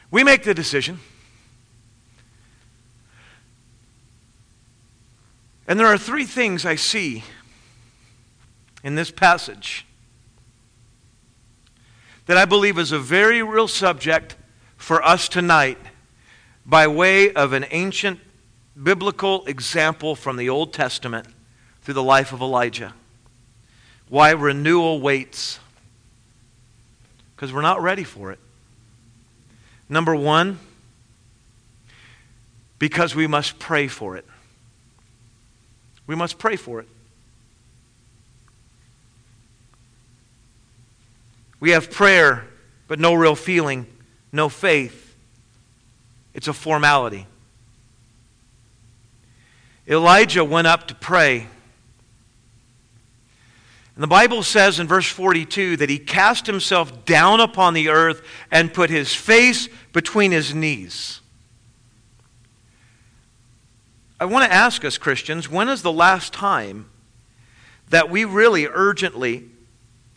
We 0.09 0.23
make 0.23 0.43
the 0.43 0.53
decision. 0.53 0.99
And 5.67 5.79
there 5.79 5.87
are 5.87 5.97
three 5.97 6.25
things 6.25 6.65
I 6.65 6.75
see 6.75 7.23
in 8.83 8.95
this 8.95 9.09
passage 9.09 9.85
that 12.25 12.37
I 12.37 12.45
believe 12.45 12.77
is 12.77 12.91
a 12.91 12.99
very 12.99 13.41
real 13.41 13.67
subject 13.67 14.35
for 14.75 15.03
us 15.03 15.29
tonight 15.29 15.77
by 16.65 16.87
way 16.87 17.31
of 17.33 17.53
an 17.53 17.65
ancient 17.71 18.19
biblical 18.81 19.45
example 19.45 20.15
from 20.15 20.37
the 20.37 20.49
Old 20.49 20.73
Testament 20.73 21.27
through 21.81 21.93
the 21.93 22.03
life 22.03 22.33
of 22.33 22.41
Elijah 22.41 22.93
why 24.11 24.31
renewal 24.31 24.99
waits. 24.99 25.57
Because 27.33 27.53
we're 27.53 27.61
not 27.61 27.81
ready 27.81 28.03
for 28.03 28.33
it. 28.33 28.39
Number 29.87 30.13
one, 30.13 30.59
because 32.77 33.15
we 33.15 33.25
must 33.25 33.57
pray 33.57 33.87
for 33.87 34.17
it. 34.17 34.25
We 36.07 36.15
must 36.15 36.37
pray 36.37 36.57
for 36.57 36.81
it. 36.81 36.89
We 41.61 41.69
have 41.69 41.89
prayer, 41.89 42.45
but 42.89 42.99
no 42.99 43.13
real 43.13 43.35
feeling, 43.35 43.85
no 44.33 44.49
faith. 44.49 45.15
It's 46.33 46.49
a 46.49 46.53
formality. 46.53 47.27
Elijah 49.87 50.43
went 50.43 50.67
up 50.67 50.89
to 50.89 50.95
pray. 50.95 51.47
And 54.01 54.09
the 54.09 54.15
Bible 54.15 54.41
says 54.41 54.79
in 54.79 54.87
verse 54.87 55.07
42 55.07 55.77
that 55.77 55.91
he 55.91 55.99
cast 55.99 56.47
himself 56.47 57.05
down 57.05 57.39
upon 57.39 57.75
the 57.75 57.89
earth 57.89 58.23
and 58.49 58.73
put 58.73 58.89
his 58.89 59.13
face 59.13 59.69
between 59.93 60.31
his 60.31 60.55
knees. 60.55 61.21
I 64.19 64.25
want 64.25 64.43
to 64.43 64.51
ask 64.51 64.83
us, 64.83 64.97
Christians, 64.97 65.51
when 65.51 65.69
is 65.69 65.83
the 65.83 65.91
last 65.91 66.33
time 66.33 66.89
that 67.91 68.09
we 68.09 68.25
really 68.25 68.65
urgently, 68.65 69.43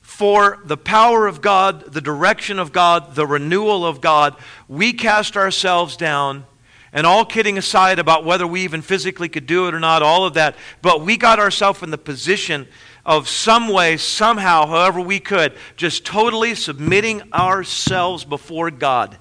for 0.00 0.60
the 0.64 0.78
power 0.78 1.26
of 1.26 1.42
God, 1.42 1.92
the 1.92 2.00
direction 2.00 2.58
of 2.58 2.72
God, 2.72 3.14
the 3.14 3.26
renewal 3.26 3.84
of 3.84 4.00
God, 4.00 4.34
we 4.66 4.94
cast 4.94 5.36
ourselves 5.36 5.98
down? 5.98 6.46
And 6.90 7.06
all 7.06 7.26
kidding 7.26 7.58
aside 7.58 7.98
about 7.98 8.24
whether 8.24 8.46
we 8.46 8.62
even 8.62 8.80
physically 8.80 9.28
could 9.28 9.44
do 9.44 9.68
it 9.68 9.74
or 9.74 9.80
not, 9.80 10.02
all 10.02 10.24
of 10.24 10.34
that, 10.34 10.56
but 10.80 11.02
we 11.02 11.18
got 11.18 11.38
ourselves 11.38 11.82
in 11.82 11.90
the 11.90 11.98
position 11.98 12.66
of 13.06 13.28
some 13.28 13.68
way, 13.68 13.96
somehow, 13.96 14.66
however 14.66 15.00
we 15.00 15.20
could, 15.20 15.54
just 15.76 16.04
totally 16.04 16.54
submitting 16.54 17.22
ourselves 17.32 18.24
before 18.24 18.70
God. 18.70 19.18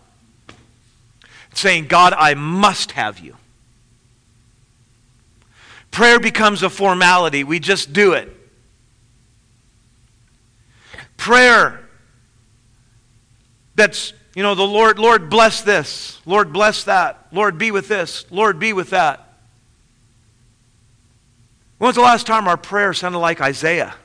Saying, 1.53 1.87
God, 1.87 2.13
I 2.17 2.33
must 2.33 2.91
have 2.91 3.19
you. 3.19 3.35
Prayer 5.91 6.19
becomes 6.19 6.63
a 6.63 6.69
formality. 6.69 7.43
We 7.43 7.59
just 7.59 7.93
do 7.93 8.13
it. 8.13 8.35
Prayer 11.17 11.83
that's, 13.75 14.13
you 14.35 14.43
know, 14.43 14.55
the 14.55 14.63
Lord, 14.63 14.99
Lord, 14.99 15.29
bless 15.29 15.61
this. 15.61 16.19
Lord, 16.25 16.53
bless 16.53 16.83
that. 16.85 17.27
Lord, 17.31 17.57
be 17.57 17.71
with 17.71 17.87
this. 17.87 18.25
Lord, 18.29 18.59
be 18.59 18.73
with 18.73 18.91
that. 18.91 19.22
When 21.77 21.87
was 21.87 21.95
the 21.95 22.01
last 22.01 22.27
time 22.27 22.47
our 22.47 22.57
prayer 22.57 22.93
sounded 22.93 23.19
like 23.19 23.41
Isaiah? 23.41 23.95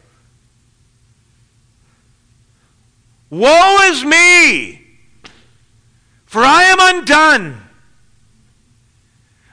Woe 3.31 3.79
is 3.85 4.05
me, 4.05 4.83
for 6.27 6.43
I 6.43 6.65
am 6.65 6.79
undone. 6.81 7.63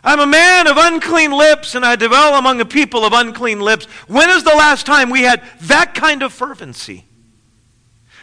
I'm 0.04 0.20
a 0.20 0.28
man 0.28 0.68
of 0.68 0.78
unclean 0.78 1.32
lips, 1.32 1.76
and 1.76 1.84
I 1.84 1.96
dwell 1.96 2.36
among 2.36 2.62
a 2.62 2.66
people 2.66 3.06
of 3.06 3.14
unclean 3.14 3.60
lips. 3.60 3.86
When 4.08 4.30
is 4.30 4.44
the 4.44 4.52
last 4.52 4.86
time 4.86 5.10
we 5.10 5.24
had 5.24 5.44
that 5.62 5.96
kind 5.96 6.22
of 6.22 6.32
fervency? 6.32 7.06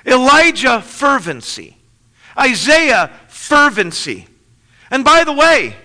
Elijah, 0.07 0.81
fervency. 0.81 1.77
Isaiah, 2.39 3.11
fervency. 3.29 4.27
And 4.91 5.05
by 5.05 5.25
the 5.25 5.33
way, 5.33 5.77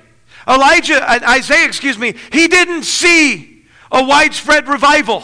Elijah, 0.47 1.01
uh, 1.01 1.19
Isaiah, 1.29 1.65
excuse 1.65 1.97
me, 1.97 2.15
he 2.31 2.47
didn't 2.47 2.83
see 2.83 3.46
a 3.91 4.03
widespread 4.03 4.67
revival. 4.67 5.23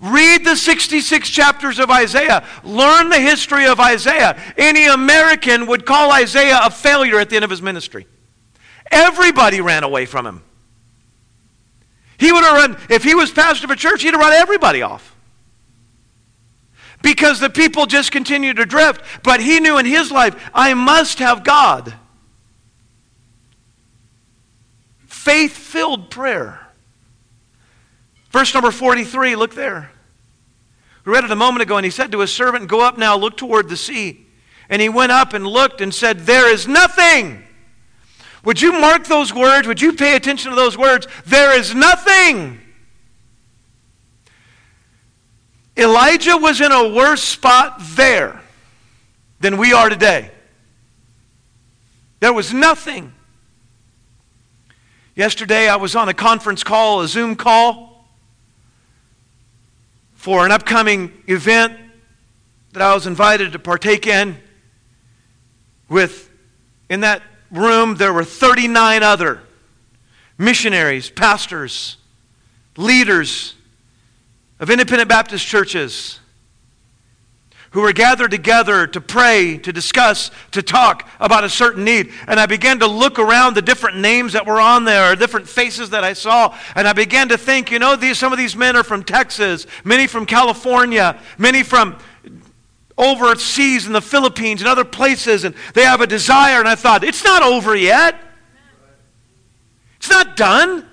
Read 0.00 0.44
the 0.44 0.56
66 0.56 1.30
chapters 1.30 1.78
of 1.78 1.88
Isaiah. 1.88 2.44
Learn 2.64 3.08
the 3.08 3.20
history 3.20 3.66
of 3.66 3.78
Isaiah. 3.78 4.36
Any 4.56 4.86
American 4.86 5.66
would 5.66 5.86
call 5.86 6.12
Isaiah 6.12 6.58
a 6.64 6.70
failure 6.70 7.20
at 7.20 7.30
the 7.30 7.36
end 7.36 7.44
of 7.44 7.50
his 7.50 7.62
ministry. 7.62 8.08
Everybody 8.90 9.60
ran 9.60 9.84
away 9.84 10.06
from 10.06 10.26
him. 10.26 10.42
He 12.18 12.32
would 12.32 12.44
have 12.44 12.54
run, 12.54 12.78
if 12.88 13.04
he 13.04 13.14
was 13.14 13.30
pastor 13.30 13.66
of 13.66 13.70
a 13.70 13.76
church, 13.76 14.02
he'd 14.02 14.12
have 14.12 14.20
run 14.20 14.32
everybody 14.32 14.82
off. 14.82 15.14
Because 17.00 17.40
the 17.40 17.50
people 17.50 17.86
just 17.86 18.12
continued 18.12 18.56
to 18.56 18.64
drift. 18.64 19.02
But 19.22 19.40
he 19.40 19.60
knew 19.60 19.78
in 19.78 19.86
his 19.86 20.10
life, 20.10 20.50
I 20.54 20.74
must 20.74 21.18
have 21.20 21.44
God. 21.44 21.94
Faith 25.06 25.52
filled 25.52 26.10
prayer. 26.10 26.61
Verse 28.32 28.54
number 28.54 28.70
43, 28.70 29.36
look 29.36 29.54
there. 29.54 29.90
We 31.04 31.12
read 31.12 31.24
it 31.24 31.30
a 31.30 31.36
moment 31.36 31.62
ago, 31.62 31.76
and 31.76 31.84
he 31.84 31.90
said 31.90 32.12
to 32.12 32.20
his 32.20 32.32
servant, 32.32 32.68
Go 32.68 32.80
up 32.80 32.96
now, 32.96 33.16
look 33.16 33.36
toward 33.36 33.68
the 33.68 33.76
sea, 33.76 34.26
And 34.68 34.80
he 34.80 34.88
went 34.88 35.12
up 35.12 35.34
and 35.34 35.46
looked 35.46 35.80
and 35.80 35.92
said, 35.92 36.20
There 36.20 36.50
is 36.50 36.66
nothing. 36.66 37.44
Would 38.44 38.60
you 38.60 38.72
mark 38.72 39.04
those 39.04 39.32
words? 39.34 39.68
Would 39.68 39.80
you 39.80 39.92
pay 39.92 40.16
attention 40.16 40.50
to 40.50 40.56
those 40.56 40.76
words? 40.78 41.06
There 41.26 41.56
is 41.56 41.74
nothing. 41.74 42.60
Elijah 45.76 46.36
was 46.36 46.60
in 46.60 46.72
a 46.72 46.88
worse 46.88 47.22
spot 47.22 47.76
there 47.80 48.40
than 49.40 49.58
we 49.58 49.72
are 49.72 49.88
today. 49.88 50.30
There 52.20 52.32
was 52.32 52.52
nothing. 52.52 53.12
Yesterday, 55.14 55.68
I 55.68 55.76
was 55.76 55.94
on 55.94 56.08
a 56.08 56.14
conference 56.14 56.64
call, 56.64 57.00
a 57.02 57.08
Zoom 57.08 57.36
call, 57.36 57.91
for 60.22 60.46
an 60.46 60.52
upcoming 60.52 61.12
event 61.26 61.76
that 62.74 62.80
I 62.80 62.94
was 62.94 63.08
invited 63.08 63.50
to 63.54 63.58
partake 63.58 64.06
in. 64.06 64.36
With, 65.88 66.30
in 66.88 67.00
that 67.00 67.24
room, 67.50 67.96
there 67.96 68.12
were 68.12 68.22
39 68.22 69.02
other 69.02 69.40
missionaries, 70.38 71.10
pastors, 71.10 71.96
leaders 72.76 73.56
of 74.60 74.70
independent 74.70 75.08
Baptist 75.08 75.44
churches 75.44 76.20
who 77.72 77.80
were 77.80 77.92
gathered 77.92 78.30
together 78.30 78.86
to 78.86 79.00
pray, 79.00 79.58
to 79.58 79.72
discuss, 79.72 80.30
to 80.52 80.62
talk 80.62 81.08
about 81.18 81.42
a 81.42 81.48
certain 81.48 81.84
need. 81.84 82.12
And 82.26 82.38
I 82.38 82.46
began 82.46 82.78
to 82.80 82.86
look 82.86 83.18
around 83.18 83.54
the 83.54 83.62
different 83.62 83.98
names 83.98 84.34
that 84.34 84.46
were 84.46 84.60
on 84.60 84.84
there, 84.84 85.16
different 85.16 85.48
faces 85.48 85.90
that 85.90 86.04
I 86.04 86.12
saw, 86.12 86.56
and 86.74 86.86
I 86.86 86.92
began 86.92 87.28
to 87.30 87.38
think, 87.38 87.70
you 87.70 87.78
know, 87.78 87.96
these, 87.96 88.18
some 88.18 88.32
of 88.32 88.38
these 88.38 88.54
men 88.54 88.76
are 88.76 88.82
from 88.82 89.02
Texas, 89.02 89.66
many 89.84 90.06
from 90.06 90.26
California, 90.26 91.18
many 91.38 91.62
from 91.62 91.98
overseas 92.98 93.86
in 93.86 93.92
the 93.92 94.02
Philippines 94.02 94.60
and 94.60 94.68
other 94.68 94.84
places, 94.84 95.44
and 95.44 95.54
they 95.72 95.84
have 95.84 96.02
a 96.02 96.06
desire. 96.06 96.58
And 96.58 96.68
I 96.68 96.74
thought, 96.74 97.02
it's 97.04 97.24
not 97.24 97.42
over 97.42 97.74
yet. 97.74 98.16
It's 99.96 100.10
not 100.10 100.36
done. 100.36 100.86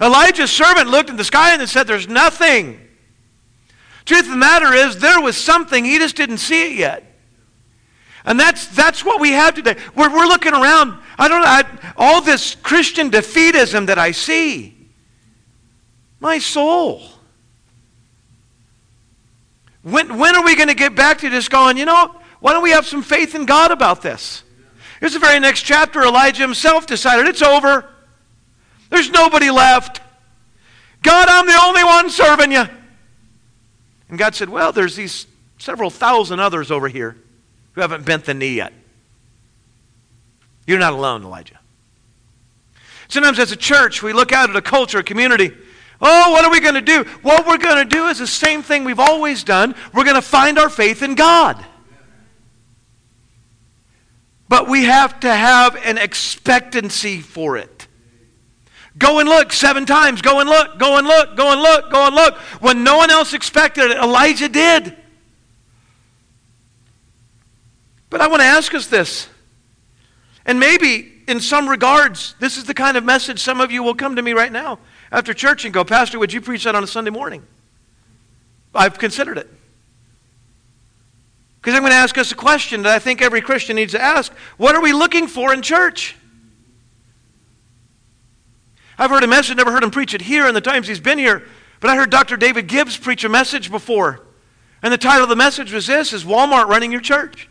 Elijah's 0.00 0.50
servant 0.50 0.88
looked 0.88 1.08
in 1.08 1.16
the 1.16 1.24
sky 1.24 1.54
and 1.54 1.68
said, 1.68 1.86
There's 1.86 2.08
nothing. 2.08 2.83
Truth 4.04 4.24
of 4.24 4.30
the 4.30 4.36
matter 4.36 4.72
is, 4.72 4.98
there 4.98 5.20
was 5.20 5.36
something, 5.36 5.84
he 5.84 5.98
just 5.98 6.16
didn't 6.16 6.38
see 6.38 6.72
it 6.72 6.78
yet. 6.78 7.14
And 8.24 8.38
that's, 8.38 8.66
that's 8.68 9.04
what 9.04 9.20
we 9.20 9.32
have 9.32 9.54
today. 9.54 9.76
We're, 9.94 10.10
we're 10.10 10.26
looking 10.26 10.52
around. 10.52 10.98
I 11.18 11.28
don't 11.28 11.40
know, 11.40 11.46
I, 11.46 11.92
all 11.96 12.20
this 12.20 12.54
Christian 12.54 13.10
defeatism 13.10 13.86
that 13.86 13.98
I 13.98 14.12
see. 14.12 14.76
My 16.20 16.38
soul. 16.38 17.02
When, 19.82 20.18
when 20.18 20.34
are 20.36 20.44
we 20.44 20.56
going 20.56 20.68
to 20.68 20.74
get 20.74 20.94
back 20.94 21.18
to 21.18 21.30
just 21.30 21.50
going, 21.50 21.76
you 21.76 21.84
know, 21.84 22.14
why 22.40 22.52
don't 22.52 22.62
we 22.62 22.70
have 22.70 22.86
some 22.86 23.02
faith 23.02 23.34
in 23.34 23.44
God 23.44 23.70
about 23.70 24.00
this? 24.00 24.42
Here's 25.00 25.12
the 25.12 25.18
very 25.18 25.38
next 25.38 25.62
chapter. 25.62 26.02
Elijah 26.02 26.42
himself 26.42 26.86
decided 26.86 27.26
it's 27.26 27.42
over. 27.42 27.90
There's 28.88 29.10
nobody 29.10 29.50
left. 29.50 30.00
God, 31.02 31.28
I'm 31.28 31.46
the 31.46 31.60
only 31.62 31.84
one 31.84 32.08
serving 32.08 32.52
you. 32.52 32.64
And 34.14 34.18
God 34.20 34.36
said, 34.36 34.48
Well, 34.48 34.70
there's 34.70 34.94
these 34.94 35.26
several 35.58 35.90
thousand 35.90 36.38
others 36.38 36.70
over 36.70 36.86
here 36.86 37.16
who 37.72 37.80
haven't 37.80 38.04
bent 38.04 38.26
the 38.26 38.32
knee 38.32 38.54
yet. 38.54 38.72
You're 40.68 40.78
not 40.78 40.92
alone, 40.92 41.24
Elijah. 41.24 41.58
Sometimes 43.08 43.40
as 43.40 43.50
a 43.50 43.56
church, 43.56 44.04
we 44.04 44.12
look 44.12 44.30
out 44.30 44.50
at 44.50 44.54
a 44.54 44.62
culture, 44.62 45.00
a 45.00 45.02
community. 45.02 45.52
Oh, 46.00 46.30
what 46.30 46.44
are 46.44 46.50
we 46.52 46.60
going 46.60 46.76
to 46.76 46.80
do? 46.80 47.02
What 47.22 47.44
we're 47.44 47.58
going 47.58 47.88
to 47.88 47.92
do 47.92 48.06
is 48.06 48.20
the 48.20 48.28
same 48.28 48.62
thing 48.62 48.84
we've 48.84 49.00
always 49.00 49.42
done. 49.42 49.74
We're 49.92 50.04
going 50.04 50.14
to 50.14 50.22
find 50.22 50.60
our 50.60 50.70
faith 50.70 51.02
in 51.02 51.16
God. 51.16 51.56
But 54.48 54.68
we 54.68 54.84
have 54.84 55.18
to 55.18 55.34
have 55.34 55.74
an 55.74 55.98
expectancy 55.98 57.20
for 57.20 57.56
it. 57.56 57.73
Go 58.96 59.18
and 59.18 59.28
look 59.28 59.52
seven 59.52 59.86
times. 59.86 60.22
Go 60.22 60.40
and 60.40 60.48
look. 60.48 60.78
Go 60.78 60.98
and 60.98 61.06
look. 61.06 61.36
Go 61.36 61.52
and 61.52 61.60
look. 61.60 61.90
Go 61.90 62.06
and 62.06 62.14
look. 62.14 62.36
When 62.60 62.84
no 62.84 62.96
one 62.96 63.10
else 63.10 63.34
expected 63.34 63.90
it, 63.90 63.96
Elijah 63.96 64.48
did. 64.48 64.96
But 68.08 68.20
I 68.20 68.28
want 68.28 68.40
to 68.40 68.46
ask 68.46 68.72
us 68.74 68.86
this. 68.86 69.28
And 70.46 70.60
maybe 70.60 71.12
in 71.26 71.40
some 71.40 71.68
regards, 71.68 72.34
this 72.38 72.56
is 72.56 72.64
the 72.64 72.74
kind 72.74 72.96
of 72.96 73.04
message 73.04 73.40
some 73.40 73.60
of 73.60 73.72
you 73.72 73.82
will 73.82 73.94
come 73.94 74.16
to 74.16 74.22
me 74.22 74.32
right 74.32 74.52
now 74.52 74.78
after 75.10 75.34
church 75.34 75.64
and 75.64 75.74
go, 75.74 75.84
Pastor, 75.84 76.18
would 76.18 76.32
you 76.32 76.40
preach 76.40 76.64
that 76.64 76.74
on 76.74 76.84
a 76.84 76.86
Sunday 76.86 77.10
morning? 77.10 77.42
I've 78.74 78.98
considered 78.98 79.38
it. 79.38 79.48
Because 81.60 81.74
I'm 81.74 81.80
going 81.80 81.92
to 81.92 81.96
ask 81.96 82.18
us 82.18 82.30
a 82.30 82.34
question 82.34 82.82
that 82.82 82.92
I 82.92 82.98
think 82.98 83.22
every 83.22 83.40
Christian 83.40 83.76
needs 83.76 83.92
to 83.92 84.00
ask 84.00 84.30
What 84.58 84.74
are 84.74 84.82
we 84.82 84.92
looking 84.92 85.26
for 85.26 85.52
in 85.54 85.62
church? 85.62 86.14
I've 88.98 89.10
heard 89.10 89.24
a 89.24 89.28
message, 89.28 89.56
never 89.56 89.72
heard 89.72 89.82
him 89.82 89.90
preach 89.90 90.14
it 90.14 90.22
here 90.22 90.46
in 90.46 90.54
the 90.54 90.60
times 90.60 90.86
he's 90.86 91.00
been 91.00 91.18
here, 91.18 91.42
but 91.80 91.90
I 91.90 91.96
heard 91.96 92.10
Dr. 92.10 92.36
David 92.36 92.66
Gibbs 92.66 92.96
preach 92.96 93.24
a 93.24 93.28
message 93.28 93.70
before. 93.70 94.20
And 94.82 94.92
the 94.92 94.98
title 94.98 95.24
of 95.24 95.28
the 95.28 95.36
message 95.36 95.72
was 95.72 95.86
this 95.86 96.12
is 96.12 96.24
Walmart 96.24 96.66
running 96.66 96.92
your 96.92 97.00
church. 97.00 97.48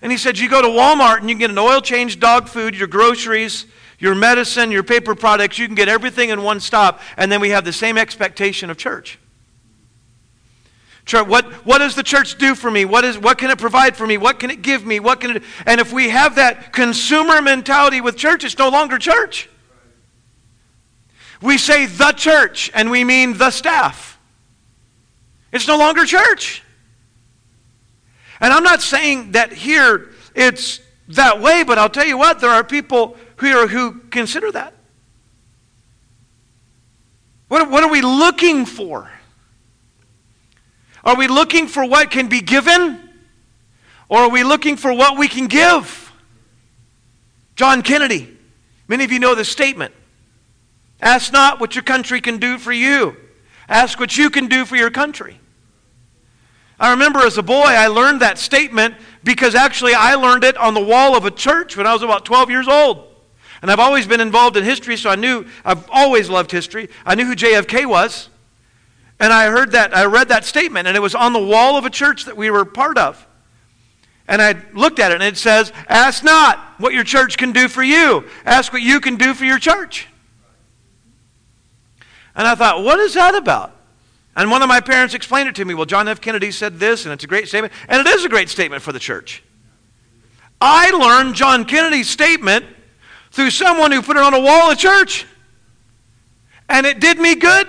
And 0.00 0.12
he 0.12 0.18
said, 0.18 0.38
You 0.38 0.48
go 0.48 0.62
to 0.62 0.68
Walmart 0.68 1.18
and 1.18 1.28
you 1.28 1.34
can 1.34 1.40
get 1.40 1.50
an 1.50 1.58
oil 1.58 1.80
change, 1.80 2.20
dog 2.20 2.48
food, 2.48 2.76
your 2.76 2.86
groceries, 2.86 3.66
your 3.98 4.14
medicine, 4.14 4.70
your 4.70 4.84
paper 4.84 5.14
products. 5.14 5.58
You 5.58 5.66
can 5.66 5.74
get 5.74 5.88
everything 5.88 6.30
in 6.30 6.42
one 6.42 6.60
stop. 6.60 7.00
And 7.16 7.32
then 7.32 7.40
we 7.40 7.50
have 7.50 7.64
the 7.64 7.72
same 7.72 7.98
expectation 7.98 8.70
of 8.70 8.76
church. 8.76 9.18
What, 11.12 11.46
what 11.64 11.78
does 11.78 11.94
the 11.94 12.02
church 12.02 12.36
do 12.36 12.54
for 12.54 12.70
me? 12.70 12.84
What, 12.84 13.04
is, 13.04 13.18
what 13.18 13.38
can 13.38 13.50
it 13.50 13.58
provide 13.58 13.96
for 13.96 14.06
me? 14.06 14.18
What 14.18 14.38
can 14.38 14.50
it 14.50 14.62
give 14.62 14.84
me? 14.84 15.00
What 15.00 15.20
can 15.20 15.36
it, 15.36 15.42
and 15.64 15.80
if 15.80 15.92
we 15.92 16.10
have 16.10 16.34
that 16.34 16.72
consumer 16.72 17.40
mentality 17.40 18.00
with 18.00 18.16
church, 18.16 18.44
it's 18.44 18.58
no 18.58 18.68
longer 18.68 18.98
church. 18.98 19.48
We 21.40 21.56
say 21.56 21.86
the 21.86 22.12
church 22.12 22.70
and 22.74 22.90
we 22.90 23.04
mean 23.04 23.38
the 23.38 23.50
staff. 23.50 24.18
It's 25.52 25.66
no 25.66 25.78
longer 25.78 26.04
church. 26.04 26.62
And 28.40 28.52
I'm 28.52 28.62
not 28.62 28.82
saying 28.82 29.32
that 29.32 29.52
here 29.52 30.10
it's 30.34 30.80
that 31.08 31.40
way, 31.40 31.64
but 31.64 31.78
I'll 31.78 31.88
tell 31.88 32.06
you 32.06 32.18
what, 32.18 32.40
there 32.40 32.50
are 32.50 32.62
people 32.62 33.16
here 33.40 33.66
who 33.66 34.00
consider 34.10 34.52
that. 34.52 34.74
What, 37.48 37.70
what 37.70 37.82
are 37.82 37.90
we 37.90 38.02
looking 38.02 38.66
for? 38.66 39.10
Are 41.08 41.16
we 41.16 41.26
looking 41.26 41.68
for 41.68 41.86
what 41.86 42.10
can 42.10 42.28
be 42.28 42.42
given? 42.42 43.00
Or 44.10 44.18
are 44.18 44.28
we 44.28 44.44
looking 44.44 44.76
for 44.76 44.92
what 44.92 45.16
we 45.16 45.26
can 45.26 45.46
give? 45.46 46.12
John 47.56 47.80
Kennedy, 47.80 48.36
many 48.88 49.04
of 49.04 49.10
you 49.10 49.18
know 49.18 49.34
this 49.34 49.48
statement. 49.48 49.94
Ask 51.00 51.32
not 51.32 51.60
what 51.60 51.74
your 51.74 51.82
country 51.82 52.20
can 52.20 52.36
do 52.36 52.58
for 52.58 52.72
you, 52.72 53.16
ask 53.70 53.98
what 53.98 54.18
you 54.18 54.28
can 54.28 54.48
do 54.48 54.66
for 54.66 54.76
your 54.76 54.90
country. 54.90 55.40
I 56.78 56.90
remember 56.90 57.20
as 57.20 57.38
a 57.38 57.42
boy, 57.42 57.64
I 57.64 57.86
learned 57.86 58.20
that 58.20 58.36
statement 58.36 58.94
because 59.24 59.54
actually 59.54 59.94
I 59.94 60.14
learned 60.16 60.44
it 60.44 60.58
on 60.58 60.74
the 60.74 60.84
wall 60.84 61.16
of 61.16 61.24
a 61.24 61.30
church 61.30 61.74
when 61.74 61.86
I 61.86 61.94
was 61.94 62.02
about 62.02 62.26
12 62.26 62.50
years 62.50 62.68
old. 62.68 63.06
And 63.62 63.70
I've 63.70 63.80
always 63.80 64.06
been 64.06 64.20
involved 64.20 64.58
in 64.58 64.64
history, 64.64 64.98
so 64.98 65.08
I 65.08 65.16
knew, 65.16 65.46
I've 65.64 65.88
always 65.88 66.28
loved 66.28 66.50
history. 66.50 66.90
I 67.06 67.14
knew 67.14 67.24
who 67.24 67.34
JFK 67.34 67.86
was. 67.86 68.28
And 69.20 69.32
I 69.32 69.50
heard 69.50 69.72
that, 69.72 69.96
I 69.96 70.04
read 70.04 70.28
that 70.28 70.44
statement, 70.44 70.86
and 70.86 70.96
it 70.96 71.00
was 71.00 71.14
on 71.14 71.32
the 71.32 71.42
wall 71.42 71.76
of 71.76 71.84
a 71.84 71.90
church 71.90 72.24
that 72.26 72.36
we 72.36 72.50
were 72.50 72.64
part 72.64 72.98
of. 72.98 73.26
And 74.28 74.40
I 74.40 74.56
looked 74.74 74.98
at 74.98 75.10
it, 75.10 75.14
and 75.14 75.24
it 75.24 75.36
says, 75.36 75.72
Ask 75.88 76.22
not 76.22 76.58
what 76.78 76.92
your 76.92 77.04
church 77.04 77.36
can 77.36 77.52
do 77.52 77.66
for 77.68 77.82
you, 77.82 78.24
ask 78.44 78.72
what 78.72 78.82
you 78.82 79.00
can 79.00 79.16
do 79.16 79.34
for 79.34 79.44
your 79.44 79.58
church. 79.58 80.06
And 82.36 82.46
I 82.46 82.54
thought, 82.54 82.84
What 82.84 83.00
is 83.00 83.14
that 83.14 83.34
about? 83.34 83.74
And 84.36 84.52
one 84.52 84.62
of 84.62 84.68
my 84.68 84.80
parents 84.80 85.14
explained 85.14 85.48
it 85.48 85.56
to 85.56 85.64
me. 85.64 85.74
Well, 85.74 85.84
John 85.84 86.06
F. 86.06 86.20
Kennedy 86.20 86.52
said 86.52 86.78
this, 86.78 87.04
and 87.04 87.12
it's 87.12 87.24
a 87.24 87.26
great 87.26 87.48
statement. 87.48 87.72
And 87.88 88.06
it 88.06 88.14
is 88.14 88.24
a 88.24 88.28
great 88.28 88.48
statement 88.48 88.82
for 88.82 88.92
the 88.92 89.00
church. 89.00 89.42
I 90.60 90.90
learned 90.90 91.34
John 91.34 91.64
Kennedy's 91.64 92.08
statement 92.08 92.64
through 93.32 93.50
someone 93.50 93.90
who 93.90 94.00
put 94.00 94.16
it 94.16 94.22
on 94.22 94.34
a 94.34 94.40
wall 94.40 94.70
of 94.70 94.78
church. 94.78 95.26
And 96.68 96.86
it 96.86 97.00
did 97.00 97.18
me 97.18 97.34
good. 97.34 97.66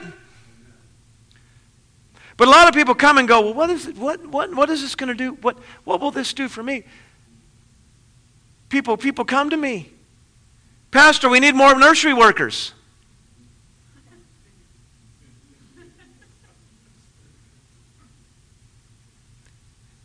But 2.40 2.48
a 2.48 2.52
lot 2.52 2.70
of 2.70 2.74
people 2.74 2.96
come 2.96 3.18
and 3.18 3.28
go, 3.28 3.42
well, 3.42 3.54
what 3.54 3.70
is 3.70 3.86
it? 3.86 3.98
What, 3.98 4.26
what, 4.26 4.56
what 4.56 4.70
is 4.70 4.82
this 4.82 4.96
going 4.96 5.10
to 5.10 5.14
do? 5.14 5.34
What, 5.42 5.58
what 5.84 6.00
will 6.00 6.10
this 6.10 6.32
do 6.32 6.48
for 6.48 6.64
me? 6.64 6.86
People, 8.70 8.96
people 8.96 9.26
come 9.26 9.50
to 9.50 9.58
me. 9.58 9.92
Pastor, 10.90 11.28
we 11.28 11.42
need 11.42 11.54
more 11.54 11.78
nursery 11.78 12.14
workers. 12.14 12.72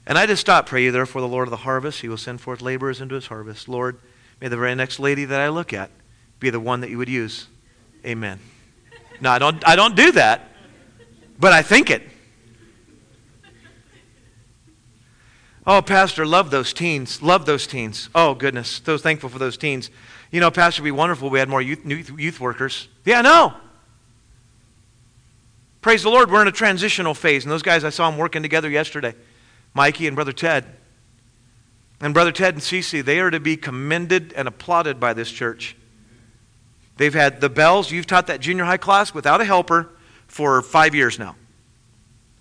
And 0.05 0.18
I 0.18 0.26
just 0.26 0.41
stop, 0.41 0.66
pray 0.66 0.82
you 0.82 0.91
therefore 0.91 1.20
the 1.20 1.28
Lord 1.28 1.47
of 1.47 1.51
the 1.53 1.59
harvest, 1.59 2.01
he 2.01 2.09
will 2.09 2.16
send 2.16 2.41
forth 2.41 2.61
laborers 2.61 3.01
into 3.01 3.14
his 3.14 3.28
harvest. 3.28 3.68
Lord, 3.68 4.01
may 4.41 4.49
the 4.49 4.57
very 4.57 4.74
next 4.74 4.99
lady 4.99 5.24
that 5.24 5.41
I 5.41 5.51
look 5.51 5.72
at 5.72 5.89
be 6.41 6.51
the 6.51 6.59
one 6.59 6.80
that 6.80 6.91
you 6.91 6.99
would 6.99 7.09
use. 7.09 7.47
Amen. 8.05 8.41
No, 9.20 9.30
I 9.30 9.39
don't, 9.39 9.66
I 9.68 9.76
don't 9.76 9.95
do 9.95 10.11
that, 10.12 10.49
but 11.39 11.53
I 11.53 11.62
think 11.62 11.91
it. 11.91 12.03
Oh, 15.67 15.81
Pastor, 15.81 16.27
love 16.27 16.51
those 16.51 16.73
teens. 16.75 17.23
Love 17.23 17.47
those 17.47 17.67
teens. 17.67 18.11
Oh, 18.15 18.35
goodness. 18.35 18.83
So 18.85 18.99
thankful 18.99 19.31
for 19.31 19.39
those 19.39 19.57
teens. 19.57 19.91
You 20.31 20.41
know, 20.41 20.51
Pastor, 20.51 20.81
it'd 20.81 20.85
be 20.85 20.91
wonderful 20.91 21.31
we 21.31 21.39
had 21.39 21.49
more 21.49 21.62
youth, 21.62 21.85
youth 21.87 22.39
workers. 22.39 22.89
Yeah, 23.05 23.21
I 23.21 23.23
know. 23.23 23.55
Praise 25.81 26.03
the 26.03 26.11
Lord, 26.11 26.31
we're 26.31 26.43
in 26.43 26.49
a 26.49 26.53
transitional 26.53 27.15
phase. 27.15 27.45
And 27.45 27.53
those 27.53 27.62
guys, 27.62 27.85
I 27.85 27.91
saw 27.91 28.11
them 28.11 28.19
working 28.19 28.43
together 28.43 28.69
yesterday 28.69 29.15
Mikey 29.75 30.07
and 30.07 30.15
Brother 30.15 30.33
Ted. 30.33 30.67
And 32.01 32.12
Brother 32.12 32.33
Ted 32.33 32.55
and 32.55 32.62
Cece, 32.62 33.05
they 33.05 33.21
are 33.21 33.31
to 33.31 33.41
be 33.41 33.57
commended 33.57 34.33
and 34.35 34.47
applauded 34.49 35.01
by 35.01 35.15
this 35.15 35.31
church. 35.31 35.77
They've 36.97 37.15
had 37.15 37.41
the 37.41 37.49
bells. 37.49 37.91
You've 37.91 38.07
taught 38.07 38.27
that 38.27 38.41
junior 38.41 38.65
high 38.65 38.77
class 38.77 39.15
without 39.15 39.41
a 39.41 39.45
helper 39.45 39.89
for 40.27 40.61
five 40.62 40.95
years 40.95 41.19
now. 41.19 41.37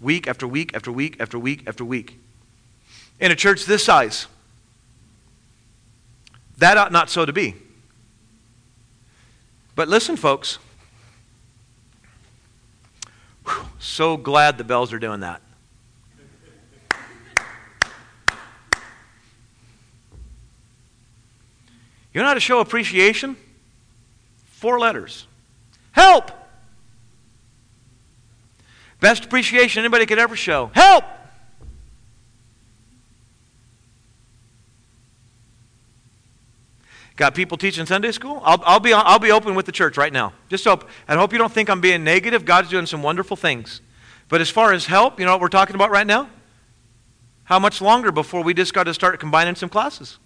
Week 0.02 0.28
after 0.28 0.48
week 0.48 0.76
after 0.76 0.92
week 0.92 1.18
after 1.20 1.40
week 1.40 1.64
after 1.68 1.86
week 1.86 2.20
in 3.24 3.32
a 3.32 3.36
church 3.36 3.64
this 3.64 3.86
size. 3.86 4.28
That 6.58 6.78
ought 6.78 6.92
not 6.92 7.10
so 7.10 7.26
to 7.26 7.32
be. 7.32 7.56
But 9.76 9.88
listen, 9.88 10.18
folks. 10.18 10.60
Whew, 13.46 13.66
so 13.80 14.18
glad 14.18 14.58
the 14.58 14.66
bells 14.66 14.92
are 14.92 15.00
doing 15.00 15.22
that. 15.22 15.42
You 22.14 22.22
know 22.22 22.28
how 22.28 22.34
to 22.34 22.42
show 22.42 22.60
appreciation? 22.60 23.38
Four 24.48 24.80
letters. 24.80 25.28
Help! 25.94 26.30
Best 29.00 29.24
appreciation 29.24 29.80
anybody 29.80 30.06
could 30.06 30.20
ever 30.20 30.36
show. 30.36 30.72
Help! 30.74 31.06
Got 37.16 37.36
people 37.36 37.58
teaching 37.58 37.86
Sunday 37.86 38.12
school? 38.12 38.42
I'll, 38.44 38.62
I'll, 38.66 38.80
be, 38.80 38.92
I'll 38.92 39.20
be 39.20 39.32
open 39.32 39.54
with 39.54 39.68
the 39.68 39.72
church 39.72 39.98
right 39.98 40.12
now. 40.12 40.34
Just 40.50 40.64
hope. 40.64 40.90
I 41.08 41.16
hope 41.16 41.32
you 41.32 41.38
don't 41.38 41.52
think 41.52 41.70
I'm 41.70 41.80
being 41.80 42.04
negative. 42.04 42.44
God's 42.44 42.70
doing 42.70 42.88
some 42.88 43.04
wonderful 43.04 43.38
things. 43.38 43.82
But 44.30 44.42
as 44.42 44.50
far 44.50 44.74
as 44.74 44.88
help, 44.88 45.20
you 45.20 45.26
know 45.26 45.32
what 45.32 45.42
we're 45.42 45.50
talking 45.50 45.76
about 45.76 45.92
right 45.92 46.08
now? 46.08 46.30
How 47.44 47.60
much 47.60 47.82
longer 47.82 48.12
before 48.12 48.42
we 48.42 48.54
just 48.54 48.74
got 48.74 48.86
to 48.86 48.94
start 48.94 49.20
combining 49.20 49.54
some 49.54 49.70
classes? 49.70 50.18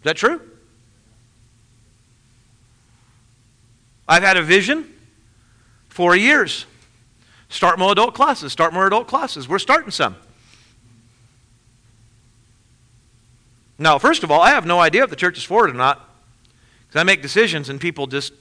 Is 0.00 0.04
that 0.04 0.16
true? 0.16 0.40
I've 4.08 4.22
had 4.22 4.36
a 4.36 4.42
vision 4.42 4.92
for 5.88 6.14
years. 6.14 6.66
Start 7.48 7.78
more 7.78 7.90
adult 7.90 8.14
classes, 8.14 8.52
start 8.52 8.72
more 8.72 8.86
adult 8.86 9.08
classes. 9.08 9.48
We're 9.48 9.58
starting 9.58 9.90
some. 9.90 10.14
Now, 13.78 13.98
first 13.98 14.22
of 14.22 14.30
all, 14.30 14.40
I 14.40 14.50
have 14.50 14.64
no 14.64 14.80
idea 14.80 15.04
if 15.04 15.10
the 15.10 15.16
church 15.16 15.36
is 15.36 15.44
for 15.44 15.66
it 15.66 15.70
or 15.70 15.74
not. 15.74 16.08
Because 16.86 17.00
I 17.00 17.04
make 17.04 17.22
decisions 17.22 17.68
and 17.68 17.80
people 17.80 18.06
just, 18.06 18.32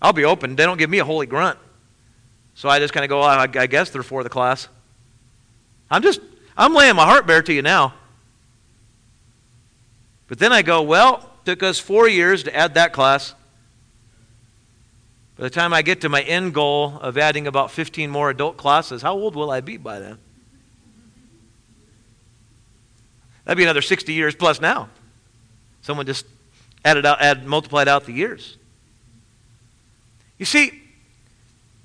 I'll 0.00 0.12
be 0.12 0.24
open. 0.24 0.56
They 0.56 0.64
don't 0.64 0.78
give 0.78 0.90
me 0.90 0.98
a 0.98 1.04
holy 1.04 1.26
grunt. 1.26 1.58
So 2.54 2.68
I 2.68 2.78
just 2.78 2.92
kind 2.92 3.04
of 3.04 3.08
go, 3.08 3.20
I, 3.20 3.42
I 3.42 3.66
guess 3.66 3.90
they're 3.90 4.02
for 4.02 4.22
the 4.22 4.28
class. 4.28 4.68
I'm 5.90 6.02
just, 6.02 6.20
I'm 6.56 6.74
laying 6.74 6.96
my 6.96 7.04
heart 7.04 7.26
bare 7.26 7.42
to 7.42 7.52
you 7.52 7.62
now. 7.62 7.94
But 10.28 10.38
then 10.38 10.52
I 10.52 10.62
go, 10.62 10.82
well, 10.82 11.30
took 11.44 11.62
us 11.62 11.78
four 11.78 12.08
years 12.08 12.44
to 12.44 12.54
add 12.54 12.74
that 12.74 12.92
class. 12.92 13.34
By 15.36 15.44
the 15.44 15.50
time 15.50 15.72
I 15.72 15.82
get 15.82 16.02
to 16.02 16.08
my 16.08 16.22
end 16.22 16.54
goal 16.54 16.98
of 17.00 17.18
adding 17.18 17.46
about 17.46 17.70
15 17.70 18.10
more 18.10 18.30
adult 18.30 18.56
classes, 18.56 19.02
how 19.02 19.14
old 19.14 19.34
will 19.34 19.50
I 19.50 19.60
be 19.60 19.76
by 19.76 19.98
then? 19.98 20.18
That'd 23.44 23.58
be 23.58 23.64
another 23.64 23.82
60 23.82 24.12
years 24.12 24.34
plus 24.34 24.60
now. 24.60 24.88
Someone 25.82 26.06
just 26.06 26.26
added 26.84 27.04
out, 27.04 27.20
add, 27.20 27.44
multiplied 27.44 27.88
out 27.88 28.04
the 28.04 28.12
years. 28.12 28.56
You 30.38 30.46
see, 30.46 30.80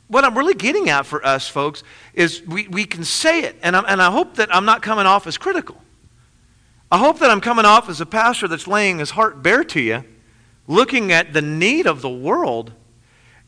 what 0.08 0.24
I'm 0.24 0.38
really 0.38 0.54
getting 0.54 0.90
at 0.90 1.06
for 1.06 1.26
us, 1.26 1.48
folks, 1.48 1.84
is 2.14 2.42
we, 2.46 2.68
we 2.68 2.86
can 2.86 3.04
say 3.04 3.42
it, 3.42 3.58
and, 3.62 3.76
i 3.76 3.82
and 3.82 4.02
I 4.02 4.12
hope 4.12 4.36
that 4.36 4.54
I'm 4.56 4.66
not 4.66 4.82
coming 4.82 5.06
off 5.06 5.28
as 5.28 5.38
critical. 5.38 5.82
I 6.92 6.98
hope 6.98 7.20
that 7.20 7.30
I'm 7.30 7.42
coming 7.42 7.66
off 7.66 7.90
as 7.90 8.00
a 8.00 8.06
pastor 8.06 8.48
that's 8.48 8.68
laying 8.68 9.00
his 9.00 9.12
heart 9.12 9.44
bare 9.44 9.64
to 9.66 9.82
you, 9.82 10.04
looking 10.68 11.12
at 11.12 11.34
the 11.34 11.42
need 11.42 11.86
of 11.86 12.02
the 12.02 12.10
world, 12.10 12.72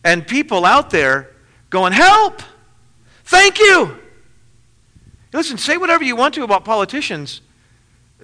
and 0.03 0.27
people 0.27 0.65
out 0.65 0.89
there 0.89 1.31
going, 1.69 1.93
Help! 1.93 2.41
Thank 3.23 3.59
you! 3.59 3.97
Listen, 5.31 5.57
say 5.57 5.77
whatever 5.77 6.03
you 6.03 6.15
want 6.15 6.33
to 6.33 6.43
about 6.43 6.65
politicians 6.65 7.41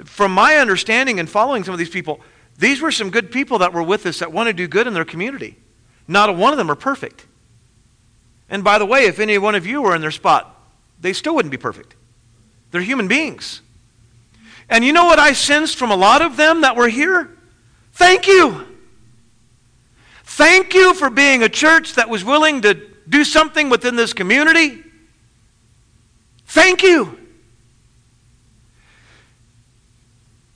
from 0.03 0.33
my 0.33 0.55
understanding 0.57 1.19
and 1.19 1.29
following 1.29 1.63
some 1.63 1.73
of 1.73 1.79
these 1.79 1.89
people, 1.89 2.19
these 2.57 2.81
were 2.81 2.91
some 2.91 3.09
good 3.09 3.31
people 3.31 3.59
that 3.59 3.73
were 3.73 3.83
with 3.83 4.05
us 4.05 4.19
that 4.19 4.31
want 4.31 4.47
to 4.47 4.53
do 4.53 4.67
good 4.67 4.87
in 4.87 4.93
their 4.93 5.05
community. 5.05 5.57
Not 6.07 6.29
a 6.29 6.33
one 6.33 6.53
of 6.53 6.57
them 6.57 6.69
are 6.69 6.75
perfect. 6.75 7.25
And 8.49 8.63
by 8.63 8.77
the 8.77 8.85
way, 8.85 9.05
if 9.05 9.19
any 9.19 9.37
one 9.37 9.55
of 9.55 9.65
you 9.65 9.81
were 9.81 9.95
in 9.95 10.01
their 10.01 10.11
spot, 10.11 10.59
they 10.99 11.13
still 11.13 11.35
wouldn't 11.35 11.51
be 11.51 11.57
perfect. 11.57 11.95
They're 12.71 12.81
human 12.81 13.07
beings. 13.07 13.61
And 14.69 14.83
you 14.83 14.93
know 14.93 15.05
what 15.05 15.19
I 15.19 15.33
sensed 15.33 15.77
from 15.77 15.91
a 15.91 15.95
lot 15.95 16.21
of 16.21 16.37
them 16.37 16.61
that 16.61 16.75
were 16.75 16.87
here? 16.87 17.29
Thank 17.93 18.27
you. 18.27 18.65
Thank 20.23 20.73
you 20.73 20.93
for 20.93 21.09
being 21.09 21.43
a 21.43 21.49
church 21.49 21.95
that 21.95 22.09
was 22.09 22.23
willing 22.23 22.61
to 22.61 22.73
do 23.07 23.23
something 23.23 23.69
within 23.69 23.95
this 23.95 24.13
community. 24.13 24.83
Thank 26.47 26.83
you. 26.83 27.24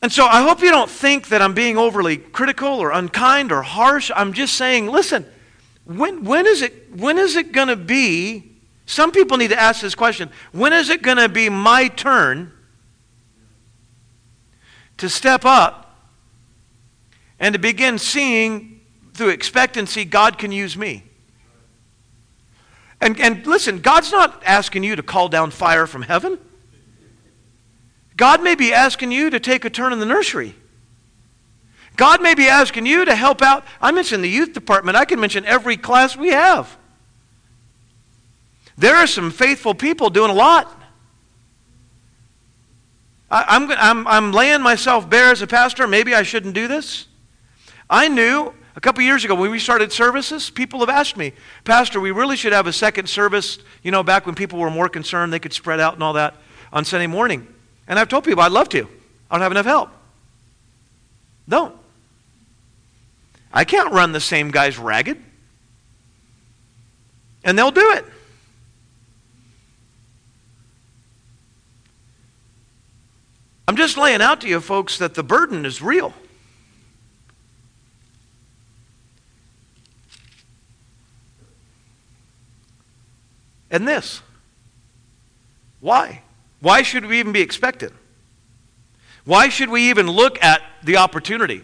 And 0.01 0.11
so 0.11 0.25
I 0.25 0.41
hope 0.41 0.61
you 0.61 0.71
don't 0.71 0.89
think 0.89 1.27
that 1.27 1.41
I'm 1.41 1.53
being 1.53 1.77
overly 1.77 2.17
critical 2.17 2.69
or 2.69 2.91
unkind 2.91 3.51
or 3.51 3.61
harsh. 3.61 4.11
I'm 4.15 4.31
just 4.31 4.55
saying, 4.55 4.87
listen, 4.87 5.25
when, 5.83 6.23
when 6.23 6.45
is 6.45 6.61
it, 6.61 6.95
when 6.95 7.17
is 7.17 7.35
it 7.35 7.51
going 7.51 7.67
to 7.67 7.75
be? 7.75 8.45
Some 8.85 9.11
people 9.11 9.37
need 9.37 9.49
to 9.49 9.59
ask 9.59 9.81
this 9.81 9.95
question 9.95 10.29
when 10.51 10.73
is 10.73 10.89
it 10.89 11.01
going 11.01 11.17
to 11.17 11.29
be 11.29 11.49
my 11.49 11.89
turn 11.89 12.51
to 14.97 15.09
step 15.09 15.45
up 15.45 15.95
and 17.39 17.53
to 17.53 17.59
begin 17.59 17.97
seeing 17.97 18.81
through 19.13 19.29
expectancy 19.29 20.05
God 20.05 20.37
can 20.37 20.51
use 20.51 20.77
me? 20.77 21.03
And, 23.01 23.19
and 23.19 23.45
listen, 23.45 23.79
God's 23.79 24.11
not 24.11 24.41
asking 24.45 24.83
you 24.83 24.95
to 24.95 25.03
call 25.03 25.29
down 25.29 25.51
fire 25.51 25.87
from 25.87 26.03
heaven. 26.03 26.37
God 28.19 28.43
may 28.43 28.53
be 28.53 28.73
asking 28.73 29.13
you 29.13 29.29
to 29.29 29.39
take 29.39 29.63
a 29.63 29.69
turn 29.69 29.93
in 29.93 29.99
the 29.99 30.05
nursery. 30.05 30.53
God 31.95 32.21
may 32.21 32.35
be 32.35 32.49
asking 32.49 32.85
you 32.85 33.05
to 33.05 33.15
help 33.15 33.41
out. 33.41 33.63
I 33.81 33.93
mentioned 33.93 34.21
the 34.25 34.29
youth 34.29 34.51
department. 34.51 34.97
I 34.97 35.05
can 35.05 35.21
mention 35.21 35.45
every 35.45 35.77
class 35.77 36.17
we 36.17 36.31
have. 36.31 36.77
There 38.77 38.93
are 38.93 39.07
some 39.07 39.31
faithful 39.31 39.73
people 39.73 40.09
doing 40.09 40.31
a 40.31 40.33
lot. 40.33 40.69
I, 43.31 43.55
am 43.55 43.71
I'm, 43.71 43.77
I'm, 43.79 44.07
I'm 44.07 44.31
laying 44.33 44.61
myself 44.61 45.09
bare 45.09 45.31
as 45.31 45.41
a 45.41 45.47
pastor. 45.47 45.87
Maybe 45.87 46.13
I 46.13 46.23
shouldn't 46.23 46.55
do 46.55 46.67
this. 46.67 47.07
I 47.89 48.09
knew 48.09 48.53
a 48.75 48.81
couple 48.81 49.01
years 49.01 49.23
ago 49.23 49.33
when 49.33 49.49
we 49.49 49.59
started 49.59 49.93
services, 49.93 50.49
people 50.49 50.81
have 50.81 50.89
asked 50.89 51.15
me, 51.15 51.31
Pastor, 51.63 52.01
we 52.01 52.11
really 52.11 52.35
should 52.35 52.51
have 52.51 52.67
a 52.67 52.73
second 52.73 53.07
service, 53.07 53.59
you 53.81 53.91
know, 53.91 54.03
back 54.03 54.25
when 54.25 54.35
people 54.35 54.59
were 54.59 54.69
more 54.69 54.89
concerned 54.89 55.31
they 55.31 55.39
could 55.39 55.53
spread 55.53 55.79
out 55.79 55.93
and 55.93 56.03
all 56.03 56.13
that 56.13 56.35
on 56.73 56.83
Sunday 56.83 57.07
morning. 57.07 57.47
And 57.89 57.97
I've 57.97 58.07
told 58.07 58.23
people 58.23 58.43
I'd 58.43 58.51
love 58.51 58.69
to. 58.69 58.87
I 59.29 59.35
don't 59.35 59.41
have 59.41 59.51
enough 59.51 59.65
help. 59.65 59.89
Don't. 61.49 61.75
I 63.51 63.65
can't 63.65 63.91
run 63.91 64.11
the 64.11 64.19
same 64.19 64.51
guys 64.51 64.77
ragged. 64.77 65.17
And 67.43 67.57
they'll 67.57 67.71
do 67.71 67.91
it. 67.93 68.05
I'm 73.67 73.75
just 73.75 73.97
laying 73.97 74.21
out 74.21 74.41
to 74.41 74.47
you, 74.47 74.61
folks, 74.61 74.99
that 74.99 75.15
the 75.15 75.23
burden 75.23 75.65
is 75.65 75.81
real. 75.81 76.13
And 83.71 83.87
this. 83.87 84.21
Why? 85.79 86.21
Why 86.61 86.81
should 86.81 87.05
we 87.05 87.19
even 87.19 87.31
be 87.31 87.41
expected? 87.41 87.93
Why 89.25 89.49
should 89.49 89.69
we 89.69 89.89
even 89.89 90.07
look 90.07 90.41
at 90.43 90.61
the 90.83 90.97
opportunity? 90.97 91.63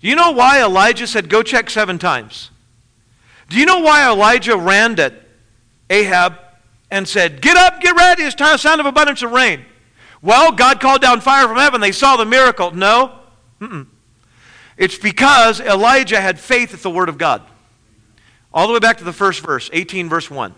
You 0.00 0.16
know 0.16 0.32
why 0.32 0.62
Elijah 0.62 1.06
said, 1.06 1.28
Go 1.28 1.42
check 1.42 1.70
seven 1.70 1.98
times? 1.98 2.50
Do 3.48 3.58
you 3.58 3.66
know 3.66 3.80
why 3.80 4.08
Elijah 4.10 4.56
ran 4.56 4.96
to 4.96 5.14
Ahab 5.90 6.38
and 6.90 7.06
said, 7.06 7.40
Get 7.40 7.56
up, 7.56 7.80
get 7.80 7.94
ready, 7.96 8.22
it's 8.22 8.34
time, 8.34 8.58
sound 8.58 8.80
of 8.80 8.86
abundance 8.86 9.22
of 9.22 9.32
rain? 9.32 9.64
Well, 10.22 10.52
God 10.52 10.80
called 10.80 11.02
down 11.02 11.20
fire 11.20 11.46
from 11.46 11.58
heaven. 11.58 11.80
They 11.80 11.92
saw 11.92 12.16
the 12.16 12.24
miracle. 12.24 12.70
No. 12.70 13.18
Mm-mm. 13.60 13.86
It's 14.76 14.96
because 14.96 15.60
Elijah 15.60 16.20
had 16.20 16.40
faith 16.40 16.72
at 16.74 16.80
the 16.80 16.90
word 16.90 17.08
of 17.08 17.18
God. 17.18 17.42
All 18.52 18.66
the 18.66 18.72
way 18.72 18.78
back 18.78 18.98
to 18.98 19.04
the 19.04 19.12
first 19.12 19.40
verse, 19.40 19.68
18, 19.72 20.08
verse 20.08 20.30
1. 20.30 20.54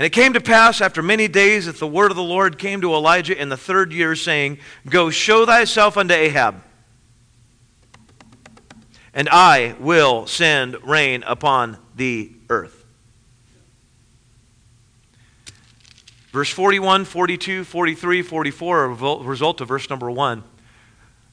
And 0.00 0.06
it 0.06 0.14
came 0.14 0.32
to 0.32 0.40
pass 0.40 0.80
after 0.80 1.02
many 1.02 1.28
days 1.28 1.66
that 1.66 1.76
the 1.76 1.86
word 1.86 2.10
of 2.10 2.16
the 2.16 2.22
Lord 2.22 2.58
came 2.58 2.80
to 2.80 2.94
Elijah 2.94 3.38
in 3.38 3.50
the 3.50 3.56
third 3.58 3.92
year, 3.92 4.16
saying, 4.16 4.56
Go 4.88 5.10
show 5.10 5.44
thyself 5.44 5.98
unto 5.98 6.14
Ahab, 6.14 6.62
and 9.12 9.28
I 9.30 9.74
will 9.78 10.26
send 10.26 10.82
rain 10.88 11.22
upon 11.26 11.76
the 11.96 12.32
earth. 12.48 12.82
Verse 16.32 16.48
41, 16.48 17.04
42, 17.04 17.64
43, 17.64 18.22
44 18.22 18.78
are 18.78 18.90
a 18.90 19.22
result 19.22 19.60
of 19.60 19.68
verse 19.68 19.90
number 19.90 20.10
1 20.10 20.42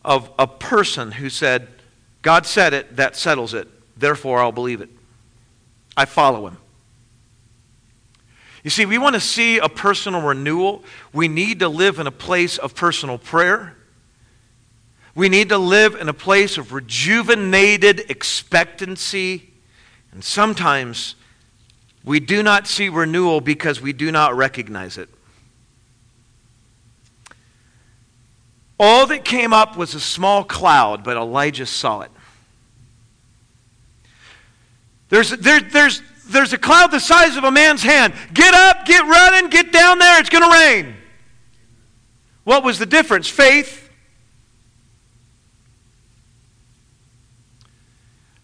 of 0.03 0.29
a 0.37 0.45
person 0.45 1.13
who 1.13 1.29
said, 1.29 1.69
God 2.21 2.45
said 2.45 2.73
it, 2.73 2.97
that 2.97 3.15
settles 3.15 3.53
it, 3.53 3.69
therefore 3.97 4.41
I'll 4.41 4.51
believe 4.51 4.81
it. 4.81 4.89
I 5.95 6.03
follow 6.03 6.47
him. 6.47 6.57
You 8.67 8.71
see, 8.71 8.85
we 8.85 8.97
want 8.97 9.15
to 9.15 9.21
see 9.21 9.59
a 9.59 9.69
personal 9.69 10.21
renewal. 10.21 10.83
We 11.13 11.29
need 11.29 11.59
to 11.59 11.69
live 11.69 11.99
in 11.99 12.05
a 12.05 12.11
place 12.11 12.57
of 12.57 12.75
personal 12.75 13.17
prayer. 13.17 13.77
We 15.15 15.29
need 15.29 15.47
to 15.47 15.57
live 15.57 15.95
in 15.95 16.09
a 16.09 16.13
place 16.13 16.57
of 16.57 16.73
rejuvenated 16.73 18.11
expectancy. 18.11 19.53
And 20.11 20.21
sometimes 20.21 21.15
we 22.03 22.19
do 22.19 22.43
not 22.43 22.67
see 22.67 22.89
renewal 22.89 23.39
because 23.39 23.79
we 23.79 23.93
do 23.93 24.11
not 24.11 24.35
recognize 24.35 24.97
it. 24.97 25.07
All 28.77 29.07
that 29.07 29.23
came 29.23 29.53
up 29.53 29.77
was 29.77 29.95
a 29.95 30.01
small 30.01 30.43
cloud, 30.43 31.05
but 31.05 31.15
Elijah 31.15 31.65
saw 31.65 32.01
it. 32.01 32.11
There's, 35.07 35.29
there, 35.29 35.61
there's, 35.61 36.01
there's 36.29 36.53
a 36.53 36.57
cloud 36.57 36.91
the 36.91 36.99
size 36.99 37.37
of 37.37 37.43
a 37.43 37.51
man's 37.51 37.83
hand. 37.83 38.13
Get 38.33 38.53
up, 38.53 38.85
get 38.85 39.03
running, 39.05 39.49
get 39.49 39.71
down 39.71 39.99
there, 39.99 40.19
it's 40.19 40.29
going 40.29 40.43
to 40.43 40.57
rain. 40.57 40.95
What 42.43 42.63
was 42.63 42.79
the 42.79 42.85
difference? 42.85 43.27
Faith. 43.27 43.89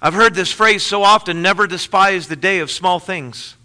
I've 0.01 0.13
heard 0.13 0.35
this 0.35 0.51
phrase 0.51 0.83
so 0.83 1.03
often 1.03 1.41
never 1.41 1.65
despise 1.65 2.27
the 2.27 2.35
day 2.35 2.59
of 2.59 2.69
small 2.69 2.99
things. 2.99 3.55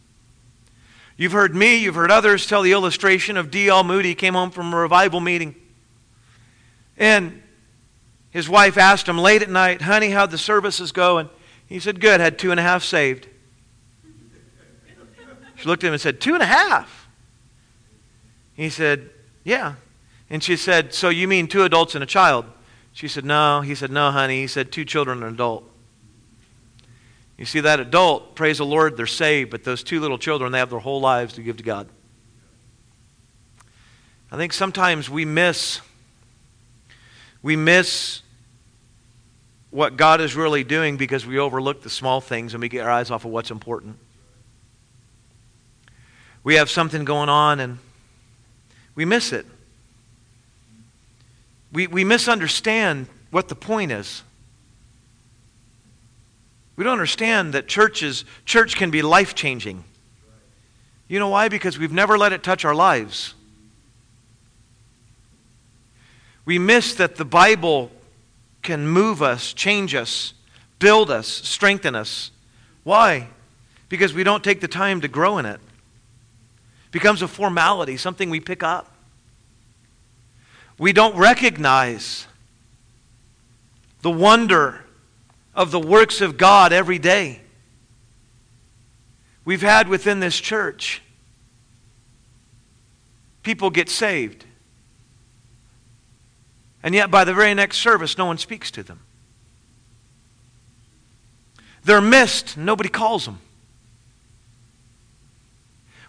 You've 1.17 1.33
heard 1.33 1.55
me, 1.55 1.79
you've 1.79 1.97
heard 1.97 2.13
others 2.13 2.47
tell 2.47 2.63
the 2.63 2.71
illustration 2.71 3.37
of 3.37 3.51
D.L. 3.51 3.83
Moody 3.83 4.15
came 4.15 4.35
home 4.35 4.53
from 4.53 4.73
a 4.73 4.77
revival 4.77 5.19
meeting. 5.19 5.57
And 6.97 7.43
his 8.31 8.49
wife 8.49 8.79
asked 8.79 9.09
him 9.09 9.19
late 9.19 9.43
at 9.43 9.51
night, 9.51 9.83
Honey, 9.83 10.11
how'd 10.11 10.31
the 10.31 10.39
services 10.39 10.93
go? 10.93 11.19
And 11.19 11.29
he 11.67 11.81
said, 11.81 12.01
Good, 12.01 12.21
had 12.21 12.39
two 12.39 12.53
and 12.53 12.61
a 12.61 12.63
half 12.63 12.85
saved. 12.85 13.28
She 15.59 15.67
looked 15.67 15.83
at 15.83 15.89
him 15.89 15.95
and 15.95 16.01
said, 16.01 16.21
Two 16.21 16.35
and 16.35 16.43
a 16.43 16.47
half? 16.47 17.09
He 18.55 18.69
said, 18.71 19.11
Yeah. 19.43 19.75
And 20.31 20.43
she 20.43 20.57
said, 20.57 20.95
So 20.95 21.09
you 21.09 21.27
mean 21.27 21.49
two 21.49 21.65
adults 21.65 21.97
and 21.97 22.05
a 22.05 22.07
child? 22.07 22.45
She 22.93 23.09
said, 23.09 23.25
No. 23.25 23.61
He 23.61 23.75
said, 23.75 23.91
No, 23.91 24.13
honey. 24.13 24.41
He 24.41 24.47
said, 24.47 24.71
Two 24.71 24.85
children 24.85 25.19
and 25.19 25.27
an 25.27 25.35
adult. 25.35 25.69
You 27.37 27.45
see, 27.45 27.61
that 27.61 27.81
adult, 27.81 28.37
praise 28.37 28.59
the 28.59 28.67
Lord, 28.67 28.97
they're 28.97 29.07
saved, 29.07 29.51
but 29.51 29.65
those 29.65 29.83
two 29.83 30.01
little 30.01 30.19
children, 30.19 30.51
they 30.51 30.59
have 30.59 30.71
their 30.71 30.81
whole 30.81 31.01
lives 31.01 31.35
to 31.35 31.43
give 31.43 31.57
to 31.59 31.63
God. 31.63 31.89
I 34.31 34.37
think 34.37 34.53
sometimes 34.53 35.11
we 35.11 35.25
miss 35.25 35.81
we 37.43 37.57
miss 37.57 38.23
what 39.71 39.97
God 39.97 40.21
is 40.21 40.35
really 40.35 40.65
doing 40.65 40.97
because 40.97 41.27
we 41.27 41.39
overlook 41.39 41.83
the 41.83 41.91
small 41.91 42.21
things 42.21 42.55
and 42.55 42.61
we 42.61 42.69
get 42.69 42.85
our 42.85 42.91
eyes 42.91 43.11
off 43.11 43.25
of 43.25 43.31
what's 43.31 43.51
important 43.51 43.99
we 46.45 46.55
have 46.55 46.71
something 46.71 47.05
going 47.05 47.29
on 47.29 47.61
and 47.61 47.79
we 48.95 49.05
miss 49.05 49.33
it. 49.33 49.47
We, 51.73 51.87
we 51.87 52.05
misunderstand 52.05 53.07
what 53.31 53.49
the 53.49 53.55
point 53.55 53.93
is. 53.93 54.23
We 56.77 56.85
don't 56.85 56.93
understand 56.93 57.55
that 57.55 57.67
churches, 57.67 58.25
church 58.45 58.77
can 58.77 58.91
be 58.91 59.03
life 59.03 59.35
changing. 59.35 59.85
You 61.09 61.19
know 61.19 61.29
why? 61.29 61.49
Because 61.49 61.79
we've 61.79 61.93
never 61.93 62.17
let 62.17 62.33
it 62.33 62.43
touch 62.43 62.65
our 62.65 62.75
lives. 62.75 63.35
We 66.45 66.59
miss 66.59 66.95
that 66.95 67.17
the 67.17 67.25
Bible 67.25 67.91
can 68.63 68.87
move 68.87 69.23
us, 69.23 69.53
change 69.53 69.95
us, 69.95 70.35
build 70.79 71.11
us, 71.11 71.27
strengthen 71.27 71.95
us. 71.95 72.31
Why? 72.85 73.29
Because 73.89 74.15
we 74.15 74.25
don't 74.25 74.43
take 74.43 74.61
the 74.61 74.69
time 74.69 75.01
to 75.03 75.09
grow 75.09 75.39
in 75.39 75.47
it 75.47 75.61
becomes 76.91 77.23
a 77.23 77.29
formality, 77.29 77.97
something 77.97 78.31
we 78.31 78.41
pick 78.41 78.63
up. 78.63 78.93
We 80.79 80.93
don't 80.93 81.17
recognize 81.17 82.27
the 84.03 84.11
wonder 84.11 84.85
of 85.55 85.71
the 85.71 85.81
works 85.81 86.21
of 86.21 86.37
God 86.39 86.73
every 86.73 86.99
day. 86.99 87.41
We've 89.45 89.63
had 89.63 89.89
within 89.89 90.21
this 90.21 90.39
church 90.39 91.03
people 93.43 93.71
get 93.71 93.89
saved. 93.89 94.45
And 96.83 96.95
yet, 96.95 97.11
by 97.11 97.25
the 97.25 97.35
very 97.35 97.55
next 97.55 97.79
service, 97.79 98.17
no 98.19 98.27
one 98.27 98.39
speaks 98.39 98.71
to 98.73 98.83
them. 98.83 99.01
They're 101.83 102.01
missed, 102.01 102.57
nobody 102.57 102.91
calls 102.91 103.25
them. 103.25 103.41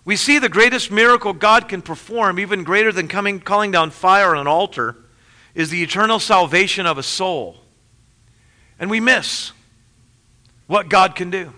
We 0.10 0.16
see 0.16 0.40
the 0.40 0.50
greatest 0.50 0.90
miracle 0.90 1.34
God 1.34 1.68
can 1.68 1.84
perform, 1.84 2.40
even 2.40 2.64
greater 2.64 2.92
than 2.92 3.08
coming, 3.08 3.40
calling 3.40 3.70
down 3.70 3.92
fire 3.92 4.32
on 4.32 4.40
an 4.40 4.48
altar, 4.48 4.96
is 5.54 5.70
the 5.70 5.84
eternal 5.84 6.18
salvation 6.18 6.88
of 6.88 6.98
a 6.98 7.04
soul. 7.04 7.58
And 8.80 8.90
we 8.90 9.00
miss 9.00 9.52
what 10.66 10.90
God 10.90 11.16
can 11.16 11.30
do. 11.30 11.54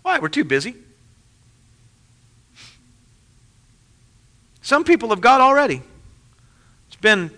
Why? 0.00 0.18
We're 0.18 0.30
too 0.30 0.42
busy. 0.42 0.74
Some 4.62 4.84
people 4.84 5.10
have 5.10 5.20
got 5.20 5.42
already. 5.42 5.82
It's 6.86 6.96
been 6.96 7.30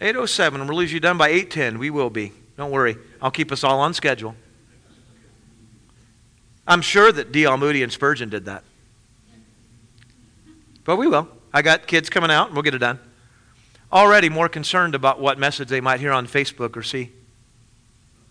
807, 0.00 0.62
and 0.62 0.70
we'll 0.70 0.82
you 0.82 0.98
done 0.98 1.18
by 1.18 1.28
810. 1.28 1.78
We 1.78 1.90
will 1.90 2.08
be. 2.08 2.32
Don't 2.56 2.70
worry. 2.70 2.96
I'll 3.20 3.30
keep 3.30 3.52
us 3.52 3.62
all 3.62 3.80
on 3.80 3.92
schedule. 3.92 4.34
I'm 6.66 6.80
sure 6.80 7.12
that 7.12 7.32
D.L. 7.32 7.56
Moody 7.56 7.82
and 7.82 7.92
Spurgeon 7.92 8.28
did 8.28 8.46
that. 8.46 8.64
But 10.84 10.96
we 10.96 11.06
will. 11.06 11.28
I 11.52 11.62
got 11.62 11.86
kids 11.86 12.10
coming 12.10 12.30
out, 12.30 12.46
and 12.46 12.54
we'll 12.54 12.62
get 12.62 12.74
it 12.74 12.78
done. 12.78 12.98
Already 13.92 14.28
more 14.28 14.48
concerned 14.48 14.94
about 14.94 15.20
what 15.20 15.38
message 15.38 15.68
they 15.68 15.80
might 15.80 16.00
hear 16.00 16.12
on 16.12 16.26
Facebook 16.26 16.76
or 16.76 16.82
see. 16.82 17.12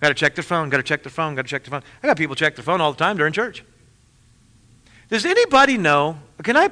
Got 0.02 0.10
to 0.10 0.14
check 0.16 0.36
their 0.36 0.44
phone, 0.44 0.70
got 0.70 0.78
to 0.78 0.84
check 0.84 1.04
their 1.04 1.12
phone, 1.12 1.36
got 1.36 1.44
to 1.44 1.48
check 1.48 1.64
their 1.64 1.72
phone. 1.72 1.88
I 2.04 2.08
got 2.08 2.18
people 2.18 2.36
check 2.36 2.56
their 2.56 2.64
phone 2.64 2.82
all 2.82 2.92
the 2.92 2.98
time 2.98 3.16
during 3.16 3.32
church. 3.32 3.64
Does 5.10 5.26
anybody 5.26 5.78
know? 5.78 6.18
Can 6.44 6.58
I, 6.58 6.70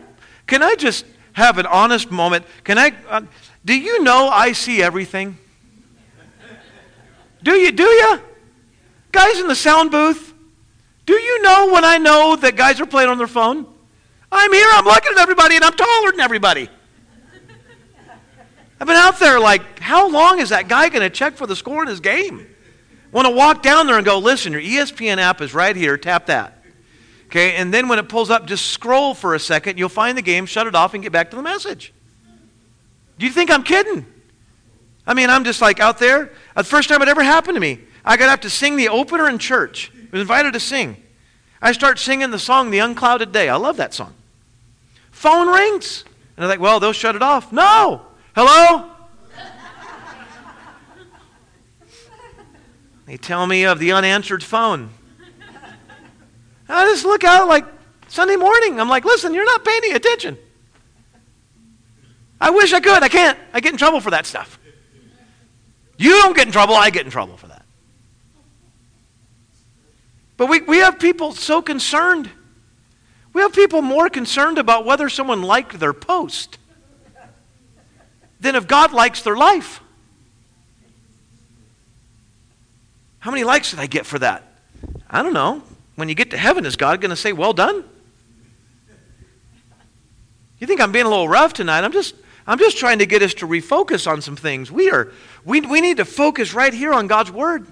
can 0.47 0.61
I 0.61 0.75
just 0.75 1.05
have 1.33 1.57
an 1.57 1.65
honest 1.65 2.11
moment? 2.11 2.45
Can 2.63 2.77
I? 2.77 2.93
Uh, 3.07 3.21
do 3.63 3.73
you 3.73 4.03
know 4.03 4.27
I 4.27 4.51
see 4.51 4.83
everything? 4.83 5.37
Do 7.43 7.53
you? 7.53 7.71
Do 7.71 7.83
you? 7.83 8.21
Guys 9.11 9.39
in 9.39 9.47
the 9.47 9.55
sound 9.55 9.91
booth, 9.91 10.30
do 11.05 11.13
you 11.13 11.41
know 11.41 11.71
when 11.71 11.83
I 11.83 11.97
know 11.97 12.35
that 12.35 12.55
guys 12.55 12.79
are 12.79 12.85
playing 12.85 13.09
on 13.09 13.17
their 13.17 13.27
phone? 13.27 13.65
I'm 14.31 14.53
here, 14.53 14.67
I'm 14.71 14.85
looking 14.85 15.11
at 15.11 15.17
everybody, 15.17 15.55
and 15.55 15.63
I'm 15.63 15.73
taller 15.73 16.11
than 16.11 16.21
everybody. 16.21 16.69
I've 18.79 18.87
been 18.87 18.95
out 18.95 19.19
there 19.19 19.39
like, 19.39 19.79
how 19.79 20.09
long 20.09 20.39
is 20.39 20.49
that 20.49 20.67
guy 20.67 20.89
going 20.89 21.01
to 21.01 21.09
check 21.09 21.35
for 21.35 21.45
the 21.45 21.55
score 21.55 21.83
in 21.83 21.87
his 21.87 21.99
game? 21.99 22.47
Want 23.11 23.27
to 23.27 23.33
walk 23.33 23.61
down 23.61 23.87
there 23.87 23.97
and 23.97 24.05
go, 24.05 24.19
listen, 24.19 24.53
your 24.53 24.61
ESPN 24.61 25.17
app 25.17 25.41
is 25.41 25.53
right 25.53 25.75
here, 25.75 25.97
tap 25.97 26.27
that. 26.27 26.63
Okay, 27.27 27.55
and 27.55 27.73
then 27.73 27.87
when 27.87 27.99
it 27.99 28.09
pulls 28.09 28.29
up, 28.29 28.45
just 28.45 28.67
scroll 28.67 29.13
for 29.13 29.35
a 29.35 29.39
second. 29.39 29.77
You'll 29.77 29.89
find 29.89 30.17
the 30.17 30.21
game, 30.21 30.45
shut 30.45 30.67
it 30.67 30.75
off, 30.75 30.93
and 30.93 31.03
get 31.03 31.11
back 31.11 31.29
to 31.31 31.35
the 31.35 31.41
message. 31.41 31.93
Do 33.17 33.25
you 33.25 33.31
think 33.31 33.51
I'm 33.51 33.63
kidding? 33.63 34.05
I 35.05 35.13
mean, 35.13 35.29
I'm 35.29 35.43
just 35.43 35.61
like 35.61 35.79
out 35.79 35.97
there. 35.97 36.31
The 36.55 36.63
first 36.63 36.89
time 36.89 37.01
it 37.01 37.07
ever 37.07 37.23
happened 37.23 37.55
to 37.55 37.61
me, 37.61 37.79
I 38.03 38.17
got 38.17 38.29
up 38.29 38.41
to 38.41 38.49
sing 38.49 38.75
the 38.77 38.89
opener 38.89 39.29
in 39.29 39.37
church 39.37 39.91
was 40.11 40.21
invited 40.21 40.53
to 40.53 40.59
sing. 40.59 40.97
I 41.61 41.71
start 41.71 41.99
singing 41.99 42.31
the 42.31 42.39
song, 42.39 42.71
The 42.71 42.79
Unclouded 42.79 43.31
Day. 43.31 43.49
I 43.49 43.55
love 43.55 43.77
that 43.77 43.93
song. 43.93 44.13
Phone 45.11 45.47
rings. 45.47 46.03
And 46.35 46.43
I'm 46.45 46.49
like, 46.49 46.59
well, 46.59 46.79
they'll 46.79 46.93
shut 46.93 47.15
it 47.15 47.21
off. 47.21 47.51
No. 47.51 48.01
Hello? 48.35 48.89
they 53.05 53.17
tell 53.17 53.45
me 53.45 53.65
of 53.65 53.79
the 53.79 53.91
unanswered 53.91 54.43
phone. 54.43 54.89
I 56.67 56.85
just 56.85 57.05
look 57.05 57.23
out 57.23 57.47
like 57.47 57.65
Sunday 58.07 58.37
morning. 58.37 58.79
I'm 58.79 58.89
like, 58.89 59.05
listen, 59.05 59.33
you're 59.33 59.45
not 59.45 59.63
paying 59.63 59.81
any 59.83 59.93
attention. 59.93 60.37
I 62.39 62.49
wish 62.49 62.73
I 62.73 62.79
could. 62.79 63.03
I 63.03 63.09
can't. 63.09 63.37
I 63.53 63.59
get 63.59 63.73
in 63.73 63.77
trouble 63.77 63.99
for 63.99 64.11
that 64.11 64.25
stuff. 64.25 64.57
You 65.97 66.09
don't 66.21 66.35
get 66.35 66.47
in 66.47 66.51
trouble, 66.51 66.73
I 66.73 66.89
get 66.89 67.05
in 67.05 67.11
trouble 67.11 67.37
for 67.37 67.47
that. 67.47 67.50
But 70.41 70.49
we, 70.49 70.61
we 70.61 70.77
have 70.77 70.97
people 70.97 71.33
so 71.33 71.61
concerned 71.61 72.27
We 73.31 73.43
have 73.43 73.53
people 73.53 73.83
more 73.83 74.09
concerned 74.09 74.57
about 74.57 74.85
whether 74.85 75.07
someone 75.07 75.43
liked 75.43 75.79
their 75.79 75.93
post 75.93 76.57
than 78.39 78.55
if 78.55 78.67
God 78.67 78.91
likes 78.91 79.21
their 79.21 79.37
life. 79.37 79.81
How 83.19 83.29
many 83.29 83.43
likes 83.43 83.69
did 83.69 83.79
I 83.79 83.85
get 83.85 84.07
for 84.07 84.17
that? 84.17 84.41
I 85.07 85.21
don't 85.21 85.33
know. 85.33 85.61
When 85.93 86.09
you 86.09 86.15
get 86.15 86.31
to 86.31 86.37
heaven, 86.37 86.65
is 86.65 86.75
God 86.75 87.01
going 87.01 87.11
to 87.11 87.15
say, 87.15 87.33
Well 87.33 87.53
done? 87.53 87.83
You 90.57 90.65
think 90.65 90.81
I'm 90.81 90.91
being 90.91 91.05
a 91.05 91.09
little 91.09 91.29
rough 91.29 91.53
tonight? 91.53 91.83
I'm 91.83 91.91
just, 91.91 92.15
I'm 92.47 92.57
just 92.57 92.79
trying 92.79 92.97
to 92.97 93.05
get 93.05 93.21
us 93.21 93.35
to 93.35 93.47
refocus 93.47 94.07
on 94.07 94.23
some 94.23 94.35
things. 94.35 94.71
We, 94.71 94.89
are, 94.89 95.11
we, 95.45 95.61
we 95.61 95.81
need 95.81 95.97
to 95.97 96.05
focus 96.05 96.55
right 96.55 96.73
here 96.73 96.93
on 96.93 97.05
God's 97.05 97.31
Word 97.31 97.67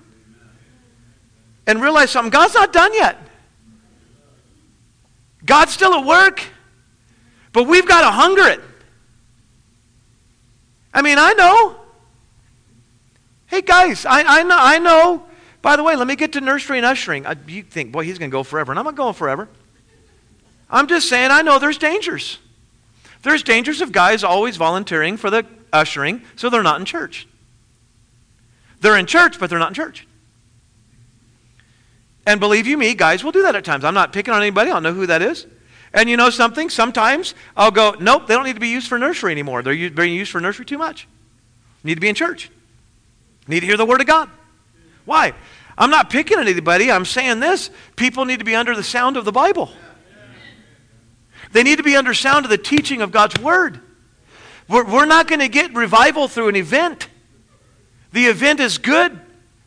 and 1.70 1.80
realize 1.84 2.10
something. 2.10 2.32
God's 2.32 2.56
not 2.56 2.74
done 2.74 2.92
yet. 2.96 3.16
God's 5.46 5.72
still 5.72 5.94
at 5.94 6.04
work, 6.04 6.42
but 7.54 7.68
we've 7.68 7.88
got 7.88 8.02
to 8.02 8.10
hunger 8.10 8.48
it. 8.48 8.60
I 10.92 11.04
mean, 11.04 11.20
I 11.20 11.34
know. 11.34 11.80
Hey, 13.46 13.62
guys, 13.62 14.04
I, 14.04 14.40
I, 14.40 14.44
know, 14.44 14.58
I 14.60 14.80
know. 14.80 15.26
By 15.62 15.76
the 15.76 15.84
way, 15.84 15.96
let 15.96 16.08
me 16.08 16.16
get 16.16 16.34
to 16.34 16.42
nursery 16.42 16.78
and 16.78 16.88
ushering. 16.88 17.28
I, 17.28 17.36
you 17.48 17.62
think, 17.62 17.92
boy, 17.92 18.04
he's 18.04 18.18
going 18.18 18.32
to 18.32 18.36
go 18.36 18.42
forever, 18.42 18.72
and 18.72 18.80
I'm 18.80 18.86
not 18.86 18.96
going 18.96 19.14
forever. 19.14 19.48
I'm 20.72 20.88
just 20.88 21.08
saying, 21.08 21.30
I 21.30 21.44
know 21.44 21.60
there's 21.60 21.78
dangers. 21.78 22.40
There's 23.22 23.44
dangers 23.44 23.82
of 23.82 23.92
guys 23.92 24.24
always 24.24 24.58
volunteering 24.58 25.18
for 25.18 25.30
the 25.30 25.46
ushering, 25.72 26.24
so 26.36 26.50
they're 26.50 26.64
not 26.64 26.80
in 26.80 26.86
church. 26.86 27.28
They're 28.82 28.98
in 28.98 29.06
church, 29.06 29.40
but 29.40 29.52
they're 29.52 29.60
not 29.60 29.70
in 29.70 29.76
church. 29.76 30.08
And 32.30 32.40
believe 32.40 32.68
you 32.68 32.78
me, 32.78 32.94
guys 32.94 33.24
will 33.24 33.32
do 33.32 33.42
that 33.42 33.56
at 33.56 33.66
times. 33.66 33.84
I'm 33.84 33.96
not 33.96 34.14
picking 34.14 34.36
on 34.36 34.40
anybody, 34.40 34.70
I'll 34.70 34.82
know 34.82 34.94
who 34.94 35.08
that 35.08 35.24
is. 35.24 35.48
And 35.96 36.08
you 36.08 36.16
know 36.16 36.30
something? 36.30 36.70
Sometimes 36.70 37.34
I'll 37.58 37.72
go, 37.72 37.96
nope, 38.00 38.28
they 38.28 38.36
don't 38.36 38.46
need 38.46 38.54
to 38.54 38.60
be 38.60 38.68
used 38.68 38.88
for 38.88 39.00
nursery 39.00 39.32
anymore. 39.32 39.64
They're 39.64 39.90
being 39.90 40.14
used 40.14 40.30
for 40.32 40.40
nursery 40.40 40.64
too 40.64 40.78
much. 40.78 41.08
Need 41.84 41.96
to 41.96 42.02
be 42.02 42.08
in 42.08 42.14
church. 42.14 42.52
Need 43.48 43.62
to 43.62 43.66
hear 43.66 43.78
the 43.78 43.86
Word 43.86 44.00
of 44.00 44.06
God. 44.06 44.30
Why? 45.06 45.34
I'm 45.76 45.90
not 45.90 46.12
picking 46.12 46.38
on 46.38 46.48
anybody. 46.48 46.92
I'm 46.92 47.04
saying 47.04 47.40
this. 47.40 47.72
People 47.96 48.26
need 48.26 48.38
to 48.38 48.46
be 48.46 48.56
under 48.56 48.76
the 48.76 48.84
sound 48.84 49.18
of 49.18 49.26
the 49.26 49.32
Bible. 49.32 49.72
They 51.52 51.64
need 51.64 51.78
to 51.78 51.84
be 51.84 51.96
under 51.96 52.14
sound 52.14 52.46
of 52.46 52.52
the 52.52 52.60
teaching 52.60 53.02
of 53.02 53.12
God's 53.12 53.42
Word. 53.42 53.82
We're, 54.68 54.86
we're 54.86 55.08
not 55.08 55.28
going 55.28 55.40
to 55.40 55.48
get 55.48 55.74
revival 55.74 56.28
through 56.28 56.50
an 56.50 56.56
event. 56.56 57.08
The 58.12 58.28
event 58.28 58.60
is 58.60 58.78
good, 58.78 59.20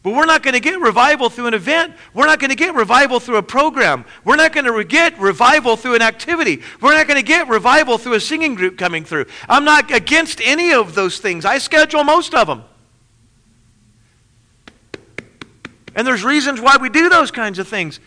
but 0.03 0.15
we're 0.15 0.27
not 0.27 0.43
going 0.43 0.55
to 0.55 0.61
get 0.61 0.81
revival 0.81 1.31
through 1.31 1.47
an 1.47 1.55
event. 1.55 1.95
We're 2.13 2.27
not 2.27 2.41
going 2.41 2.51
to 2.51 2.57
get 2.57 2.75
revival 2.75 3.21
through 3.21 3.37
a 3.37 3.43
program. 3.43 4.05
We're 4.25 4.37
not 4.37 4.53
going 4.53 4.67
to 4.67 4.85
get 4.85 5.17
revival 5.21 5.77
through 5.77 5.95
an 5.95 6.03
activity. 6.03 6.61
We're 6.81 6.95
not 6.95 7.07
going 7.07 7.21
to 7.21 7.27
get 7.27 7.49
revival 7.49 7.99
through 7.99 8.15
a 8.15 8.21
singing 8.21 8.57
group 8.57 8.77
coming 8.77 9.05
through. 9.05 9.27
I'm 9.49 9.65
not 9.65 9.93
against 9.93 10.41
any 10.41 10.73
of 10.73 10.97
those 10.97 11.19
things. 11.19 11.45
I 11.45 11.59
schedule 11.59 12.03
most 12.03 12.35
of 12.35 12.49
them. 12.49 12.65
And 15.95 16.05
there's 16.05 16.25
reasons 16.25 16.61
why 16.61 16.79
we 16.81 16.89
do 16.89 17.09
those 17.09 17.31
kinds 17.31 17.61
of 17.61 17.69
things. 17.69 18.01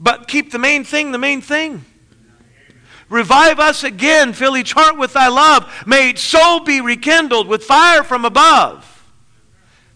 But 0.00 0.28
keep 0.28 0.50
the 0.50 0.58
main 0.58 0.82
thing 0.84 1.12
the 1.12 1.18
main 1.18 1.42
thing. 1.42 1.84
Revive 3.10 3.60
us 3.60 3.84
again, 3.84 4.32
fill 4.32 4.56
each 4.56 4.72
heart 4.72 4.96
with 4.96 5.12
thy 5.12 5.28
love. 5.28 5.70
May 5.86 6.10
each 6.10 6.20
soul 6.20 6.60
be 6.60 6.80
rekindled 6.80 7.48
with 7.48 7.64
fire 7.64 8.02
from 8.02 8.24
above. 8.24 8.93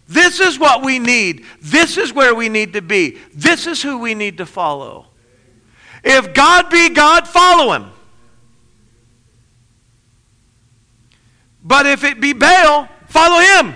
This 0.09 0.41
is 0.41 0.59
what 0.59 0.83
we 0.83 0.99
need. 0.99 1.45
This 1.61 1.99
is 1.99 2.13
where 2.13 2.35
we 2.35 2.49
need 2.49 2.73
to 2.73 2.83
be. 2.83 3.19
This 3.35 3.67
is 3.67 3.83
who 3.83 3.99
we 3.99 4.15
need 4.15 4.39
to 4.39 4.47
follow. 4.47 5.07
If 6.03 6.33
God 6.33 6.71
be 6.71 6.89
God, 6.89 7.29
follow 7.29 7.75
him. 7.75 7.91
But 11.63 11.87
if 11.87 12.05
it 12.05 12.21
be 12.21 12.33
Baal, 12.33 12.89
follow 13.09 13.41
him. 13.41 13.75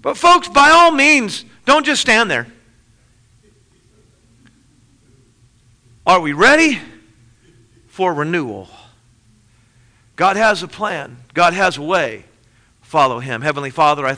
But, 0.00 0.16
folks, 0.16 0.48
by 0.48 0.70
all 0.70 0.90
means, 0.90 1.44
don't 1.66 1.84
just 1.84 2.00
stand 2.00 2.30
there. 2.30 2.46
Are 6.06 6.20
we 6.20 6.32
ready? 6.32 6.80
for 7.94 8.12
renewal. 8.12 8.68
God 10.16 10.34
has 10.36 10.64
a 10.64 10.68
plan, 10.68 11.18
God 11.32 11.52
has 11.52 11.78
a 11.78 11.82
way. 11.82 12.24
Follow 12.82 13.20
Him. 13.20 13.40
Heavenly 13.40 13.70
Father, 13.70 14.04
I 14.04 14.12